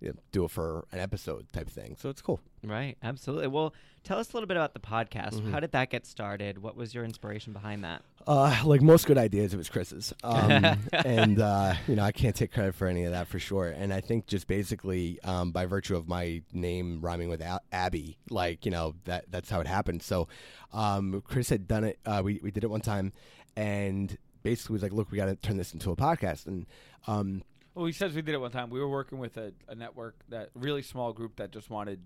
you 0.00 0.08
know, 0.08 0.14
do 0.32 0.44
it 0.44 0.50
for 0.50 0.84
an 0.92 1.00
episode 1.00 1.52
type 1.52 1.68
thing. 1.68 1.96
So 1.98 2.08
it's 2.08 2.22
cool. 2.22 2.40
Right, 2.64 2.96
absolutely. 3.02 3.48
Well, 3.48 3.74
tell 4.04 4.18
us 4.18 4.32
a 4.32 4.36
little 4.36 4.46
bit 4.46 4.56
about 4.56 4.72
the 4.74 4.80
podcast. 4.80 5.34
Mm-hmm. 5.34 5.52
How 5.52 5.60
did 5.60 5.72
that 5.72 5.90
get 5.90 6.06
started? 6.06 6.58
What 6.58 6.76
was 6.76 6.94
your 6.94 7.04
inspiration 7.04 7.52
behind 7.52 7.84
that? 7.84 8.02
Uh, 8.26 8.56
like 8.64 8.82
most 8.82 9.06
good 9.06 9.18
ideas, 9.18 9.54
it 9.54 9.56
was 9.56 9.68
Chris's, 9.68 10.12
um, 10.24 10.78
and 10.92 11.40
uh, 11.40 11.74
you 11.86 11.96
know 11.96 12.02
I 12.02 12.12
can't 12.12 12.36
take 12.36 12.52
credit 12.52 12.74
for 12.74 12.86
any 12.86 13.04
of 13.04 13.12
that 13.12 13.26
for 13.26 13.38
sure. 13.38 13.68
And 13.68 13.92
I 13.92 14.00
think 14.00 14.26
just 14.26 14.46
basically 14.46 15.18
um, 15.24 15.50
by 15.50 15.66
virtue 15.66 15.96
of 15.96 16.08
my 16.08 16.42
name 16.52 17.00
rhyming 17.00 17.28
with 17.28 17.42
Abby, 17.72 18.18
like 18.28 18.64
you 18.64 18.70
know 18.70 18.94
that 19.04 19.24
that's 19.30 19.48
how 19.48 19.60
it 19.60 19.66
happened. 19.66 20.02
So 20.02 20.28
um, 20.72 21.22
Chris 21.26 21.48
had 21.48 21.66
done 21.66 21.84
it. 21.84 21.98
Uh, 22.04 22.22
we 22.24 22.40
we 22.42 22.50
did 22.50 22.64
it 22.64 22.70
one 22.70 22.82
time, 22.82 23.12
and 23.56 24.16
basically 24.42 24.74
was 24.74 24.82
like, 24.82 24.92
"Look, 24.92 25.10
we 25.10 25.16
got 25.16 25.26
to 25.26 25.36
turn 25.36 25.56
this 25.56 25.72
into 25.72 25.90
a 25.90 25.96
podcast." 25.96 26.46
And 26.46 26.66
um, 27.06 27.42
Well, 27.78 27.86
he 27.86 27.92
says 27.92 28.12
we 28.12 28.22
did 28.22 28.34
it 28.34 28.40
one 28.40 28.50
time. 28.50 28.70
We 28.70 28.80
were 28.80 28.88
working 28.88 29.20
with 29.20 29.36
a, 29.36 29.52
a 29.68 29.74
network 29.76 30.16
that 30.30 30.50
really 30.56 30.82
small 30.82 31.12
group 31.12 31.36
that 31.36 31.52
just 31.52 31.70
wanted 31.70 32.00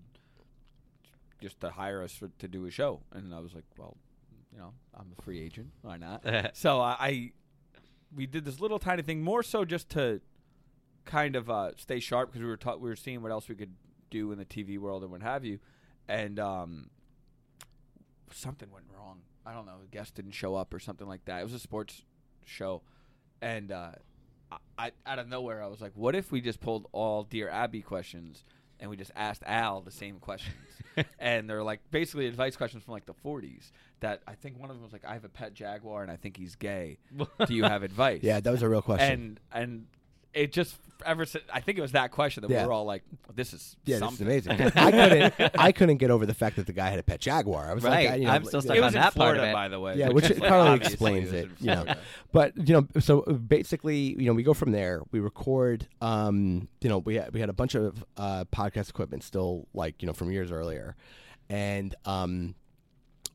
just 1.41 1.59
to 1.61 1.71
hire 1.71 2.03
us 2.03 2.11
for, 2.11 2.29
to 2.37 2.47
do 2.47 2.67
a 2.67 2.69
show, 2.69 3.01
and 3.11 3.33
I 3.33 3.39
was 3.39 3.55
like, 3.55 3.63
well, 3.75 3.97
you 4.51 4.59
know, 4.59 4.75
I'm 4.93 5.11
a 5.17 5.21
free 5.23 5.41
agent. 5.41 5.71
Why 5.81 5.97
not? 5.97 6.23
so 6.53 6.79
I, 6.79 6.95
I, 6.99 7.31
we 8.15 8.27
did 8.27 8.45
this 8.45 8.59
little 8.59 8.77
tiny 8.77 9.01
thing, 9.01 9.23
more 9.23 9.41
so 9.41 9.65
just 9.65 9.89
to 9.89 10.21
kind 11.05 11.35
of 11.35 11.49
uh, 11.49 11.71
stay 11.77 11.99
sharp 11.99 12.29
because 12.29 12.43
we 12.43 12.49
were 12.49 12.57
ta- 12.57 12.75
we 12.75 12.87
were 12.87 12.95
seeing 12.95 13.23
what 13.23 13.31
else 13.31 13.49
we 13.49 13.55
could 13.55 13.73
do 14.11 14.31
in 14.31 14.37
the 14.37 14.45
TV 14.45 14.77
world 14.77 15.01
and 15.01 15.11
what 15.11 15.23
have 15.23 15.43
you, 15.43 15.57
and 16.07 16.39
um, 16.39 16.91
something 18.31 18.69
went 18.69 18.85
wrong. 18.95 19.21
I 19.43 19.53
don't 19.55 19.65
know. 19.65 19.77
A 19.83 19.87
guest 19.87 20.13
didn't 20.13 20.33
show 20.33 20.53
up 20.53 20.71
or 20.71 20.77
something 20.77 21.07
like 21.07 21.25
that. 21.25 21.41
It 21.41 21.43
was 21.45 21.53
a 21.53 21.59
sports 21.59 22.03
show, 22.45 22.83
and 23.41 23.71
uh, 23.71 23.93
I, 24.77 24.87
I 24.87 24.91
out 25.11 25.19
of 25.19 25.27
nowhere 25.27 25.61
I 25.63 25.67
was 25.67 25.81
like, 25.81 25.91
"What 25.95 26.15
if 26.15 26.31
we 26.31 26.41
just 26.41 26.59
pulled 26.59 26.87
all 26.91 27.23
Dear 27.23 27.49
Abby 27.49 27.81
questions 27.81 28.43
and 28.79 28.89
we 28.89 28.97
just 28.97 29.11
asked 29.15 29.43
Al 29.45 29.81
the 29.81 29.91
same 29.91 30.19
questions?" 30.19 30.55
and 31.19 31.49
they're 31.49 31.63
like 31.63 31.79
basically 31.91 32.27
advice 32.27 32.55
questions 32.55 32.83
from 32.83 32.93
like 32.93 33.05
the 33.05 33.13
40s. 33.13 33.71
That 34.01 34.21
I 34.27 34.33
think 34.33 34.59
one 34.59 34.69
of 34.69 34.75
them 34.75 34.83
was 34.83 34.93
like, 34.93 35.05
"I 35.05 35.13
have 35.13 35.23
a 35.23 35.29
pet 35.29 35.53
jaguar 35.53 36.01
and 36.03 36.11
I 36.11 36.17
think 36.17 36.37
he's 36.37 36.55
gay. 36.55 36.97
Do 37.45 37.53
you 37.53 37.63
have 37.63 37.83
advice?" 37.91 38.21
yeah, 38.23 38.39
that 38.39 38.51
was 38.51 38.61
a 38.61 38.69
real 38.69 38.81
question. 38.81 39.11
and 39.11 39.39
and 39.51 39.85
it 40.33 40.51
just 40.51 40.75
ever 41.05 41.25
since 41.25 41.43
I 41.53 41.59
think 41.59 41.77
it 41.77 41.81
was 41.81 41.91
that 41.91 42.11
question 42.11 42.41
that 42.43 42.49
Yeah. 42.49 42.61
we 42.61 42.67
were 42.67 42.73
all 42.73 42.85
like, 42.85 43.03
"This 43.35 43.51
is 43.53 43.75
yeah, 43.85 43.97
something. 43.99 44.25
this 44.25 44.45
is 44.45 44.47
amazing. 44.47 44.71
I 44.77 44.91
couldn't 44.91 45.59
I 45.59 45.71
couldn't 45.73 45.97
get 45.97 46.11
over 46.11 46.25
the 46.25 46.33
fact 46.33 46.55
that 46.55 46.65
the 46.65 46.71
guy 46.73 46.89
had 46.89 46.97
a 46.99 47.03
pet 47.03 47.19
jaguar. 47.19 47.69
I 47.69 47.73
was 47.73 47.83
Right. 47.83 48.05
like, 48.05 48.09
I- 48.09 48.15
you 48.15 48.25
know, 48.25 48.31
I'm 48.31 48.45
still 48.45 48.59
like- 48.59 48.63
stuck 48.65 48.77
It 48.77 48.79
on 48.79 48.85
was 48.85 48.95
in 48.95 49.01
that 49.01 49.03
part 49.03 49.13
Florida, 49.13 49.43
of 49.43 49.49
it. 49.49 49.53
by 49.53 49.67
the 49.67 49.79
way. 49.79 49.95
Yeah, 49.97 50.09
which 50.09 50.25
is 50.25 50.31
it 50.31 50.39
like, 50.39 50.47
probably 50.49 50.69
obviously 50.71 50.93
explains 50.93 51.25
was 51.31 51.33
it, 51.33 51.43
in 51.45 51.51
you 51.59 51.65
know. 51.67 51.73
Florida. 51.83 51.97
But 52.31 52.67
you 52.69 52.73
know, 52.73 52.87
so 53.01 53.21
basically, 53.21 53.97
you 54.19 54.25
know, 54.27 54.33
we 54.33 54.43
go 54.43 54.53
from 54.53 54.71
there. 54.71 55.01
We 55.11 55.19
record. 55.19 55.87
Um, 56.01 56.67
you 56.81 56.89
know, 56.89 56.99
we 56.99 57.15
had, 57.15 57.33
we 57.33 57.39
had 57.41 57.49
a 57.49 57.53
bunch 57.53 57.75
of 57.75 58.05
uh, 58.17 58.45
podcast 58.45 58.89
equipment 58.89 59.23
still, 59.23 59.67
like 59.73 60.01
you 60.01 60.05
know, 60.07 60.13
from 60.13 60.31
years 60.31 60.51
earlier, 60.51 60.95
and 61.49 61.93
um, 62.05 62.55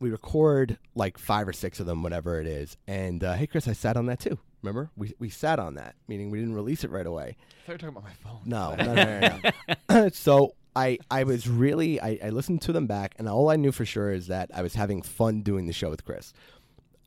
we 0.01 0.11
record 0.11 0.79
like 0.95 1.19
five 1.19 1.47
or 1.47 1.53
six 1.53 1.81
of 1.81 1.87
them, 1.87 2.03
whatever 2.03 2.41
it 2.41 2.47
is. 2.47 2.77
And 2.87 3.23
uh, 3.23 3.35
hey, 3.35 3.47
Chris, 3.47 3.69
I 3.69 3.73
sat 3.75 3.97
on 3.97 4.07
that 4.07 4.21
too. 4.21 4.39
Remember, 4.63 4.91
we 4.97 5.15
we 5.19 5.29
sat 5.29 5.59
on 5.59 5.75
that, 5.75 5.95
meaning 6.09 6.31
we 6.31 6.39
didn't 6.39 6.55
release 6.55 6.85
it 6.85 6.91
right 6.91 7.07
away. 7.07 7.37
I 7.39 7.67
thought 7.67 7.69
you 7.69 7.73
were 7.75 7.79
talking 7.79 7.89
about 7.89 8.05
my 8.05 8.13
phone. 8.13 8.41
No, 8.45 8.75
no, 8.85 8.95
no, 8.95 9.21
no, 9.21 10.03
no. 10.03 10.09
so 10.13 10.55
I 10.75 10.99
I 11.11 11.25
was 11.25 11.49
really 11.49 12.01
I, 12.01 12.19
I 12.25 12.31
listened 12.31 12.63
to 12.63 12.73
them 12.73 12.87
back, 12.87 13.15
and 13.19 13.29
all 13.29 13.51
I 13.51 13.57
knew 13.57 13.73
for 13.73 13.85
sure 13.85 14.13
is 14.13 14.27
that 14.29 14.51
I 14.53 14.63
was 14.63 14.75
having 14.75 15.03
fun 15.03 15.43
doing 15.43 15.67
the 15.67 15.73
show 15.73 15.91
with 15.91 16.05
Chris. 16.05 16.33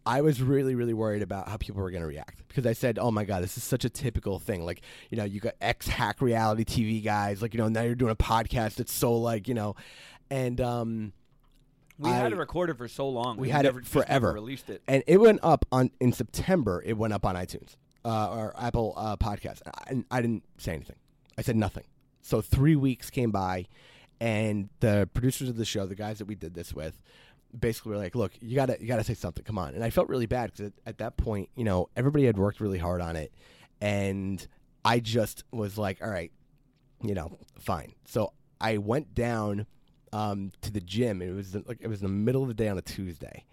I 0.03 0.21
was 0.21 0.41
really, 0.41 0.73
really 0.73 0.95
worried 0.95 1.21
about 1.21 1.47
how 1.47 1.57
people 1.57 1.79
were 1.81 1.91
going 1.91 2.01
to 2.01 2.07
react 2.07 2.41
because 2.47 2.65
I 2.65 2.73
said, 2.73 2.97
"Oh 2.97 3.11
my 3.11 3.23
god, 3.23 3.43
this 3.43 3.57
is 3.57 3.63
such 3.63 3.85
a 3.85 3.89
typical 3.89 4.39
thing. 4.39 4.65
Like, 4.65 4.81
you 5.09 5.17
know, 5.17 5.25
you 5.25 5.39
got 5.39 5.53
ex 5.61 5.87
hack 5.87 6.21
reality 6.21 6.63
TV 6.63 7.03
guys, 7.03 7.41
like, 7.41 7.53
you 7.53 7.59
know, 7.59 7.67
now 7.67 7.81
you're 7.81 7.95
doing 7.95 8.11
a 8.11 8.15
podcast 8.15 8.79
It's 8.79 8.93
so 8.93 9.13
like, 9.13 9.47
you 9.47 9.53
know, 9.53 9.75
and 10.31 10.59
um, 10.59 11.13
We 12.01 12.09
I- 12.09 12.13
had 12.15 12.31
it 12.33 12.37
recorded 12.37 12.77
for 12.77 12.87
so 12.87 13.07
long. 13.09 13.37
we 13.37 13.49
had 13.49 13.63
never, 13.65 13.79
it 13.79 13.85
forever, 13.85 14.33
released 14.33 14.69
it. 14.69 14.81
and 14.87 15.03
it 15.07 15.17
went 15.17 15.39
up 15.43 15.65
on 15.71 15.91
in 15.99 16.11
September. 16.13 16.81
It 16.85 16.97
went 16.97 17.13
up 17.13 17.25
on 17.25 17.35
iTunes 17.35 17.75
uh, 18.03 18.29
or 18.31 18.53
Apple 18.59 18.93
uh, 18.97 19.15
Podcast, 19.17 19.61
and 19.87 20.05
I 20.09 20.21
didn't 20.21 20.43
say 20.57 20.73
anything. 20.73 20.95
I 21.37 21.41
said 21.43 21.55
nothing. 21.55 21.83
So 22.21 22.41
three 22.41 22.75
weeks 22.75 23.09
came 23.09 23.31
by, 23.31 23.67
and 24.19 24.69
the 24.79 25.09
producers 25.13 25.49
of 25.49 25.57
the 25.57 25.65
show, 25.65 25.85
the 25.85 25.95
guys 25.95 26.17
that 26.19 26.25
we 26.25 26.35
did 26.35 26.53
this 26.53 26.73
with, 26.73 26.99
basically 27.57 27.91
were 27.91 27.97
like, 27.97 28.15
"Look, 28.15 28.31
you 28.41 28.55
gotta 28.55 28.77
you 28.79 28.87
gotta 28.87 29.03
say 29.03 29.13
something. 29.13 29.43
Come 29.43 29.57
on." 29.57 29.73
And 29.75 29.83
I 29.83 29.89
felt 29.89 30.09
really 30.09 30.25
bad 30.27 30.51
because 30.51 30.67
at, 30.67 30.73
at 30.85 30.97
that 30.99 31.17
point, 31.17 31.49
you 31.55 31.63
know, 31.63 31.89
everybody 31.95 32.25
had 32.25 32.37
worked 32.37 32.59
really 32.59 32.77
hard 32.79 33.01
on 33.01 33.15
it, 33.15 33.31
and 33.79 34.45
I 34.85 34.99
just 34.99 35.43
was 35.51 35.77
like, 35.77 36.01
"All 36.01 36.09
right, 36.09 36.31
you 37.03 37.13
know, 37.13 37.37
fine." 37.59 37.93
So 38.05 38.33
I 38.59 38.77
went 38.77 39.13
down 39.15 39.65
um, 40.13 40.52
to 40.62 40.71
the 40.71 40.82
gym. 40.82 41.21
It 41.21 41.32
was 41.32 41.56
like 41.67 41.78
it 41.82 41.88
was 41.88 42.02
in 42.02 42.08
the 42.08 42.13
middle 42.13 42.41
of 42.41 42.47
the 42.47 42.54
day 42.54 42.67
on 42.69 42.78
a 42.78 42.82
Tuesday, 42.82 43.45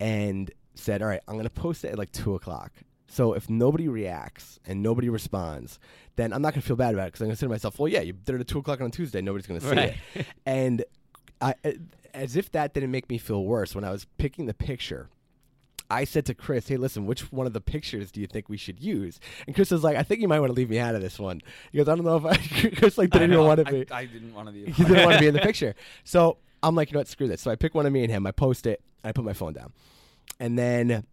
and 0.00 0.50
said, 0.74 1.02
"All 1.02 1.08
right, 1.08 1.20
I'm 1.28 1.34
going 1.34 1.44
to 1.44 1.50
post 1.50 1.84
it 1.84 1.88
at 1.92 1.98
like 1.98 2.12
two 2.12 2.34
o'clock." 2.34 2.72
So 3.08 3.34
if 3.34 3.50
nobody 3.50 3.88
reacts 3.88 4.58
and 4.66 4.82
nobody 4.82 5.10
responds, 5.10 5.78
then 6.16 6.32
I'm 6.32 6.40
not 6.40 6.54
going 6.54 6.62
to 6.62 6.66
feel 6.66 6.76
bad 6.76 6.94
about 6.94 7.04
it 7.04 7.06
because 7.08 7.20
I'm 7.20 7.26
going 7.26 7.34
to 7.36 7.40
say 7.40 7.46
to 7.46 7.50
myself, 7.50 7.78
"Well, 7.78 7.88
yeah, 7.88 8.00
you 8.00 8.12
did 8.14 8.36
it 8.36 8.40
at 8.40 8.48
two 8.48 8.58
o'clock 8.58 8.80
on 8.80 8.86
a 8.86 8.90
Tuesday. 8.90 9.20
Nobody's 9.20 9.46
going 9.46 9.60
to 9.60 9.66
see 9.68 9.74
Right. 9.76 9.94
it." 10.14 10.26
And 10.46 10.84
I, 11.40 11.54
as 12.14 12.36
if 12.36 12.50
that 12.52 12.72
didn't 12.74 12.90
make 12.90 13.08
me 13.10 13.18
feel 13.18 13.44
worse, 13.44 13.74
when 13.74 13.84
I 13.84 13.90
was 13.90 14.06
picking 14.18 14.46
the 14.46 14.54
picture, 14.54 15.08
I 15.92 16.04
said 16.04 16.24
to 16.26 16.34
Chris, 16.34 16.68
"Hey, 16.68 16.78
listen, 16.78 17.04
which 17.04 17.30
one 17.30 17.46
of 17.46 17.52
the 17.52 17.60
pictures 17.60 18.10
do 18.10 18.20
you 18.20 18.26
think 18.26 18.48
we 18.48 18.56
should 18.56 18.80
use?" 18.80 19.20
And 19.46 19.54
Chris 19.54 19.70
was 19.70 19.84
like, 19.84 19.94
"I 19.94 20.02
think 20.02 20.22
you 20.22 20.28
might 20.28 20.40
want 20.40 20.48
to 20.48 20.54
leave 20.54 20.70
me 20.70 20.78
out 20.78 20.94
of 20.94 21.02
this 21.02 21.18
one." 21.18 21.42
He 21.70 21.76
goes, 21.76 21.86
"I 21.86 21.94
don't 21.94 22.06
know 22.06 22.16
if 22.16 22.24
I." 22.24 22.36
Chris 22.76 22.96
like 22.96 23.10
didn't 23.10 23.32
even 23.32 23.44
want 23.44 23.64
to 23.64 23.70
be. 23.70 23.90
I 23.92 24.06
didn't 24.06 24.32
want 24.32 24.48
to 24.48 24.52
be. 24.52 24.64
he 24.72 24.84
didn't 24.84 25.04
want 25.04 25.16
to 25.16 25.20
be 25.20 25.26
in 25.26 25.34
the 25.34 25.40
picture. 25.40 25.74
So 26.04 26.38
I'm 26.62 26.74
like, 26.74 26.90
you 26.90 26.94
know 26.94 27.00
what? 27.00 27.08
Screw 27.08 27.28
this. 27.28 27.42
So 27.42 27.50
I 27.50 27.56
pick 27.56 27.74
one 27.74 27.84
of 27.84 27.92
me 27.92 28.02
and 28.02 28.10
him. 28.10 28.26
I 28.26 28.30
post 28.30 28.66
it. 28.66 28.82
I 29.04 29.12
put 29.12 29.24
my 29.24 29.34
phone 29.34 29.52
down, 29.52 29.74
and 30.40 30.58
then 30.58 31.04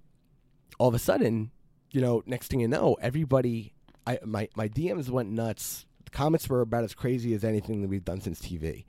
all 0.78 0.88
of 0.88 0.96
a 0.96 1.00
sudden, 1.00 1.52
you 1.92 2.00
know, 2.00 2.24
next 2.26 2.48
thing 2.48 2.62
you 2.62 2.70
know, 2.70 2.96
everybody, 3.02 3.74
I 4.08 4.20
my 4.24 4.48
my 4.56 4.70
DMs 4.70 5.10
went 5.10 5.30
nuts. 5.30 5.86
The 6.06 6.12
comments 6.12 6.48
were 6.48 6.62
about 6.62 6.86
as 6.86 6.94
crazy 6.94 7.34
as 7.34 7.44
anything 7.44 7.82
that 7.82 7.90
we've 7.90 8.06
done 8.06 8.22
since 8.22 8.40
TV, 8.40 8.86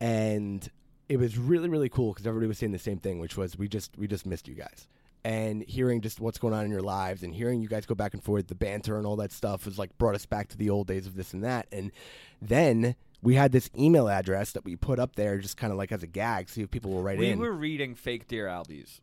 and 0.00 0.68
it 1.08 1.16
was 1.16 1.38
really 1.38 1.70
really 1.70 1.88
cool 1.88 2.12
because 2.12 2.26
everybody 2.26 2.46
was 2.46 2.58
saying 2.58 2.72
the 2.72 2.78
same 2.78 2.98
thing, 2.98 3.20
which 3.20 3.38
was 3.38 3.56
we 3.56 3.68
just 3.68 3.96
we 3.96 4.06
just 4.06 4.26
missed 4.26 4.46
you 4.46 4.54
guys. 4.54 4.86
And 5.22 5.62
hearing 5.62 6.00
just 6.00 6.18
what's 6.18 6.38
going 6.38 6.54
on 6.54 6.64
in 6.64 6.70
your 6.70 6.80
lives, 6.80 7.22
and 7.22 7.34
hearing 7.34 7.60
you 7.60 7.68
guys 7.68 7.84
go 7.84 7.94
back 7.94 8.14
and 8.14 8.22
forth, 8.24 8.46
the 8.46 8.54
banter 8.54 8.96
and 8.96 9.06
all 9.06 9.16
that 9.16 9.32
stuff 9.32 9.66
was 9.66 9.78
like 9.78 9.96
brought 9.98 10.14
us 10.14 10.24
back 10.24 10.48
to 10.48 10.56
the 10.56 10.70
old 10.70 10.86
days 10.86 11.06
of 11.06 11.14
this 11.14 11.34
and 11.34 11.44
that. 11.44 11.66
And 11.70 11.92
then 12.40 12.94
we 13.22 13.34
had 13.34 13.52
this 13.52 13.68
email 13.76 14.08
address 14.08 14.52
that 14.52 14.64
we 14.64 14.76
put 14.76 14.98
up 14.98 15.16
there, 15.16 15.36
just 15.38 15.58
kind 15.58 15.72
of 15.72 15.76
like 15.76 15.92
as 15.92 16.02
a 16.02 16.06
gag, 16.06 16.48
see 16.48 16.62
if 16.62 16.70
people 16.70 16.90
will 16.90 17.02
write 17.02 17.18
we 17.18 17.28
in. 17.28 17.38
were 17.38 17.52
reading 17.52 17.94
fake 17.94 18.28
Dear 18.28 18.46
Albies. 18.46 19.00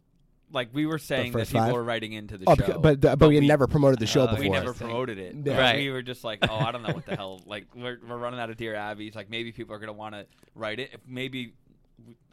Like 0.51 0.69
we 0.73 0.85
were 0.87 0.97
saying 0.97 1.33
that 1.33 1.45
people 1.47 1.61
five? 1.61 1.73
were 1.73 1.83
writing 1.83 2.13
into 2.13 2.37
the 2.37 2.45
Oh, 2.47 2.55
show, 2.55 2.63
beca- 2.63 2.81
but 2.81 3.19
but, 3.19 3.27
we 3.27 3.35
had 3.35 3.43
never 3.43 3.67
promoted 3.67 3.99
the 3.99 4.07
show 4.07 4.21
uh, 4.23 4.27
before. 4.27 4.39
we 4.41 4.49
never 4.49 4.73
promoted 4.73 5.17
it. 5.19 5.35
Yeah. 5.43 5.59
Right. 5.59 5.75
We 5.75 5.91
were 5.91 6.01
just 6.01 6.23
like, 6.23 6.39
oh, 6.49 6.55
I 6.55 6.71
don't 6.71 6.83
know 6.83 6.93
what 6.93 7.05
the 7.05 7.15
hell. 7.17 7.41
Like 7.45 7.65
we're 7.75 7.99
we're 8.07 8.17
running 8.17 8.39
out 8.39 8.49
of 8.49 8.55
Dear 8.57 8.73
Abby's. 8.73 9.13
Like 9.13 9.29
maybe 9.29 9.51
people 9.51 9.75
are 9.75 9.79
gonna 9.79 9.91
want 9.93 10.15
to 10.15 10.25
write 10.55 10.79
it. 10.79 10.91
If 10.93 11.01
maybe 11.05 11.53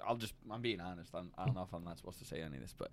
I'll 0.07 0.15
just 0.17 0.33
I'm 0.51 0.63
being 0.63 0.81
honest. 0.81 1.11
I'm, 1.13 1.33
I 1.37 1.45
don't 1.45 1.55
know 1.57 1.63
if 1.63 1.75
I'm 1.75 1.85
not 1.85 1.99
supposed 1.99 2.21
to 2.21 2.25
say 2.25 2.41
any 2.41 2.55
of 2.55 2.63
this, 2.63 2.73
but 2.79 2.91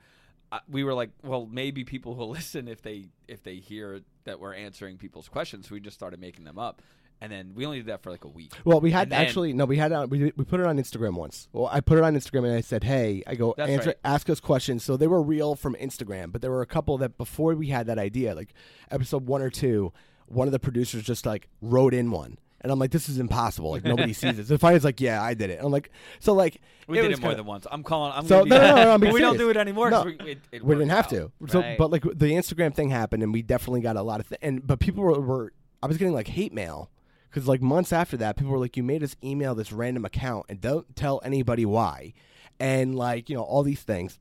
we 0.70 0.84
were 0.84 0.94
like, 0.94 1.12
well, 1.24 1.48
maybe 1.50 1.84
people 1.84 2.16
will 2.16 2.30
listen 2.40 2.68
if 2.68 2.82
they 2.82 3.10
if 3.28 3.44
they 3.44 3.56
hear 3.56 4.02
that 4.26 4.40
we're 4.40 4.54
answering 4.54 4.98
people's 4.98 5.28
questions. 5.28 5.68
So 5.68 5.74
we 5.74 5.80
just 5.80 5.96
started 5.96 6.20
making 6.20 6.46
them 6.46 6.60
up, 6.60 6.82
and 7.20 7.32
then 7.32 7.54
we 7.56 7.66
only 7.66 7.78
did 7.78 7.88
that 7.88 8.04
for 8.04 8.12
like 8.12 8.24
a 8.24 8.30
week. 8.30 8.54
Well, 8.66 8.82
we 8.82 8.92
had 8.92 9.10
then- 9.10 9.22
actually 9.22 9.54
no, 9.54 9.66
we 9.66 9.78
had 9.78 9.92
uh, 9.92 10.08
we 10.10 10.32
we 10.36 10.44
put 10.44 10.60
it 10.60 10.66
on 10.66 10.78
Instagram 10.78 11.14
once. 11.14 11.48
Well, 11.54 11.70
I 11.72 11.80
put 11.80 11.98
it 11.98 12.04
on 12.04 12.16
Instagram 12.16 12.46
and 12.46 12.54
I 12.54 12.62
said, 12.62 12.84
"Hey, 12.84 13.24
I 13.26 13.36
go 13.36 13.54
answer, 13.58 13.90
right. 13.90 13.98
ask 14.04 14.30
us 14.30 14.40
questions." 14.40 14.84
So 14.84 14.98
they 14.98 15.08
were 15.08 15.22
real 15.22 15.56
from 15.56 15.76
Instagram, 15.76 16.32
but 16.32 16.42
there 16.42 16.52
were 16.52 16.62
a 16.62 16.68
couple 16.68 16.98
that 17.00 17.18
before 17.18 17.56
we 17.56 17.68
had 17.68 17.88
that 17.88 18.00
idea, 18.00 18.36
like 18.36 18.54
episode 18.90 19.28
one 19.28 19.42
or 19.42 19.50
two, 19.50 19.94
one 20.26 20.48
of 20.48 20.52
the 20.52 20.60
producers 20.60 21.04
just 21.04 21.26
like 21.26 21.48
wrote 21.62 21.94
in 21.94 22.12
one, 22.12 22.38
and 22.62 22.72
I'm 22.72 22.80
like, 22.80 22.92
"This 22.92 23.10
is 23.10 23.18
impossible! 23.20 23.72
Like 23.72 23.84
nobody 23.84 24.14
sees 24.14 24.38
this." 24.38 24.50
And 24.52 24.60
finally, 24.60 24.80
like, 24.82 25.02
"Yeah, 25.02 25.22
I 25.22 25.34
did 25.34 25.50
it." 25.50 25.60
I'm 25.62 25.72
like, 25.72 25.92
"So 26.20 26.34
like 26.34 26.62
We 26.88 27.00
it 27.00 27.02
did 27.04 27.12
it 27.12 27.20
more 27.20 27.30
kinda- 27.32 27.38
than 27.38 27.46
once. 27.46 27.68
I'm 27.72 27.84
calling. 27.84 28.14
I'm 28.16 28.26
So 28.28 28.40
gonna 28.40 28.44
be 28.46 28.50
no, 28.52 28.58
no, 28.62 28.76
no, 28.76 28.84
no, 28.84 28.92
I'm 28.94 29.00
being 29.02 29.14
we 29.14 29.20
don't 29.22 29.38
do 29.38 29.50
it 29.50 29.58
anymore. 29.58 29.90
No. 29.90 30.04
we, 30.04 30.14
it, 30.20 30.40
it 30.52 30.64
we 30.64 30.76
didn't 30.76 30.90
have 30.90 31.06
out. 31.06 31.10
to. 31.12 31.32
So, 31.48 31.76
but 31.78 31.92
like 31.92 32.04
the 32.04 32.28
Instagram 32.34 32.74
thing 32.74 32.90
happened, 32.90 33.24
and 33.24 33.34
we 33.34 33.42
definitely 33.42 33.82
got 33.82 33.96
a 33.98 34.02
lot 34.04 34.20
of 34.20 34.30
th- 34.30 34.40
and 34.42 34.66
but 34.66 34.80
people 34.80 35.04
were, 35.04 35.20
were 35.20 35.54
I 35.84 35.88
was 35.88 35.98
getting 35.98 36.14
like 36.14 36.28
hate 36.28 36.54
mail 36.54 36.90
because 37.30 37.48
like 37.48 37.62
months 37.62 37.92
after 37.94 38.18
that, 38.18 38.36
people 38.38 38.52
were 38.52 38.60
like, 38.60 38.78
"You 38.78 38.84
made 38.84 39.04
us 39.04 39.16
email 39.24 39.56
this 39.56 39.72
random 39.72 40.06
account 40.06 40.46
and 40.50 40.62
don't 40.62 40.96
tell 40.96 41.20
anybody 41.24 41.66
why," 41.66 42.14
and 42.60 42.96
like 42.96 43.30
you 43.30 43.36
know 43.36 43.44
all 43.44 43.64
these 43.64 43.82
things. 43.82 44.20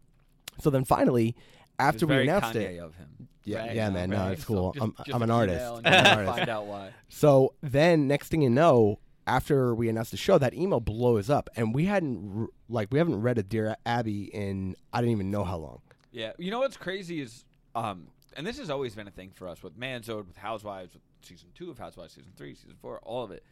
So 0.61 0.71
then 0.71 0.85
finally, 0.85 1.29
It 1.29 1.35
was 1.37 1.45
after 1.79 2.07
we 2.07 2.15
very 2.15 2.23
announced 2.29 2.55
Kanye 2.55 2.77
it, 2.77 2.81
of 2.81 2.95
him. 2.97 3.29
Yeah, 3.51 3.59
Right, 3.67 3.75
yeah, 3.77 3.89
no, 3.89 3.95
man, 3.95 4.11
no, 4.11 4.29
it's 4.29 4.45
cool. 4.45 4.73
Just- 4.73 4.83
I'm, 4.85 4.95
just 5.05 5.15
I'm 5.15 5.23
an 5.23 5.31
artist. 5.31 5.65
I'm 5.65 5.87
an 5.87 6.07
artist. 6.07 6.37
Find 6.37 6.49
out 6.49 6.67
why. 6.67 6.91
So 7.09 7.55
then, 7.63 8.07
next 8.09 8.29
thing 8.29 8.43
you 8.43 8.51
know, 8.51 8.99
after 9.27 9.75
we 9.75 9.89
announced 9.89 10.11
the 10.11 10.17
show, 10.17 10.39
that 10.39 10.55
email 10.55 10.81
blows 10.81 11.31
up, 11.31 11.49
and 11.57 11.75
we 11.75 11.85
hadn't 11.87 12.49
like 12.69 12.89
we 12.91 12.99
haven't 12.99 13.21
read 13.21 13.39
a 13.39 13.43
Dear 13.43 13.77
Abby 13.87 14.25
in 14.35 14.77
I 14.93 15.01
didn't 15.01 15.13
even 15.13 15.31
know 15.31 15.45
how 15.45 15.57
long. 15.59 15.81
Yeah, 16.13 16.33
you 16.39 16.51
know 16.51 16.59
what's 16.61 16.77
crazy 16.77 17.21
is, 17.21 17.45
um, 17.75 18.09
and 18.37 18.47
this 18.47 18.59
has 18.59 18.71
always 18.71 18.95
been 18.95 19.07
a 19.07 19.13
thing 19.13 19.31
for 19.35 19.47
us 19.49 19.63
with 19.63 19.77
Manzo'd, 19.79 20.27
with 20.27 20.37
Housewives, 20.37 20.93
with 20.95 21.03
season 21.23 21.49
two 21.55 21.71
of 21.71 21.79
Housewives, 21.79 22.15
season 22.15 22.33
three, 22.37 22.55
season 22.55 22.77
four, 22.81 22.99
all 23.05 23.23
of 23.23 23.31
it. 23.31 23.45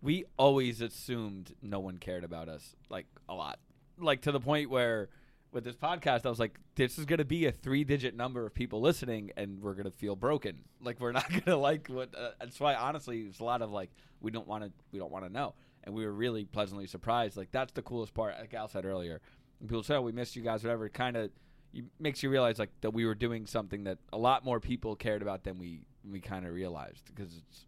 we 0.00 0.24
always 0.38 0.80
assumed 0.80 1.52
no 1.60 1.80
one 1.80 1.98
cared 1.98 2.24
about 2.24 2.48
us 2.48 2.76
like 2.88 3.06
a 3.28 3.34
lot, 3.34 3.58
like 3.98 4.22
to 4.22 4.32
the 4.32 4.40
point 4.40 4.70
where 4.70 5.08
with 5.52 5.64
this 5.64 5.76
podcast, 5.76 6.26
I 6.26 6.28
was 6.28 6.38
like, 6.38 6.58
this 6.74 6.98
is 6.98 7.04
going 7.04 7.18
to 7.18 7.24
be 7.24 7.46
a 7.46 7.52
three 7.52 7.84
digit 7.84 8.14
number 8.14 8.44
of 8.46 8.54
people 8.54 8.80
listening, 8.80 9.30
and 9.36 9.60
we're 9.60 9.74
going 9.74 9.84
to 9.84 9.90
feel 9.90 10.16
broken. 10.16 10.64
Like 10.80 11.00
we're 11.00 11.12
not 11.20 11.28
going 11.30 11.42
to 11.42 11.56
like 11.56 11.88
what. 11.88 12.14
Uh, 12.16 12.30
that's 12.40 12.60
why 12.60 12.74
honestly, 12.74 13.20
it's 13.22 13.40
a 13.40 13.44
lot 13.44 13.62
of 13.62 13.70
like 13.70 13.90
we 14.20 14.30
don't 14.30 14.46
want 14.46 14.64
to 14.64 14.72
we 14.92 14.98
don't 14.98 15.10
want 15.10 15.24
to 15.24 15.32
know, 15.32 15.54
and 15.84 15.94
we 15.94 16.04
were 16.04 16.12
really 16.12 16.44
pleasantly 16.44 16.86
surprised. 16.86 17.36
Like 17.36 17.50
that's 17.50 17.72
the 17.72 17.82
coolest 17.82 18.14
part. 18.14 18.34
Like 18.38 18.54
Al 18.54 18.68
said 18.68 18.84
earlier, 18.84 19.20
and 19.60 19.68
people 19.68 19.82
say, 19.82 19.94
"Oh, 19.94 20.02
we 20.02 20.12
missed 20.12 20.36
you 20.36 20.42
guys," 20.42 20.62
whatever. 20.62 20.88
Kind 20.88 21.16
of 21.16 21.30
makes 21.98 22.22
you 22.22 22.30
realize 22.30 22.58
like 22.58 22.70
that 22.80 22.90
we 22.90 23.04
were 23.04 23.14
doing 23.14 23.46
something 23.46 23.84
that 23.84 23.98
a 24.12 24.18
lot 24.18 24.44
more 24.44 24.60
people 24.60 24.96
cared 24.96 25.22
about 25.22 25.44
than 25.44 25.58
we 25.58 25.80
we 26.08 26.20
kind 26.20 26.46
of 26.46 26.52
realized 26.52 27.04
because 27.14 27.36
it's 27.36 27.66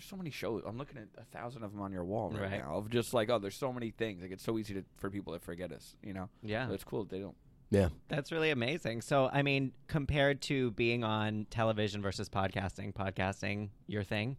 there's 0.00 0.08
so 0.08 0.16
many 0.16 0.30
shows. 0.30 0.62
I'm 0.66 0.78
looking 0.78 0.96
at 0.98 1.08
a 1.20 1.24
thousand 1.26 1.62
of 1.62 1.72
them 1.72 1.82
on 1.82 1.92
your 1.92 2.04
wall 2.04 2.30
right, 2.30 2.42
Right. 2.42 2.64
now 2.64 2.76
of 2.76 2.88
just 2.90 3.12
like 3.12 3.28
oh, 3.30 3.38
there's 3.38 3.54
so 3.56 3.72
many 3.72 3.90
things. 3.90 4.22
Like 4.22 4.30
it's 4.32 4.42
so 4.44 4.58
easy 4.58 4.74
to, 4.74 4.84
for 4.96 5.10
people 5.10 5.32
to 5.34 5.38
forget 5.38 5.72
us. 5.72 5.94
You 6.02 6.14
know. 6.14 6.28
Yeah. 6.42 6.66
So 6.68 6.74
it's 6.74 6.84
cool. 6.84 7.04
that 7.04 7.10
They 7.10 7.20
don't. 7.20 7.36
Yeah. 7.72 7.90
That's 8.08 8.32
really 8.32 8.50
amazing. 8.50 9.00
So, 9.02 9.30
I 9.32 9.42
mean, 9.42 9.70
compared 9.86 10.40
to 10.42 10.72
being 10.72 11.04
on 11.04 11.46
television 11.50 12.02
versus 12.02 12.28
podcasting, 12.28 12.92
podcasting 12.92 13.68
your 13.86 14.02
thing? 14.02 14.38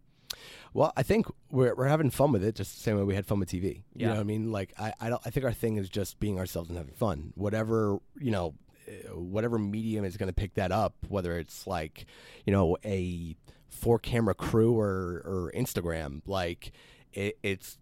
Well, 0.74 0.92
I 0.96 1.02
think 1.02 1.26
we're 1.50 1.74
we're 1.74 1.88
having 1.88 2.10
fun 2.10 2.32
with 2.32 2.42
it, 2.44 2.54
just 2.56 2.74
the 2.74 2.80
same 2.82 2.96
way 2.96 3.04
we 3.04 3.14
had 3.14 3.24
fun 3.26 3.38
with 3.38 3.48
TV. 3.50 3.76
You 3.76 3.82
Yeah. 3.94 4.06
know 4.08 4.14
what 4.14 4.20
I 4.20 4.24
mean? 4.24 4.50
Like 4.50 4.72
I 4.78 4.92
I, 5.00 5.08
don't, 5.10 5.22
I 5.24 5.30
think 5.30 5.46
our 5.46 5.52
thing 5.52 5.76
is 5.76 5.88
just 5.88 6.18
being 6.20 6.38
ourselves 6.38 6.68
and 6.70 6.76
having 6.76 6.94
fun. 6.94 7.32
Whatever 7.36 7.98
you 8.18 8.30
know, 8.32 8.54
uh, 8.88 9.16
whatever 9.16 9.58
medium 9.58 10.04
is 10.04 10.16
going 10.16 10.28
to 10.28 10.34
pick 10.34 10.54
that 10.54 10.72
up, 10.72 10.94
whether 11.08 11.38
it's 11.38 11.66
like 11.66 12.06
you 12.46 12.52
know 12.52 12.76
a 12.84 13.36
four 13.72 13.98
camera 13.98 14.34
crew 14.34 14.78
or 14.78 15.22
or 15.24 15.52
Instagram, 15.54 16.22
like 16.26 16.72
it, 17.12 17.38
it's 17.42 17.78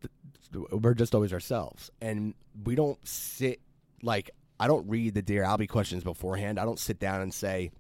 we're 0.73 0.95
just 0.95 1.15
always 1.15 1.33
ourselves, 1.33 1.91
and 2.01 2.35
we 2.65 2.75
don't 2.75 2.99
sit 3.07 3.61
like 4.03 4.31
I 4.59 4.67
don't 4.67 4.89
read 4.89 5.15
the 5.15 5.23
Dear 5.23 5.43
Albie 5.43 5.69
questions 5.69 6.05
beforehand. 6.05 6.59
I 6.59 6.65
don't 6.65 6.79
sit 6.79 6.99
down 6.99 7.21
and 7.21 7.33
say 7.33 7.71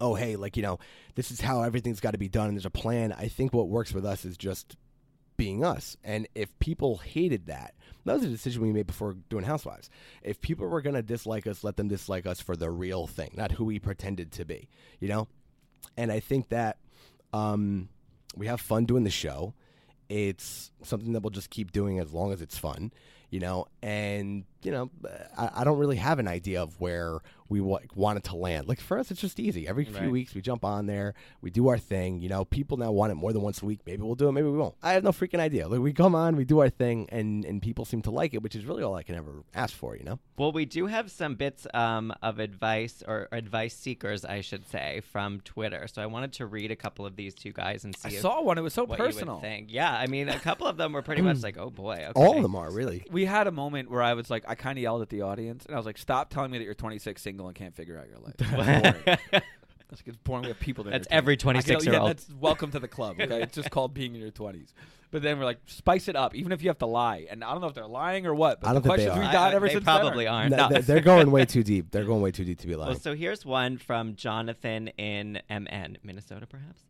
oh 0.00 0.14
hey 0.14 0.34
like 0.34 0.56
you 0.56 0.62
know 0.62 0.78
this 1.14 1.30
is 1.30 1.40
how 1.40 1.62
everything's 1.62 2.00
got 2.00 2.10
to 2.10 2.18
be 2.18 2.28
done 2.28 2.48
and 2.48 2.56
there's 2.56 2.66
a 2.66 2.70
plan. 2.70 3.12
I 3.12 3.28
think 3.28 3.52
what 3.52 3.68
works 3.68 3.92
with 3.92 4.04
us 4.04 4.24
is 4.24 4.36
just 4.36 4.76
being 5.36 5.64
us. 5.64 5.96
And 6.04 6.28
if 6.34 6.56
people 6.58 6.98
hated 6.98 7.46
that 7.46 7.74
that 8.04 8.14
was 8.14 8.24
a 8.24 8.28
decision 8.28 8.62
we 8.62 8.72
made 8.72 8.86
before 8.86 9.14
doing 9.28 9.44
housewives. 9.44 9.88
If 10.22 10.40
people 10.40 10.66
were 10.66 10.82
going 10.82 10.96
to 10.96 11.02
dislike 11.02 11.46
us 11.46 11.64
let 11.64 11.76
them 11.76 11.88
dislike 11.88 12.26
us 12.26 12.40
for 12.40 12.56
the 12.56 12.70
real 12.70 13.06
thing 13.06 13.32
not 13.36 13.52
who 13.52 13.64
we 13.64 13.78
pretended 13.78 14.32
to 14.32 14.44
be 14.44 14.68
you 15.00 15.08
know? 15.08 15.28
And 15.96 16.12
i 16.12 16.20
think 16.20 16.48
that 16.50 16.78
um, 17.32 17.88
we 18.36 18.46
have 18.46 18.60
fun 18.60 18.84
doing 18.84 19.04
the 19.04 19.10
show. 19.10 19.54
It's 20.08 20.70
something 20.82 21.12
that 21.12 21.22
we'll 21.22 21.30
just 21.30 21.50
keep 21.50 21.72
doing 21.72 21.98
as 21.98 22.12
long 22.12 22.32
as 22.32 22.42
it's 22.42 22.58
fun 22.58 22.92
you 23.32 23.40
know? 23.40 23.66
And 23.82 24.44
you 24.64 24.70
know 24.72 24.90
i, 25.36 25.50
I 25.56 25.64
don't 25.64 25.78
really 25.78 25.96
have 25.96 26.18
an 26.18 26.28
idea 26.28 26.62
of 26.62 26.80
where 26.80 27.18
we 27.48 27.60
wa- 27.60 27.80
want 27.94 28.16
it 28.16 28.24
to 28.24 28.36
land 28.36 28.66
like 28.66 28.80
for 28.80 28.98
us 28.98 29.10
it's 29.10 29.20
just 29.20 29.38
easy 29.38 29.68
every 29.68 29.84
few 29.84 30.10
weeks 30.10 30.34
we 30.34 30.40
jump 30.40 30.64
on 30.64 30.86
there 30.86 31.12
we 31.42 31.50
do 31.50 31.68
our 31.68 31.76
thing 31.78 32.20
you 32.20 32.28
know 32.28 32.44
people 32.46 32.76
now 32.78 32.90
want 32.90 33.12
it 33.12 33.16
more 33.16 33.32
than 33.32 33.42
once 33.42 33.60
a 33.62 33.66
week 33.66 33.80
maybe 33.86 34.02
we'll 34.02 34.14
do 34.14 34.28
it 34.28 34.32
maybe 34.32 34.48
we 34.48 34.56
won't 34.56 34.74
i 34.82 34.92
have 34.94 35.04
no 35.04 35.10
freaking 35.10 35.38
idea 35.40 35.68
like 35.68 35.80
we 35.80 35.92
come 35.92 36.14
on 36.14 36.34
we 36.36 36.44
do 36.44 36.60
our 36.60 36.70
thing 36.70 37.06
and 37.10 37.44
and 37.44 37.60
people 37.60 37.84
seem 37.84 38.00
to 38.00 38.10
like 38.10 38.32
it 38.32 38.42
which 38.42 38.54
is 38.54 38.64
really 38.64 38.82
all 38.82 38.94
i 38.94 39.02
can 39.02 39.14
ever 39.14 39.42
ask 39.54 39.74
for 39.74 39.96
you 39.96 40.04
know 40.04 40.18
Well, 40.38 40.50
we 40.52 40.64
do 40.64 40.86
have 40.86 41.10
some 41.10 41.34
bits 41.36 41.66
um, 41.74 42.12
of 42.22 42.38
advice 42.40 43.02
or 43.06 43.28
advice 43.30 43.74
seekers, 43.76 44.24
I 44.24 44.40
should 44.40 44.66
say, 44.66 45.00
from 45.12 45.40
Twitter. 45.40 45.86
So 45.86 46.02
I 46.02 46.06
wanted 46.06 46.32
to 46.34 46.46
read 46.46 46.70
a 46.72 46.76
couple 46.76 47.06
of 47.06 47.14
these 47.14 47.32
two 47.34 47.52
guys 47.52 47.84
and 47.84 47.94
see 47.96 48.08
I 48.08 48.12
if- 48.16 48.20
saw 48.22 48.42
one. 48.42 48.58
It 48.58 48.62
was 48.62 48.74
so 48.74 48.86
personal. 48.86 49.40
you. 49.44 49.64
Yeah, 49.68 49.92
I 49.92 50.06
mean, 50.08 50.28
a 50.28 50.38
couple 50.40 50.66
of 50.66 50.76
them 50.78 50.92
were 50.94 51.02
pretty 51.02 51.22
much 51.22 51.42
like, 51.48 51.58
oh 51.58 51.70
boy. 51.70 52.06
Okay. 52.08 52.12
all 52.20 52.34
of 52.36 52.42
them 52.42 52.56
are 52.56 52.72
really 52.72 53.04
We 53.10 53.24
had 53.24 53.46
a 53.46 53.52
moment 53.52 53.88
where 53.90 54.02
I 54.02 54.14
was 54.14 54.30
like, 54.30 54.44
I 54.52 54.54
kind 54.54 54.78
of 54.78 54.82
yelled 54.82 55.02
at 55.02 55.08
the 55.08 55.22
audience, 55.22 55.64
and 55.66 55.74
I 55.74 55.78
was 55.78 55.86
like, 55.86 55.98
"Stop 55.98 56.30
telling 56.30 56.50
me 56.50 56.58
that 56.58 56.64
you're 56.64 56.74
26, 56.74 57.20
single, 57.20 57.46
and 57.48 57.56
can't 57.56 57.74
figure 57.74 57.98
out 57.98 58.08
your 58.08 58.18
life." 58.18 58.34
It's 58.38 58.50
boring. 59.30 59.42
That's 59.90 60.02
boring. 60.24 60.42
We 60.42 60.48
have 60.48 60.60
people. 60.60 60.84
That 60.84 60.90
That's 60.90 61.08
every 61.10 61.36
26-year-old. 61.36 62.08
That's 62.10 62.28
welcome 62.38 62.70
to 62.70 62.78
the 62.78 62.88
club. 62.88 63.16
Okay, 63.20 63.42
it's 63.42 63.54
just 63.54 63.70
called 63.70 63.92
being 63.94 64.14
in 64.14 64.20
your 64.20 64.30
20s. 64.30 64.72
But 65.10 65.20
then 65.20 65.38
we're 65.38 65.44
like, 65.44 65.58
spice 65.66 66.08
it 66.08 66.16
up, 66.16 66.34
even 66.34 66.52
if 66.52 66.62
you 66.62 66.70
have 66.70 66.78
to 66.78 66.86
lie. 66.86 67.26
And 67.30 67.44
I 67.44 67.52
don't 67.52 67.60
know 67.60 67.66
if 67.66 67.74
they're 67.74 67.86
lying 67.86 68.26
or 68.26 68.34
what. 68.34 68.62
But 68.62 68.68
I 68.70 68.72
don't 68.72 68.82
the 68.82 68.88
think 68.88 69.00
they 69.00 69.04
questions 69.06 69.22
we 69.22 69.28
are. 69.28 69.32
got 69.32 69.52
I- 69.52 69.56
ever 69.56 69.66
they 69.66 69.72
since 69.74 69.84
probably 69.84 70.24
then 70.24 70.32
are- 70.32 70.36
aren't. 70.38 70.50
No, 70.52 70.56
No. 70.56 70.68
they're- 70.70 70.80
they're 70.82 71.00
going 71.00 71.30
way 71.30 71.44
too 71.44 71.62
deep 71.62 71.90
they're 71.90 72.04
going 72.12 72.22
way 72.22 72.30
too 72.30 72.44
deep 72.46 72.58
to 72.60 72.66
be 72.66 72.74
lying 72.74 72.92
Well, 72.92 72.98
so 72.98 73.14
here's 73.14 73.44
one 73.44 73.76
from 73.76 74.16
Jonathan 74.16 74.88
in 74.96 75.38
MN, 75.50 75.98
Minnesota, 76.02 76.46
perhaps. 76.46 76.80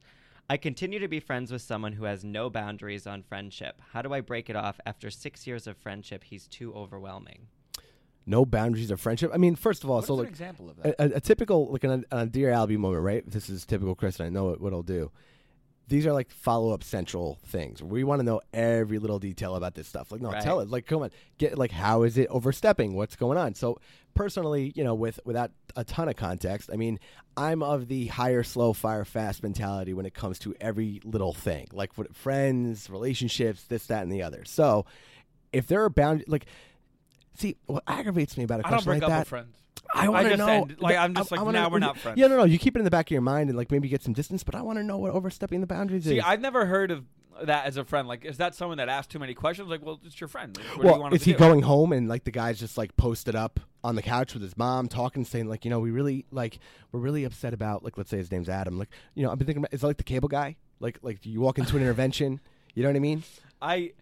I 0.51 0.57
continue 0.59 0.99
to 0.99 1.09
be 1.09 1.21
friends 1.21 1.51
with 1.51 1.63
someone 1.63 1.93
who 1.95 2.05
has 2.05 2.25
no 2.25 2.51
boundaries 2.51 3.07
on 3.07 3.23
friendship. 3.23 3.81
How 3.93 4.03
do 4.03 4.13
I 4.13 4.21
break 4.21 4.51
it 4.51 4.57
off 4.57 4.81
after 4.85 5.11
six 5.11 5.47
years 5.47 5.67
of 5.67 5.77
friendship? 5.79 6.25
He's 6.25 6.47
too 6.47 6.75
overwhelming. 6.75 7.47
no 8.27 8.45
boundaries 8.47 8.91
of 8.93 9.01
friendship 9.01 9.31
i 9.35 9.37
mean 9.37 9.57
first 9.57 9.83
of 9.83 9.91
all 9.91 9.97
What's 9.97 10.07
so 10.07 10.15
an 10.15 10.21
like 10.21 10.29
example 10.29 10.71
of 10.71 10.77
that? 10.77 10.95
a, 11.01 11.15
a, 11.15 11.17
a 11.17 11.21
typical 11.21 11.67
like 11.73 11.85
on 11.85 11.91
a, 12.11 12.15
on 12.15 12.23
a 12.23 12.27
dear 12.27 12.51
albie 12.53 12.79
moment 12.79 13.03
right 13.03 13.29
this 13.29 13.51
is 13.51 13.67
typical 13.67 13.97
chris 13.97 14.21
and 14.21 14.27
i 14.27 14.31
know 14.31 14.45
what, 14.45 14.61
what 14.61 14.73
i'll 14.73 14.85
do 14.85 15.11
these 15.89 16.07
are 16.07 16.13
like 16.13 16.31
follow-up 16.31 16.83
central 16.85 17.39
things. 17.47 17.83
We 17.83 18.05
want 18.05 18.21
to 18.21 18.25
know 18.25 18.41
every 18.55 18.99
little 18.99 19.19
detail 19.19 19.57
about 19.57 19.75
this 19.75 19.89
stuff. 19.89 20.11
Like 20.11 20.21
no 20.23 20.31
Right. 20.31 20.43
tell 20.43 20.61
it. 20.61 20.71
Like 20.71 20.87
come 20.87 21.03
on. 21.03 21.11
Get 21.39 21.59
like 21.59 21.71
how 21.71 22.03
is 22.05 22.17
it 22.17 22.29
overstepping? 22.29 22.95
What's 22.95 23.17
going 23.17 23.37
on? 23.39 23.55
So 23.55 23.79
personally 24.15 24.73
you 24.77 24.85
know 24.85 24.95
with 24.95 25.19
without 25.25 25.51
a 25.75 25.83
ton 25.85 26.07
of 26.07 26.15
context 26.17 26.69
i 26.71 26.77
mean 26.77 27.01
i'm 27.39 27.63
of 27.63 27.89
the 27.89 28.09
hire 28.09 28.43
slow 28.43 28.75
fire 28.75 29.07
fast 29.07 29.43
mentality 29.43 29.95
when 29.95 30.05
it 30.05 30.13
comes 30.13 30.39
to 30.39 30.55
every 30.61 31.01
little 31.03 31.33
thing. 31.33 31.67
Like 31.73 31.93
friends 32.13 32.91
relationships 32.91 33.63
this 33.65 33.87
that 33.87 34.03
and 34.03 34.13
the 34.13 34.23
other. 34.23 34.45
So 34.45 34.85
if 35.51 35.67
there 35.67 35.83
are 35.83 35.89
bound 35.89 36.25
like 36.27 36.45
see 37.39 37.57
what 37.65 37.85
aggravates 37.87 38.37
me 38.37 38.45
about 38.45 38.61
a 38.61 38.67
I 38.67 38.71
don't 38.71 38.83
question 38.83 38.91
break 38.91 39.03
like 39.03 39.05
up 39.05 39.09
that 39.11 39.19
with 39.21 39.29
friends. 39.29 39.57
I 39.95 40.09
want 40.09 40.29
to 40.29 40.37
know. 40.37 40.47
end- 40.49 40.77
like, 40.81 40.97
I'm 40.97 41.15
just 41.15 41.33
I- 41.33 41.37
I 41.37 41.39
like, 41.39 41.47
wanna- 41.47 41.59
now 41.59 41.69
we're 41.71 41.79
not 41.79 41.99
friends. 41.99 42.19
Yeah, 42.19 42.27
no, 42.29 42.37
no. 42.39 42.45
You 42.45 42.59
keep 42.59 42.77
it 42.77 42.79
in 42.79 42.85
the 42.85 42.91
back 42.91 43.07
of 43.09 43.11
your 43.11 43.21
mind 43.21 43.51
and 43.51 43.57
like 43.59 43.71
maybe 43.71 43.89
get 43.89 44.03
some 44.03 44.13
distance, 44.15 44.43
but 44.43 44.55
I 44.55 44.63
want 44.63 44.79
to 44.79 44.83
know 44.83 44.99
what 44.99 45.13
overstepping 45.13 45.61
the 45.61 45.67
boundaries 45.67 46.05
See, 46.05 46.19
is. 46.19 46.25
See, 46.25 46.29
I've 46.29 46.41
never 46.41 46.67
heard 46.67 46.91
of 46.91 47.05
that 47.45 47.67
as 47.67 47.77
a 47.77 47.85
friend. 47.85 48.07
Like, 48.09 48.25
is 48.25 48.39
that 48.39 48.55
someone 48.55 48.79
that 48.79 48.89
asks 48.89 49.13
too 49.13 49.19
many 49.19 49.35
questions? 49.35 49.69
Like, 49.69 49.85
well, 49.85 50.01
it's 50.05 50.21
your 50.21 50.29
friend. 50.29 50.57
What 50.57 50.77
do 50.77 50.83
you 50.83 50.89
well, 50.93 51.01
want 51.01 51.15
is 51.15 51.25
he 51.25 51.33
do? 51.33 51.39
going 51.39 51.63
home 51.63 51.93
and 51.93 52.09
like 52.09 52.25
the 52.25 52.31
guy's 52.31 52.59
just 52.59 52.79
like 52.79 52.97
posted 52.97 53.35
up 53.35 53.61
on 53.85 53.97
the 53.97 54.03
couch 54.03 54.35
with 54.35 54.43
his 54.43 54.57
mom 54.57 54.89
talking, 54.89 55.25
saying 55.25 55.49
like, 55.49 55.65
you 55.65 55.71
know, 55.71 55.81
we 55.81 55.91
really 55.91 56.25
like 56.31 56.59
we're 56.93 57.01
really 57.01 57.25
upset 57.25 57.53
about 57.53 57.83
like 57.85 57.99
let's 57.99 58.11
say 58.11 58.19
his 58.19 58.31
name's 58.31 58.49
Adam. 58.49 58.79
Like, 58.79 58.89
you 59.15 59.23
know, 59.23 59.31
I've 59.31 59.39
been 59.39 59.47
thinking 59.47 59.63
about 59.63 59.75
is 59.75 59.83
it 59.83 59.87
like 59.87 59.97
the 59.97 60.05
cable 60.05 60.29
guy? 60.29 60.57
Like, 60.81 60.99
like 61.03 61.25
you 61.27 61.41
walk 61.41 61.59
into 61.59 61.77
an 61.77 61.83
intervention. 61.83 62.41
You 62.75 62.83
know 62.83 62.89
what 62.89 62.97
I 62.97 63.01
mean? 63.01 63.23
I, 63.61 63.93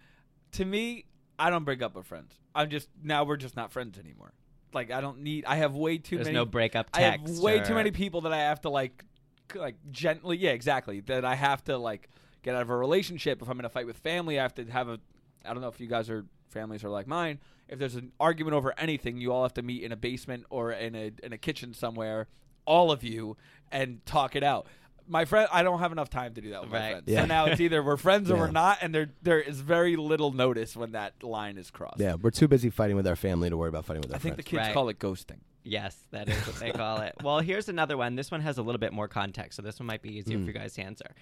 to 0.52 0.64
me, 0.64 1.04
I 1.38 1.50
don't 1.50 1.64
break 1.64 1.82
up 1.82 1.94
with 1.96 2.06
friends. 2.06 2.32
I'm 2.54 2.70
just 2.70 2.88
now 3.02 3.24
we're 3.24 3.36
just 3.36 3.56
not 3.56 3.72
friends 3.72 3.98
anymore. 3.98 4.32
Like 4.72 4.90
I 4.90 5.00
don't 5.00 5.20
need. 5.20 5.44
I 5.46 5.56
have 5.56 5.74
way 5.74 5.98
too 5.98 6.16
many 6.16 6.24
There's 6.24 6.26
many. 6.28 6.34
no 6.36 6.44
breakup 6.46 6.90
I 6.94 7.00
have 7.02 7.24
text. 7.24 7.42
way 7.42 7.58
or- 7.60 7.64
too 7.64 7.74
many 7.74 7.90
people 7.90 8.22
that 8.22 8.32
I 8.32 8.38
have 8.38 8.60
to 8.62 8.70
like, 8.70 9.04
c- 9.52 9.58
like 9.58 9.76
gently. 9.90 10.36
Yeah, 10.36 10.50
exactly. 10.50 11.00
That 11.00 11.24
I 11.24 11.34
have 11.34 11.64
to 11.64 11.76
like 11.76 12.08
get 12.42 12.54
out 12.54 12.62
of 12.62 12.70
a 12.70 12.76
relationship. 12.76 13.42
If 13.42 13.48
I'm 13.48 13.58
in 13.58 13.64
a 13.64 13.68
fight 13.68 13.86
with 13.86 13.98
family, 13.98 14.38
I 14.38 14.42
have 14.42 14.54
to 14.54 14.64
have 14.66 14.88
a. 14.88 14.98
I 15.44 15.52
don't 15.52 15.60
know 15.62 15.68
if 15.68 15.80
you 15.80 15.86
guys 15.86 16.08
are 16.10 16.24
families 16.50 16.84
are 16.84 16.90
like 16.90 17.06
mine. 17.06 17.38
If 17.68 17.78
there's 17.78 17.94
an 17.94 18.12
argument 18.18 18.54
over 18.54 18.74
anything, 18.78 19.18
you 19.18 19.32
all 19.32 19.42
have 19.44 19.54
to 19.54 19.62
meet 19.62 19.82
in 19.84 19.92
a 19.92 19.96
basement 19.96 20.44
or 20.50 20.72
in 20.72 20.94
a 20.94 21.12
in 21.22 21.32
a 21.32 21.38
kitchen 21.38 21.72
somewhere, 21.74 22.26
all 22.64 22.90
of 22.92 23.02
you, 23.04 23.36
and 23.72 24.04
talk 24.06 24.34
it 24.36 24.42
out. 24.42 24.66
My 25.10 25.24
friend, 25.24 25.48
I 25.52 25.62
don't 25.62 25.80
have 25.80 25.92
enough 25.92 26.08
time 26.08 26.34
to 26.34 26.40
do 26.40 26.50
that 26.50 26.62
with 26.62 26.70
my 26.70 26.78
Right. 26.78 26.90
friends. 26.92 27.04
Yeah. 27.08 27.20
So 27.22 27.26
now 27.26 27.46
it's 27.46 27.60
either 27.60 27.82
we're 27.82 27.96
friends 27.96 28.30
or 28.30 28.36
we're 28.36 28.50
not, 28.50 28.78
and 28.80 28.94
there 28.94 29.10
there 29.22 29.40
is 29.40 29.60
very 29.60 29.96
little 29.96 30.32
notice 30.32 30.76
when 30.76 30.92
that 30.92 31.22
line 31.22 31.58
is 31.58 31.70
crossed. 31.70 31.98
Yeah, 31.98 32.14
we're 32.14 32.30
too 32.30 32.48
busy 32.48 32.70
fighting 32.70 32.96
with 32.96 33.06
our 33.06 33.16
family 33.16 33.50
to 33.50 33.56
worry 33.56 33.68
about 33.68 33.84
fighting 33.84 34.02
with 34.02 34.12
our 34.12 34.20
friends. 34.20 34.34
I 34.34 34.36
think 34.36 34.36
the 34.36 34.50
friends. 34.50 34.66
kids 34.66 34.68
Right. 34.68 34.74
call 34.74 34.88
it 34.88 34.98
ghosting. 34.98 35.40
Yes, 35.62 35.96
that 36.12 36.28
is 36.28 36.46
what 36.46 36.56
they 36.56 36.70
call 36.70 37.00
it. 37.02 37.14
Well, 37.22 37.40
here's 37.40 37.68
another 37.68 37.96
one. 37.96 38.14
This 38.14 38.30
one 38.30 38.40
has 38.40 38.56
a 38.58 38.62
little 38.62 38.78
bit 38.78 38.92
more 38.92 39.08
context, 39.08 39.56
so 39.56 39.62
this 39.62 39.78
one 39.78 39.86
might 39.86 40.00
be 40.00 40.16
easier 40.16 40.38
for 40.38 40.44
mm. 40.44 40.46
you 40.46 40.52
guys 40.52 40.74
to 40.74 40.82
answer. 40.82 41.14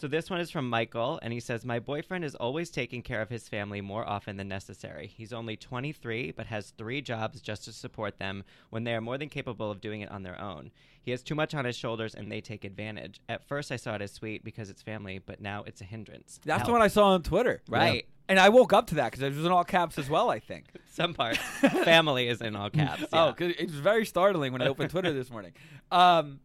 So 0.00 0.08
this 0.08 0.30
one 0.30 0.40
is 0.40 0.50
from 0.50 0.66
Michael, 0.66 1.18
and 1.20 1.30
he 1.30 1.40
says, 1.40 1.62
"My 1.62 1.78
boyfriend 1.78 2.24
is 2.24 2.34
always 2.34 2.70
taking 2.70 3.02
care 3.02 3.20
of 3.20 3.28
his 3.28 3.50
family 3.50 3.82
more 3.82 4.08
often 4.08 4.38
than 4.38 4.48
necessary. 4.48 5.06
He's 5.06 5.30
only 5.30 5.58
23, 5.58 6.30
but 6.30 6.46
has 6.46 6.70
three 6.70 7.02
jobs 7.02 7.42
just 7.42 7.66
to 7.66 7.72
support 7.72 8.18
them 8.18 8.44
when 8.70 8.84
they 8.84 8.94
are 8.94 9.02
more 9.02 9.18
than 9.18 9.28
capable 9.28 9.70
of 9.70 9.82
doing 9.82 10.00
it 10.00 10.10
on 10.10 10.22
their 10.22 10.40
own. 10.40 10.70
He 11.02 11.10
has 11.10 11.22
too 11.22 11.34
much 11.34 11.54
on 11.54 11.66
his 11.66 11.76
shoulders, 11.76 12.14
and 12.14 12.32
they 12.32 12.40
take 12.40 12.64
advantage. 12.64 13.20
At 13.28 13.44
first, 13.46 13.70
I 13.70 13.76
saw 13.76 13.94
it 13.94 14.00
as 14.00 14.10
sweet 14.10 14.42
because 14.42 14.70
it's 14.70 14.80
family, 14.80 15.18
but 15.18 15.42
now 15.42 15.64
it's 15.64 15.82
a 15.82 15.84
hindrance. 15.84 16.40
That's 16.46 16.64
the 16.64 16.72
one 16.72 16.80
I 16.80 16.88
saw 16.88 17.08
on 17.08 17.22
Twitter. 17.22 17.60
Right. 17.68 18.06
And 18.26 18.40
I 18.40 18.48
woke 18.48 18.72
up 18.72 18.86
to 18.86 18.94
that 18.94 19.10
because 19.10 19.20
it 19.22 19.34
was 19.36 19.44
in 19.44 19.52
all 19.52 19.64
caps 19.64 19.98
as 19.98 20.08
well, 20.08 20.30
I 20.30 20.38
think. 20.38 20.64
Some 20.90 21.12
part. 21.12 21.36
family 21.84 22.26
is 22.28 22.40
in 22.40 22.56
all 22.56 22.70
caps. 22.70 23.04
Oh, 23.12 23.26
yeah. 23.26 23.32
'cause 23.34 23.50
it 23.58 23.66
was 23.66 23.80
very 23.80 24.06
startling 24.06 24.54
when 24.54 24.62
I 24.62 24.68
opened 24.68 24.88
Twitter 24.92 25.12
this 25.12 25.30
morning. 25.30 25.52
Um, 25.92 26.40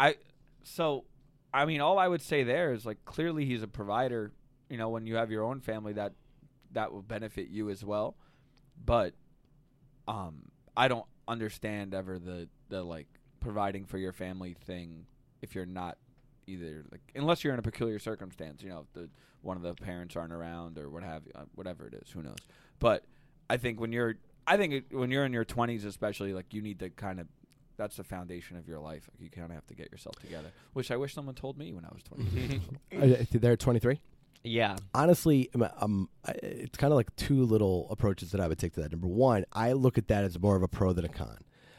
I 0.00 0.16
so, 0.64 1.04
I 1.54 1.64
mean, 1.64 1.80
all 1.80 1.98
I 1.98 2.08
would 2.08 2.22
say 2.22 2.42
there 2.44 2.72
is 2.72 2.86
like 2.86 3.04
clearly 3.04 3.44
he's 3.44 3.62
a 3.62 3.68
provider. 3.68 4.32
You 4.68 4.78
know, 4.78 4.88
when 4.88 5.06
you 5.06 5.16
have 5.16 5.30
your 5.30 5.44
own 5.44 5.60
family, 5.60 5.92
that 5.94 6.12
that 6.72 6.92
will 6.92 7.02
benefit 7.02 7.48
you 7.48 7.68
as 7.68 7.84
well. 7.84 8.16
But, 8.84 9.14
um, 10.08 10.50
I 10.76 10.88
don't 10.88 11.04
understand 11.28 11.94
ever 11.94 12.18
the 12.18 12.48
the 12.68 12.82
like 12.82 13.06
providing 13.40 13.84
for 13.84 13.98
your 13.98 14.12
family 14.12 14.54
thing 14.54 15.06
if 15.42 15.54
you're 15.54 15.66
not 15.66 15.98
either 16.46 16.84
like 16.90 17.00
unless 17.14 17.44
you're 17.44 17.52
in 17.52 17.58
a 17.58 17.62
peculiar 17.62 17.98
circumstance, 17.98 18.62
you 18.62 18.70
know, 18.70 18.80
if 18.80 18.92
the 18.94 19.08
one 19.42 19.56
of 19.56 19.62
the 19.62 19.74
parents 19.74 20.16
aren't 20.16 20.32
around 20.32 20.78
or 20.78 20.88
what 20.88 21.02
have 21.02 21.24
you, 21.26 21.32
uh, 21.34 21.44
whatever 21.54 21.86
it 21.86 21.94
is, 21.94 22.10
who 22.10 22.22
knows. 22.22 22.38
But 22.78 23.04
I 23.50 23.56
think 23.56 23.80
when 23.80 23.92
you're 23.92 24.14
I 24.46 24.56
think 24.56 24.86
when 24.90 25.10
you're 25.10 25.24
in 25.24 25.32
your 25.32 25.44
20s 25.44 25.84
especially 25.84 26.32
like 26.32 26.54
you 26.54 26.62
need 26.62 26.78
to 26.80 26.90
kind 26.90 27.20
of 27.20 27.26
that's 27.76 27.96
the 27.96 28.04
foundation 28.04 28.56
of 28.56 28.66
your 28.68 28.78
life. 28.78 29.08
Like, 29.12 29.20
you 29.22 29.30
kind 29.30 29.46
of 29.46 29.54
have 29.54 29.66
to 29.68 29.74
get 29.74 29.90
yourself 29.92 30.16
together. 30.16 30.50
Which 30.72 30.90
I 30.90 30.96
wish 30.96 31.14
someone 31.14 31.34
told 31.34 31.56
me 31.58 31.72
when 31.72 31.84
I 31.84 31.88
was 31.92 32.02
20. 32.02 32.60
Uh, 33.20 33.24
They're 33.32 33.56
23. 33.56 34.00
Yeah. 34.44 34.76
honestly, 34.94 35.50
um, 35.54 35.68
um, 35.80 36.08
I- 36.26 36.32
it's 36.42 36.76
kind 36.76 36.92
of 36.92 36.96
like 36.96 37.14
two 37.16 37.44
little 37.44 37.86
approaches 37.90 38.32
that 38.32 38.40
I 38.40 38.48
would 38.48 38.58
take 38.58 38.72
to 38.74 38.80
that. 38.82 38.90
Number 38.92 39.06
one, 39.06 39.44
I 39.52 39.72
look 39.72 39.98
at 39.98 40.08
that 40.08 40.24
as 40.24 40.38
more 40.40 40.56
of 40.56 40.62
a 40.62 40.68
pro 40.68 40.92
than 40.92 41.04
a 41.04 41.08
con. 41.08 41.38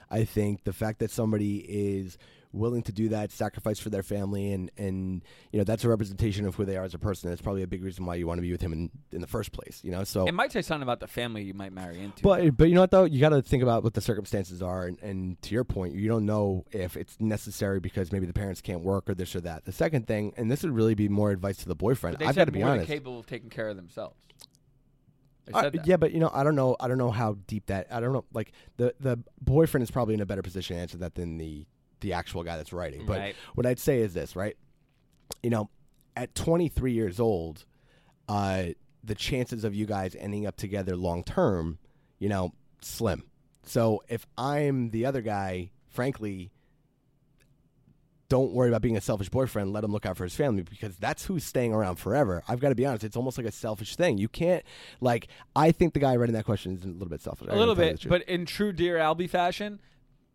I 0.10 0.24
think 0.26 0.64
the 0.64 0.74
fact 0.74 1.00
that 1.00 1.12
somebody 1.12 1.58
is 1.58 2.18
willing 2.54 2.84
to 2.84 2.92
do 2.92 3.10
that, 3.10 3.32
sacrifice 3.32 3.80
for 3.80 3.90
their 3.90 4.04
family, 4.04 4.52
and 4.52 4.72
and 4.78 5.24
you 5.52 5.58
know 5.58 5.64
that's 5.64 5.84
a 5.84 5.90
representation 5.90 6.46
of 6.46 6.56
who 6.56 6.66
they 6.66 6.78
are 6.78 6.84
as 6.84 6.94
a 6.94 7.00
person. 7.00 7.30
That's 7.30 7.42
probably 7.42 7.64
a 7.64 7.68
big 7.68 7.84
reason 7.84 8.06
why 8.06 8.16
you 8.16 8.28
want 8.28 8.38
to 8.38 8.42
be 8.44 8.52
with 8.52 8.62
him 8.62 8.72
in 8.74 8.92
in 9.12 9.22
the 9.22 9.28
first 9.28 9.52
place. 9.52 9.82
You 9.84 9.92
know, 9.92 10.04
so 10.04 10.26
it 10.26 10.34
might 10.34 10.52
say 10.52 10.62
something 10.62 10.84
about 10.84 11.00
the 11.00 11.08
family 11.08 11.44
you 11.44 11.54
might 11.54 11.74
marry 11.74 12.00
into. 12.00 12.22
but 12.22 12.56
but 12.56 12.70
you 12.70 12.76
know 12.76 12.82
what 12.82 12.92
though, 12.92 13.06
you 13.06 13.20
got 13.20 13.30
to 13.30 13.42
think 13.42 13.64
about 13.64 13.84
what 13.84 13.94
the 13.94 14.02
circumstances 14.02 14.62
are, 14.62 14.86
and, 14.86 15.02
and 15.02 15.42
to 15.42 15.54
your 15.54 15.64
point, 15.64 15.96
you 15.96 16.08
don't 16.08 16.26
know 16.26 16.66
if 16.72 16.96
it's 16.96 17.20
necessary 17.20 17.80
because 17.80 18.12
maybe 18.12 18.26
the 18.26 18.34
parents 18.34 18.62
can't 18.62 18.82
work 18.82 19.10
or 19.10 19.16
this 19.16 19.36
or 19.36 19.42
that. 19.42 19.66
The 19.66 19.72
second 19.72 20.08
thing, 20.08 20.34
and 20.38 20.50
this 20.52 20.64
would 20.64 20.74
really 20.74 20.96
be 20.96 21.10
more 21.10 21.32
advice 21.32 21.58
to 21.58 21.68
the 21.68 21.76
boyfriend. 21.76 22.18
They 22.18 22.26
I've 22.26 22.36
said 22.36 22.42
got 22.42 22.46
to 22.46 22.52
be 22.52 22.64
honest. 22.64 22.88
capable 22.88 23.20
of 23.20 23.26
taking 23.26 23.50
care 23.50 23.70
of 23.70 23.76
themselves. 23.76 24.18
Uh, 25.54 25.72
yeah, 25.84 25.98
but 25.98 26.14
you 26.14 26.20
know, 26.20 26.32
I 26.34 26.44
don't 26.44 26.56
know. 26.56 26.78
I 26.80 26.88
don't 26.88 26.98
know 26.98 27.12
how 27.12 27.38
deep 27.48 27.66
that. 27.66 27.88
I 27.92 28.00
don't 28.00 28.14
know. 28.14 28.24
Like 28.34 28.54
the 28.78 28.94
the 29.00 29.20
boyfriend 29.42 29.84
is 29.84 29.92
probably 29.92 30.14
in 30.14 30.22
a 30.22 30.26
better 30.26 30.42
position 30.42 30.78
to 30.78 30.82
answer 30.82 30.98
that 31.00 31.16
than 31.16 31.38
the 31.38 31.66
the 32.04 32.14
actual 32.14 32.44
guy 32.44 32.56
that's 32.58 32.72
writing. 32.72 33.08
But 33.08 33.20
Right. 33.20 33.36
what 33.56 33.66
I'd 33.66 33.80
say 33.80 34.00
is 34.00 34.14
this, 34.14 34.36
right? 34.36 34.56
You 35.42 35.50
know, 35.50 35.70
at 36.16 36.36
23 36.36 36.92
years 36.94 37.20
old, 37.20 37.66
uh, 38.30 38.66
the 39.04 39.16
chances 39.16 39.64
of 39.64 39.74
you 39.74 39.86
guys 39.88 40.16
ending 40.16 40.46
up 40.46 40.56
together 40.56 40.96
long 40.96 41.24
term, 41.24 41.80
you 42.20 42.30
know, 42.30 42.54
slim. 42.82 43.24
So 43.64 44.04
if 44.08 44.28
I'm 44.38 44.92
the 44.92 45.06
other 45.06 45.22
guy, 45.22 45.72
frankly, 45.88 46.52
don't 48.30 48.52
worry 48.52 48.70
about 48.70 48.82
being 48.82 48.98
a 48.98 49.02
selfish 49.02 49.30
boyfriend. 49.30 49.74
Let 49.74 49.84
him 49.84 49.92
look 49.92 50.06
out 50.06 50.18
for 50.18 50.24
his 50.24 50.34
family 50.36 50.64
because 50.64 50.98
that's 50.98 51.26
who's 51.26 51.44
staying 51.44 51.72
around 51.74 51.98
forever. 51.98 52.44
I've 52.48 52.60
got 52.60 52.70
to 52.70 52.76
be 52.76 52.86
honest; 52.86 53.04
it's 53.04 53.16
almost 53.16 53.38
like 53.38 53.46
a 53.46 53.52
selfish 53.52 53.96
thing. 53.96 54.18
You 54.18 54.28
can't 54.28 54.64
like. 55.02 55.28
I 55.56 55.72
think 55.72 55.94
the 55.94 56.00
guy 56.00 56.16
writing 56.16 56.34
that 56.34 56.46
question 56.46 56.74
is 56.74 56.84
a 56.84 56.88
little 56.88 57.10
bit 57.10 57.22
selfish. 57.22 57.48
a 57.50 57.56
little 57.56 57.76
bit, 57.76 58.04
but 58.08 58.24
in 58.24 58.46
true 58.46 58.74
Dear 58.74 58.98
Albie 58.98 59.30
fashion, 59.30 59.80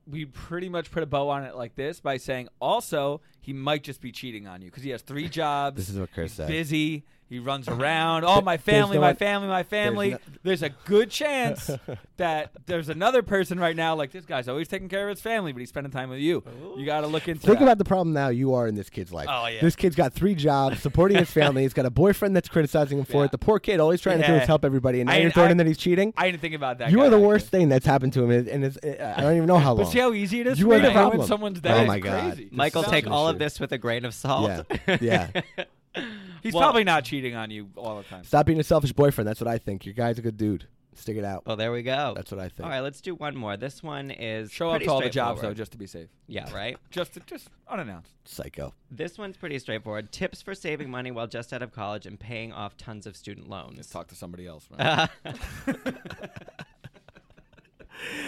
we 0.08 0.24
pretty 0.24 0.68
much 0.68 0.90
put 0.90 1.02
a 1.02 1.06
bow 1.06 1.28
on 1.28 1.44
it 1.44 1.54
like 1.54 1.74
this 1.74 2.00
by 2.00 2.16
saying 2.16 2.48
also 2.60 3.20
he 3.40 3.52
might 3.52 3.82
just 3.82 4.00
be 4.00 4.10
cheating 4.12 4.46
on 4.46 4.62
you 4.62 4.70
because 4.70 4.82
he 4.82 4.90
has 4.90 5.02
three 5.02 5.28
jobs. 5.28 5.76
This 5.76 5.90
is 5.90 5.98
what 5.98 6.12
Chris 6.12 6.32
he's 6.32 6.36
said. 6.36 6.48
Busy. 6.48 7.04
He 7.30 7.38
runs 7.38 7.68
around. 7.68 8.24
Oh, 8.24 8.40
my 8.40 8.56
family, 8.56 8.96
no 8.96 9.02
my 9.02 9.08
one- 9.08 9.16
family, 9.16 9.48
my 9.48 9.62
family. 9.62 10.10
no- 10.12 10.18
There's 10.44 10.62
a 10.62 10.70
good 10.70 11.10
chance 11.10 11.70
that 12.16 12.52
there's 12.64 12.88
another 12.88 13.22
person 13.22 13.60
right 13.60 13.76
now 13.76 13.94
like 13.94 14.12
this 14.12 14.24
guy's 14.24 14.48
always 14.48 14.66
taking 14.66 14.88
care 14.88 15.08
of 15.08 15.14
his 15.14 15.20
family, 15.20 15.52
but 15.52 15.58
he's 15.60 15.68
spending 15.68 15.90
time 15.92 16.08
with 16.08 16.20
you. 16.20 16.42
You 16.76 16.86
got 16.86 17.02
to 17.02 17.06
look 17.06 17.28
into 17.28 17.42
Think 17.46 17.58
that. 17.58 17.64
about 17.64 17.76
the 17.78 17.84
problem 17.84 18.14
now 18.14 18.28
you 18.28 18.54
are 18.54 18.66
in 18.66 18.76
this 18.76 18.88
kid's 18.88 19.12
life. 19.12 19.28
Oh, 19.30 19.46
yeah. 19.46 19.60
This 19.60 19.76
kid's 19.76 19.94
got 19.94 20.14
three 20.14 20.34
jobs, 20.34 20.80
supporting 20.80 21.18
his 21.18 21.30
family. 21.30 21.62
He's 21.62 21.74
got 21.74 21.84
a 21.84 21.90
boyfriend 21.90 22.34
that's 22.34 22.48
criticizing 22.48 22.98
him 22.98 23.04
for 23.04 23.18
Yeah. 23.18 23.24
it. 23.24 23.32
The 23.32 23.38
poor 23.38 23.58
kid, 23.58 23.78
always 23.78 24.00
he's 24.00 24.04
trying 24.04 24.20
to 24.22 24.26
do 24.26 24.32
Yeah. 24.32 24.40
is 24.42 24.46
help 24.46 24.64
everybody, 24.64 25.00
and 25.00 25.08
now 25.08 25.14
I- 25.14 25.18
you're 25.18 25.30
throwing 25.30 25.48
I- 25.48 25.52
in 25.52 25.56
that 25.58 25.66
he's 25.66 25.76
cheating. 25.78 26.14
I 26.16 26.30
didn't 26.30 26.40
think 26.40 26.54
about 26.54 26.78
that. 26.78 26.90
you 26.90 26.96
guy 26.96 27.06
are 27.08 27.10
the 27.10 27.18
back 27.18 27.26
worst 27.26 27.50
then. 27.50 27.60
thing 27.60 27.68
that's 27.68 27.84
happened 27.86 28.14
to 28.14 28.24
him, 28.24 28.30
and, 28.30 28.48
and 28.48 28.64
it's, 28.64 28.78
I 28.82 29.20
don't 29.20 29.36
even 29.36 29.46
know 29.46 29.58
how 29.58 29.74
long. 29.74 29.84
But 29.84 29.92
see 29.92 29.98
how 29.98 30.14
easy 30.14 30.40
it 30.40 30.46
is 30.46 30.58
You 30.58 30.72
are 30.72 30.76
the 30.78 30.88
to 30.88 30.88
ruin 30.88 30.94
problem. 30.94 31.26
someone's 31.28 31.60
day. 31.60 31.72
Oh, 31.72 31.84
my 31.84 31.98
God. 32.00 32.34
crazy. 32.34 32.48
Michael, 32.52 32.84
take 32.84 33.06
all 33.06 33.28
of 33.28 33.38
this 33.38 33.60
with 33.60 33.70
a 33.72 33.78
grain 33.78 34.06
of 34.06 34.14
salt. 34.14 34.50
yeah, 34.88 34.96
yeah. 35.00 35.40
He's 36.42 36.52
Well- 36.54 36.62
probably 36.62 36.84
not 36.84 37.04
cheating 37.04 37.34
on 37.34 37.50
you 37.50 37.68
all 37.76 37.96
the 37.98 38.04
time. 38.04 38.24
Stop 38.24 38.46
being 38.46 38.60
a 38.60 38.64
selfish 38.64 38.92
boyfriend. 38.92 39.26
That's 39.28 39.40
what 39.40 39.48
I 39.48 39.58
think. 39.58 39.84
Your 39.86 39.94
guy's 39.94 40.18
a 40.18 40.22
good 40.22 40.36
dude. 40.36 40.66
Stick 40.94 41.16
it 41.16 41.24
out. 41.24 41.46
well, 41.46 41.54
there 41.54 41.70
we 41.70 41.84
go. 41.84 42.12
That's 42.16 42.32
what 42.32 42.40
I 42.40 42.48
think. 42.48 42.64
All 42.64 42.70
right, 42.70 42.80
let's 42.80 43.00
do 43.00 43.14
one 43.14 43.36
more. 43.36 43.56
This 43.56 43.84
one 43.84 44.10
is 44.10 44.50
Show 44.50 44.70
up 44.70 44.82
to 44.82 44.88
all 44.88 45.00
the 45.00 45.08
jobs 45.08 45.40
though, 45.40 45.54
just 45.54 45.70
to 45.70 45.78
be 45.78 45.86
safe. 45.86 46.08
yeah, 46.26 46.52
right. 46.52 46.76
Just 46.90 47.14
to, 47.14 47.20
just 47.20 47.50
unannounced. 47.68 48.10
Psycho. 48.24 48.74
This 48.90 49.16
one's 49.16 49.36
pretty 49.36 49.60
straightforward. 49.60 50.10
Tips 50.10 50.42
for 50.42 50.56
saving 50.56 50.90
money 50.90 51.12
while 51.12 51.28
just 51.28 51.52
out 51.52 51.62
of 51.62 51.70
college 51.70 52.04
and 52.04 52.18
paying 52.18 52.52
off 52.52 52.76
tons 52.76 53.06
of 53.06 53.16
student 53.16 53.48
loans. 53.48 53.76
Let's 53.76 53.90
talk 53.90 54.08
to 54.08 54.16
somebody 54.16 54.48
else. 54.48 54.68
Man. 54.76 55.08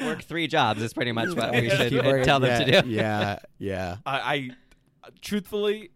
Work 0.04 0.22
three 0.22 0.46
jobs 0.46 0.82
is 0.82 0.92
pretty 0.92 1.12
much 1.12 1.34
what 1.34 1.52
we 1.52 1.70
should 1.70 1.90
Keep 1.90 2.04
working. 2.04 2.24
tell 2.24 2.40
them 2.40 2.50
yeah, 2.68 2.80
to 2.80 2.82
do. 2.82 2.88
Yeah, 2.88 3.38
yeah. 3.58 3.96
I, 4.04 4.18
I 4.34 4.50
truthfully, 5.20 5.90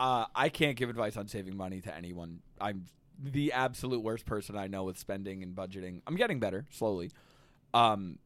uh, 0.00 0.24
I 0.34 0.48
can't 0.48 0.76
give 0.76 0.88
advice 0.88 1.16
on 1.18 1.28
saving 1.28 1.56
money 1.56 1.82
to 1.82 1.94
anyone. 1.94 2.40
I'm 2.58 2.86
the 3.22 3.52
absolute 3.52 4.02
worst 4.02 4.24
person 4.24 4.56
I 4.56 4.66
know 4.66 4.84
with 4.84 4.96
spending 4.96 5.42
and 5.42 5.54
budgeting. 5.54 6.00
I'm 6.06 6.16
getting 6.16 6.40
better 6.40 6.64
slowly. 6.70 7.10
Um, 7.74 8.18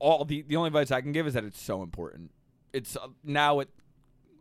all 0.00 0.24
the 0.24 0.42
the 0.42 0.56
only 0.56 0.66
advice 0.66 0.90
I 0.90 1.00
can 1.00 1.12
give 1.12 1.28
is 1.28 1.34
that 1.34 1.44
it's 1.44 1.60
so 1.60 1.82
important. 1.84 2.32
It's 2.72 2.96
uh, 2.96 3.06
now 3.22 3.60
at 3.60 3.68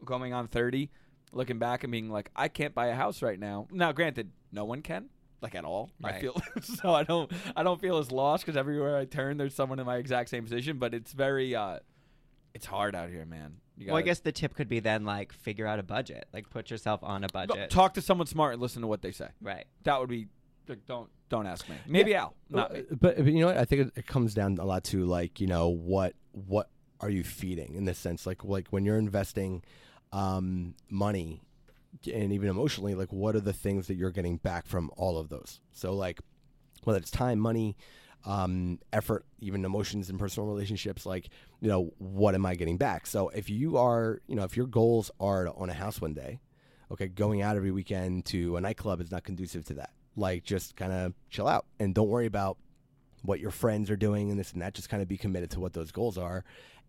going 0.04 0.34
on 0.34 0.48
30, 0.48 0.90
looking 1.32 1.60
back 1.60 1.84
and 1.84 1.92
being 1.92 2.10
like, 2.10 2.32
I 2.36 2.48
can't 2.48 2.74
buy 2.74 2.88
a 2.88 2.96
house 2.96 3.22
right 3.22 3.40
now. 3.40 3.68
Now, 3.72 3.92
granted, 3.92 4.32
no 4.52 4.66
one 4.66 4.82
can. 4.82 5.10
Like 5.42 5.54
at 5.54 5.66
all, 5.66 5.92
I 6.04 6.14
feel 6.20 6.42
so. 6.62 6.94
I 6.96 7.04
don't. 7.04 7.32
I 7.56 7.62
don't 7.62 7.80
feel 7.80 8.00
as 8.00 8.12
lost 8.12 8.44
because 8.44 8.58
everywhere 8.58 8.98
I 8.98 9.06
turn, 9.06 9.38
there's 9.38 9.54
someone 9.54 9.78
in 9.78 9.86
my 9.86 9.98
exact 9.98 10.30
same 10.30 10.44
position. 10.44 10.80
But 10.80 10.96
it's 10.96 11.14
very. 11.14 11.54
uh 11.56 11.80
It's 12.56 12.66
hard 12.66 12.96
out 12.96 13.10
here, 13.10 13.26
man. 13.26 13.58
You 13.78 13.88
Well, 13.88 13.98
I 13.98 14.02
guess 14.02 14.20
the 14.20 14.32
tip 14.32 14.56
could 14.56 14.68
be 14.70 14.80
then 14.80 15.04
like 15.06 15.34
figure 15.34 15.68
out 15.68 15.80
a 15.80 15.84
budget, 15.84 16.28
like 16.34 16.50
put 16.50 16.70
yourself 16.72 17.04
on 17.04 17.24
a 17.24 17.28
No, 17.28 17.46
budget. 17.46 17.70
Talk 17.70 17.94
to 17.96 18.02
someone 18.02 18.28
smart 18.28 18.54
and 18.54 18.62
listen 18.62 18.82
to 18.82 18.88
what 18.88 19.02
they 19.02 19.12
say. 19.12 19.30
right. 19.42 19.66
That 19.84 20.00
would 20.00 20.10
be. 20.10 20.28
like, 20.68 20.86
Don't 20.86 21.10
don't 21.28 21.48
ask 21.48 21.68
me. 21.68 21.76
Maybe 21.88 22.14
Al. 22.16 22.36
Not 22.50 22.72
Well, 22.72 22.80
me. 22.82 22.86
But, 22.92 23.18
but 23.18 23.26
you 23.26 23.40
know 23.42 23.48
what? 23.48 23.58
I 23.58 23.66
think 23.66 23.88
it, 23.88 23.94
it 23.98 24.08
comes 24.08 24.34
down 24.34 24.58
a 24.60 24.66
lot 24.66 24.84
to 24.86 25.06
like 25.06 25.40
you 25.42 25.48
know 25.48 25.70
what 25.70 26.14
what 26.32 26.70
are 27.02 27.10
you 27.10 27.24
feeding 27.24 27.76
in 27.76 27.86
this 27.86 27.98
sense? 28.00 28.26
Like 28.26 28.44
like 28.44 28.68
when 28.70 28.86
you're 28.86 28.98
investing 28.98 29.64
um, 30.14 30.76
money 30.90 31.42
and 32.14 32.32
even 32.32 32.50
emotionally, 32.50 32.96
like 32.96 33.12
what 33.12 33.36
are 33.36 33.40
the 33.42 33.54
things 33.54 33.88
that 33.88 33.96
you're 33.96 34.12
getting 34.12 34.38
back 34.38 34.68
from 34.68 34.92
all 34.96 35.18
of 35.18 35.30
those? 35.30 35.60
So 35.74 35.94
like 35.94 36.20
whether 36.84 37.00
it's 37.00 37.12
time, 37.12 37.40
money, 37.40 37.76
um, 38.26 38.80
effort, 38.92 39.26
even 39.40 39.64
emotions 39.64 40.10
in 40.10 40.18
personal 40.18 40.50
relationships, 40.50 41.06
like, 41.06 41.30
you 41.62 41.70
know, 41.70 41.94
what 42.00 42.36
am 42.36 42.46
I 42.46 42.56
getting 42.56 42.78
back? 42.78 43.08
So 43.08 43.30
if 43.30 43.50
you 43.50 43.78
are, 43.78 44.22
you 44.28 44.36
know, 44.36 44.44
if 44.44 44.58
your 44.58 44.68
goals 44.68 45.12
are 45.20 45.46
to 45.46 45.54
own 45.54 45.70
a 45.70 45.74
house 45.74 46.02
one 46.02 46.14
day, 46.14 46.40
okay, 46.92 47.08
going 47.08 47.42
out 47.42 47.56
every 47.56 47.72
weekend 47.72 48.26
to 48.26 48.58
a 48.58 48.62
nightclub 48.62 49.00
is 49.00 49.12
not 49.12 49.24
conducive 49.24 49.66
to 49.66 49.76
that. 49.76 49.92
Like, 50.16 50.44
just 50.44 50.76
kind 50.76 50.92
of 50.92 51.14
chill 51.30 51.48
out 51.48 51.66
and 51.80 51.94
don't 51.94 52.10
worry 52.10 52.26
about 52.26 52.58
what 53.22 53.40
your 53.40 53.52
friends 53.52 53.90
are 53.90 53.96
doing 53.96 54.30
and 54.30 54.40
this 54.40 54.54
and 54.54 54.62
that. 54.62 54.74
Just 54.74 54.90
kind 54.90 55.04
of 55.04 55.08
be 55.08 55.18
committed 55.18 55.52
to 55.52 55.60
what 55.60 55.74
those 55.74 55.92
goals 55.92 56.18
are 56.18 56.44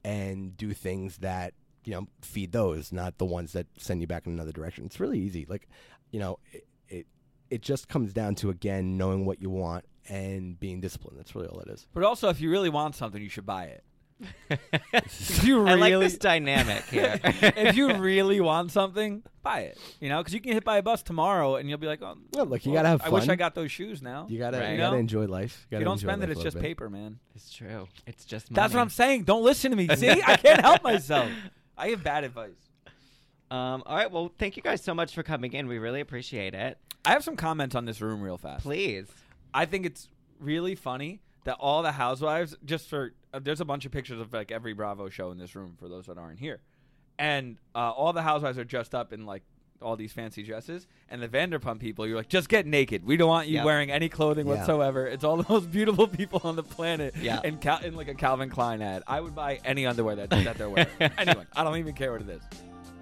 and 0.05 0.57
do 0.57 0.73
things 0.73 1.19
that, 1.19 1.53
you 1.85 1.93
know, 1.93 2.07
feed 2.23 2.53
those, 2.53 2.93
not 2.93 3.19
the 3.19 3.25
ones 3.25 3.53
that 3.53 3.67
send 3.77 4.01
you 4.01 4.07
back 4.07 4.27
in 4.27 4.33
another 4.33 4.53
direction. 4.53 4.85
It's 4.85 5.01
really 5.01 5.19
easy. 5.19 5.47
Like, 5.49 5.69
you 6.11 6.21
know, 6.21 6.39
it, 6.53 6.67
it, 6.89 7.07
it 7.51 7.63
just 7.63 7.89
comes 7.89 8.13
down 8.13 8.37
to, 8.37 8.51
again, 8.51 8.97
knowing 8.97 9.25
what 9.25 9.41
you 9.43 9.51
want 9.51 9.85
and 10.09 10.59
being 10.59 10.81
disciplined. 10.81 11.19
That's 11.19 11.35
really 11.35 11.49
all 11.49 11.61
it 11.61 11.69
is. 11.69 11.87
But 11.95 12.03
also, 12.05 12.29
if 12.29 12.41
you 12.41 12.51
really 12.51 12.69
want 12.71 12.95
something, 12.95 13.21
you 13.23 13.29
should 13.29 13.47
buy 13.47 13.65
it. 13.67 13.85
if 14.95 15.45
you 15.45 15.61
I 15.67 15.75
really, 15.75 15.95
like 15.97 16.05
this 16.05 16.17
dynamic 16.19 16.85
here. 16.87 17.21
if 17.25 17.77
you 17.77 17.93
really 17.97 18.41
want 18.41 18.73
something, 18.73 19.23
buy 19.43 19.61
it. 19.61 19.79
You 20.01 20.09
know, 20.09 20.19
because 20.19 20.33
you 20.33 20.41
can 20.41 20.49
get 20.51 20.55
hit 20.55 20.65
by 20.65 20.79
a 20.79 20.83
bus 20.83 21.03
tomorrow, 21.03 21.57
and 21.57 21.69
you'll 21.69 21.77
be 21.79 21.87
like, 21.87 22.01
"Oh, 22.01 22.17
Well, 22.33 22.47
look, 22.47 22.65
you 22.65 22.73
well, 22.73 22.79
gotta 22.79 22.89
have 22.89 23.03
I 23.03 23.11
wish. 23.11 23.29
I 23.29 23.37
got 23.37 23.55
those 23.55 23.71
shoes 23.71 24.01
now." 24.01 24.27
You 24.31 24.39
gotta, 24.39 24.57
Right. 24.59 24.69
you 24.69 24.73
You 24.77 24.79
gotta 24.79 24.97
enjoy 24.97 25.27
life. 25.27 25.65
if 25.65 25.71
gotta 25.71 25.81
you 25.81 25.85
don't 25.85 25.99
spend 25.99 26.23
it, 26.23 26.31
it's 26.31 26.43
just 26.43 26.55
bit. 26.57 26.63
paper, 26.63 26.89
man. 26.89 27.19
it's 27.35 27.53
true. 27.53 27.89
It's 28.07 28.25
just 28.25 28.51
That's 28.55 28.73
what. 28.73 28.81
I'm 28.81 28.89
saying. 28.89 29.25
Don't 29.25 29.45
listen 29.45 29.71
to 29.71 29.77
me. 29.77 29.87
See, 29.97 30.09
I 30.09 30.37
can't 30.37 30.63
help 30.63 30.83
myself. 30.83 31.31
I 31.77 31.91
give 31.91 32.03
bad 32.03 32.25
advice. 32.25 32.53
Um, 33.51 33.83
all 33.85 33.97
right. 33.97 34.11
Well, 34.11 34.33
thank 34.39 34.57
you 34.57 34.63
guys 34.63 34.83
so 34.83 34.95
much 34.95 35.15
for 35.15 35.23
coming 35.23 35.53
in. 35.53 35.69
We 35.69 35.77
really 35.79 36.01
appreciate 36.01 36.55
it. 36.55 36.79
I 37.05 37.11
have 37.11 37.23
some 37.23 37.37
comments 37.37 37.75
on 37.75 37.85
this 37.85 38.01
room 38.01 38.23
real 38.23 38.39
fast. 38.39 38.63
Please. 38.65 39.07
I 39.57 39.65
think 39.65 39.87
it's 39.87 40.09
really 40.39 40.75
funny 40.75 41.21
that 41.45 41.57
all 41.61 41.83
the 41.83 41.93
housewives 41.93 42.57
just 42.65 42.89
for 42.89 43.13
uh, 43.33 43.39
there's 43.43 43.61
a 43.61 43.65
bunch 43.65 43.87
of 43.87 43.93
pictures 43.93 44.21
of 44.21 44.33
like 44.33 44.51
every 44.53 44.75
Bravo 44.75 45.09
show 45.09 45.31
in 45.31 45.39
this 45.39 45.55
room 45.57 45.75
for 45.79 45.89
those 45.89 46.07
that 46.07 46.19
aren't 46.19 46.39
here, 46.39 46.61
and 47.19 47.57
uh, 47.75 47.91
all 47.91 48.13
the 48.13 48.23
housewives 48.23 48.59
are 48.59 48.65
dressed 48.65 48.95
up 48.95 49.13
in 49.13 49.25
like 49.27 49.43
all 49.83 49.95
these 49.97 50.13
fancy 50.13 50.43
dresses, 50.43 50.87
and 51.11 51.23
the 51.23 51.29
Vanderpump 51.29 51.79
people, 51.81 52.07
you're 52.07 52.17
like, 52.17 52.29
just 52.31 52.49
get 52.49 52.67
naked. 52.67 53.05
We 53.05 53.17
don't 53.19 53.29
want 53.29 53.47
you 53.49 53.57
Yep. 53.57 53.65
wearing 53.67 53.91
any 53.91 54.09
clothing 54.09 54.47
whatsoever. 54.47 55.07
It's 55.07 55.23
all 55.23 55.37
the 55.37 55.47
most 55.53 55.71
beautiful 55.71 56.09
people 56.09 56.41
on 56.45 56.57
the 56.57 56.63
planet. 56.63 57.15
Yeah. 57.21 57.41
in, 57.45 57.59
Cal- 57.59 57.83
in 57.85 57.95
like 57.95 58.09
a 58.09 58.15
Calvin 58.15 58.49
Klein 58.49 58.81
ad. 58.81 59.03
I 59.07 59.21
would 59.21 59.35
buy 59.35 59.61
any 59.67 59.85
underwear 59.87 60.17
that 60.17 60.31
that 60.31 60.57
they're 60.57 60.71
wearing. 60.71 60.89
anyway, 61.01 61.45
I 61.55 61.63
don't 61.65 61.77
even 61.77 61.95
care 61.95 62.13
what 62.13 62.23
it 62.23 62.29
is. 62.31 62.43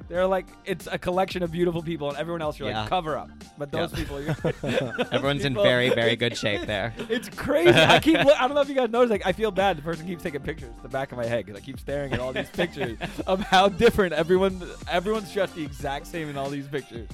They're 0.07 0.27
like 0.27 0.47
it's 0.67 0.87
a 0.87 0.99
collection 0.99 1.43
of 1.43 1.51
beautiful 1.51 1.83
people, 1.83 2.09
and 2.11 2.19
everyone 2.19 2.43
else 2.43 2.59
you're 2.59 2.69
Yeah. 2.69 2.81
like 2.83 2.91
cover 2.91 3.17
up. 3.17 3.31
But 3.57 3.73
those 3.73 3.91
Yeah. 3.93 3.99
people, 3.99 4.21
you're 4.21 4.37
Everyone's 5.13 5.45
in 5.47 5.53
people- 5.55 5.63
very, 5.65 5.89
very 5.91 6.15
good 6.15 6.37
shape 6.45 6.67
there. 6.67 6.93
It's 7.09 7.29
crazy. 7.31 7.71
I 7.79 7.99
keep. 8.01 8.19
Look, 8.19 8.39
I 8.39 8.47
don't 8.47 8.55
know 8.55 8.61
if 8.61 8.69
you 8.69 8.75
guys 8.75 8.91
notice. 8.91 9.11
Like, 9.11 9.27
I 9.27 9.33
feel 9.33 9.51
bad. 9.51 9.79
The 9.79 9.83
person 9.83 10.07
keeps 10.07 10.23
taking 10.23 10.43
pictures. 10.43 10.75
The 10.83 10.89
back 10.91 11.11
of 11.13 11.17
my 11.19 11.25
head 11.25 11.47
because 11.47 11.61
I 11.61 11.65
keep 11.65 11.81
staring 11.81 12.13
at 12.13 12.21
all 12.21 12.33
these 12.35 12.51
pictures 12.51 12.99
of 13.27 13.41
how 13.41 13.69
different 13.69 14.13
everyone. 14.13 14.61
Everyone's 14.91 15.33
dressed 15.33 15.55
the 15.55 15.65
exact 15.65 16.07
same 16.07 16.29
in 16.29 16.37
all 16.37 16.51
these 16.51 16.69
pictures, 16.69 17.09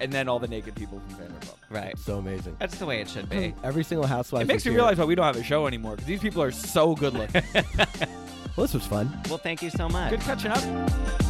and 0.00 0.10
then 0.10 0.26
all 0.26 0.38
the 0.38 0.48
naked 0.48 0.74
people 0.74 0.98
from 1.00 1.16
Vanderpump. 1.26 1.56
Right. 1.68 1.98
So 1.98 2.18
amazing. 2.18 2.56
That's 2.58 2.78
the 2.78 2.86
way 2.86 3.00
it 3.02 3.08
should 3.10 3.28
be. 3.28 3.54
Every 3.62 3.84
single 3.84 4.06
housewife. 4.06 4.44
It 4.44 4.46
makes 4.48 4.62
is 4.62 4.66
me 4.66 4.72
here. 4.72 4.78
realize 4.80 4.96
why 4.96 5.04
we 5.04 5.14
don't 5.14 5.26
have 5.26 5.36
a 5.36 5.44
show 5.44 5.66
anymore 5.66 5.92
because 5.96 6.06
these 6.06 6.20
people 6.20 6.42
are 6.42 6.50
so 6.52 6.94
good 6.94 7.12
looking. 7.12 7.42
Well, 8.56 8.64
this 8.66 8.72
was 8.74 8.86
fun. 8.86 9.16
Well, 9.28 9.38
thank 9.38 9.62
you 9.62 9.68
so 9.70 9.88
much. 9.90 10.10
good 10.10 10.20
catching 10.20 10.50
up. 10.52 11.29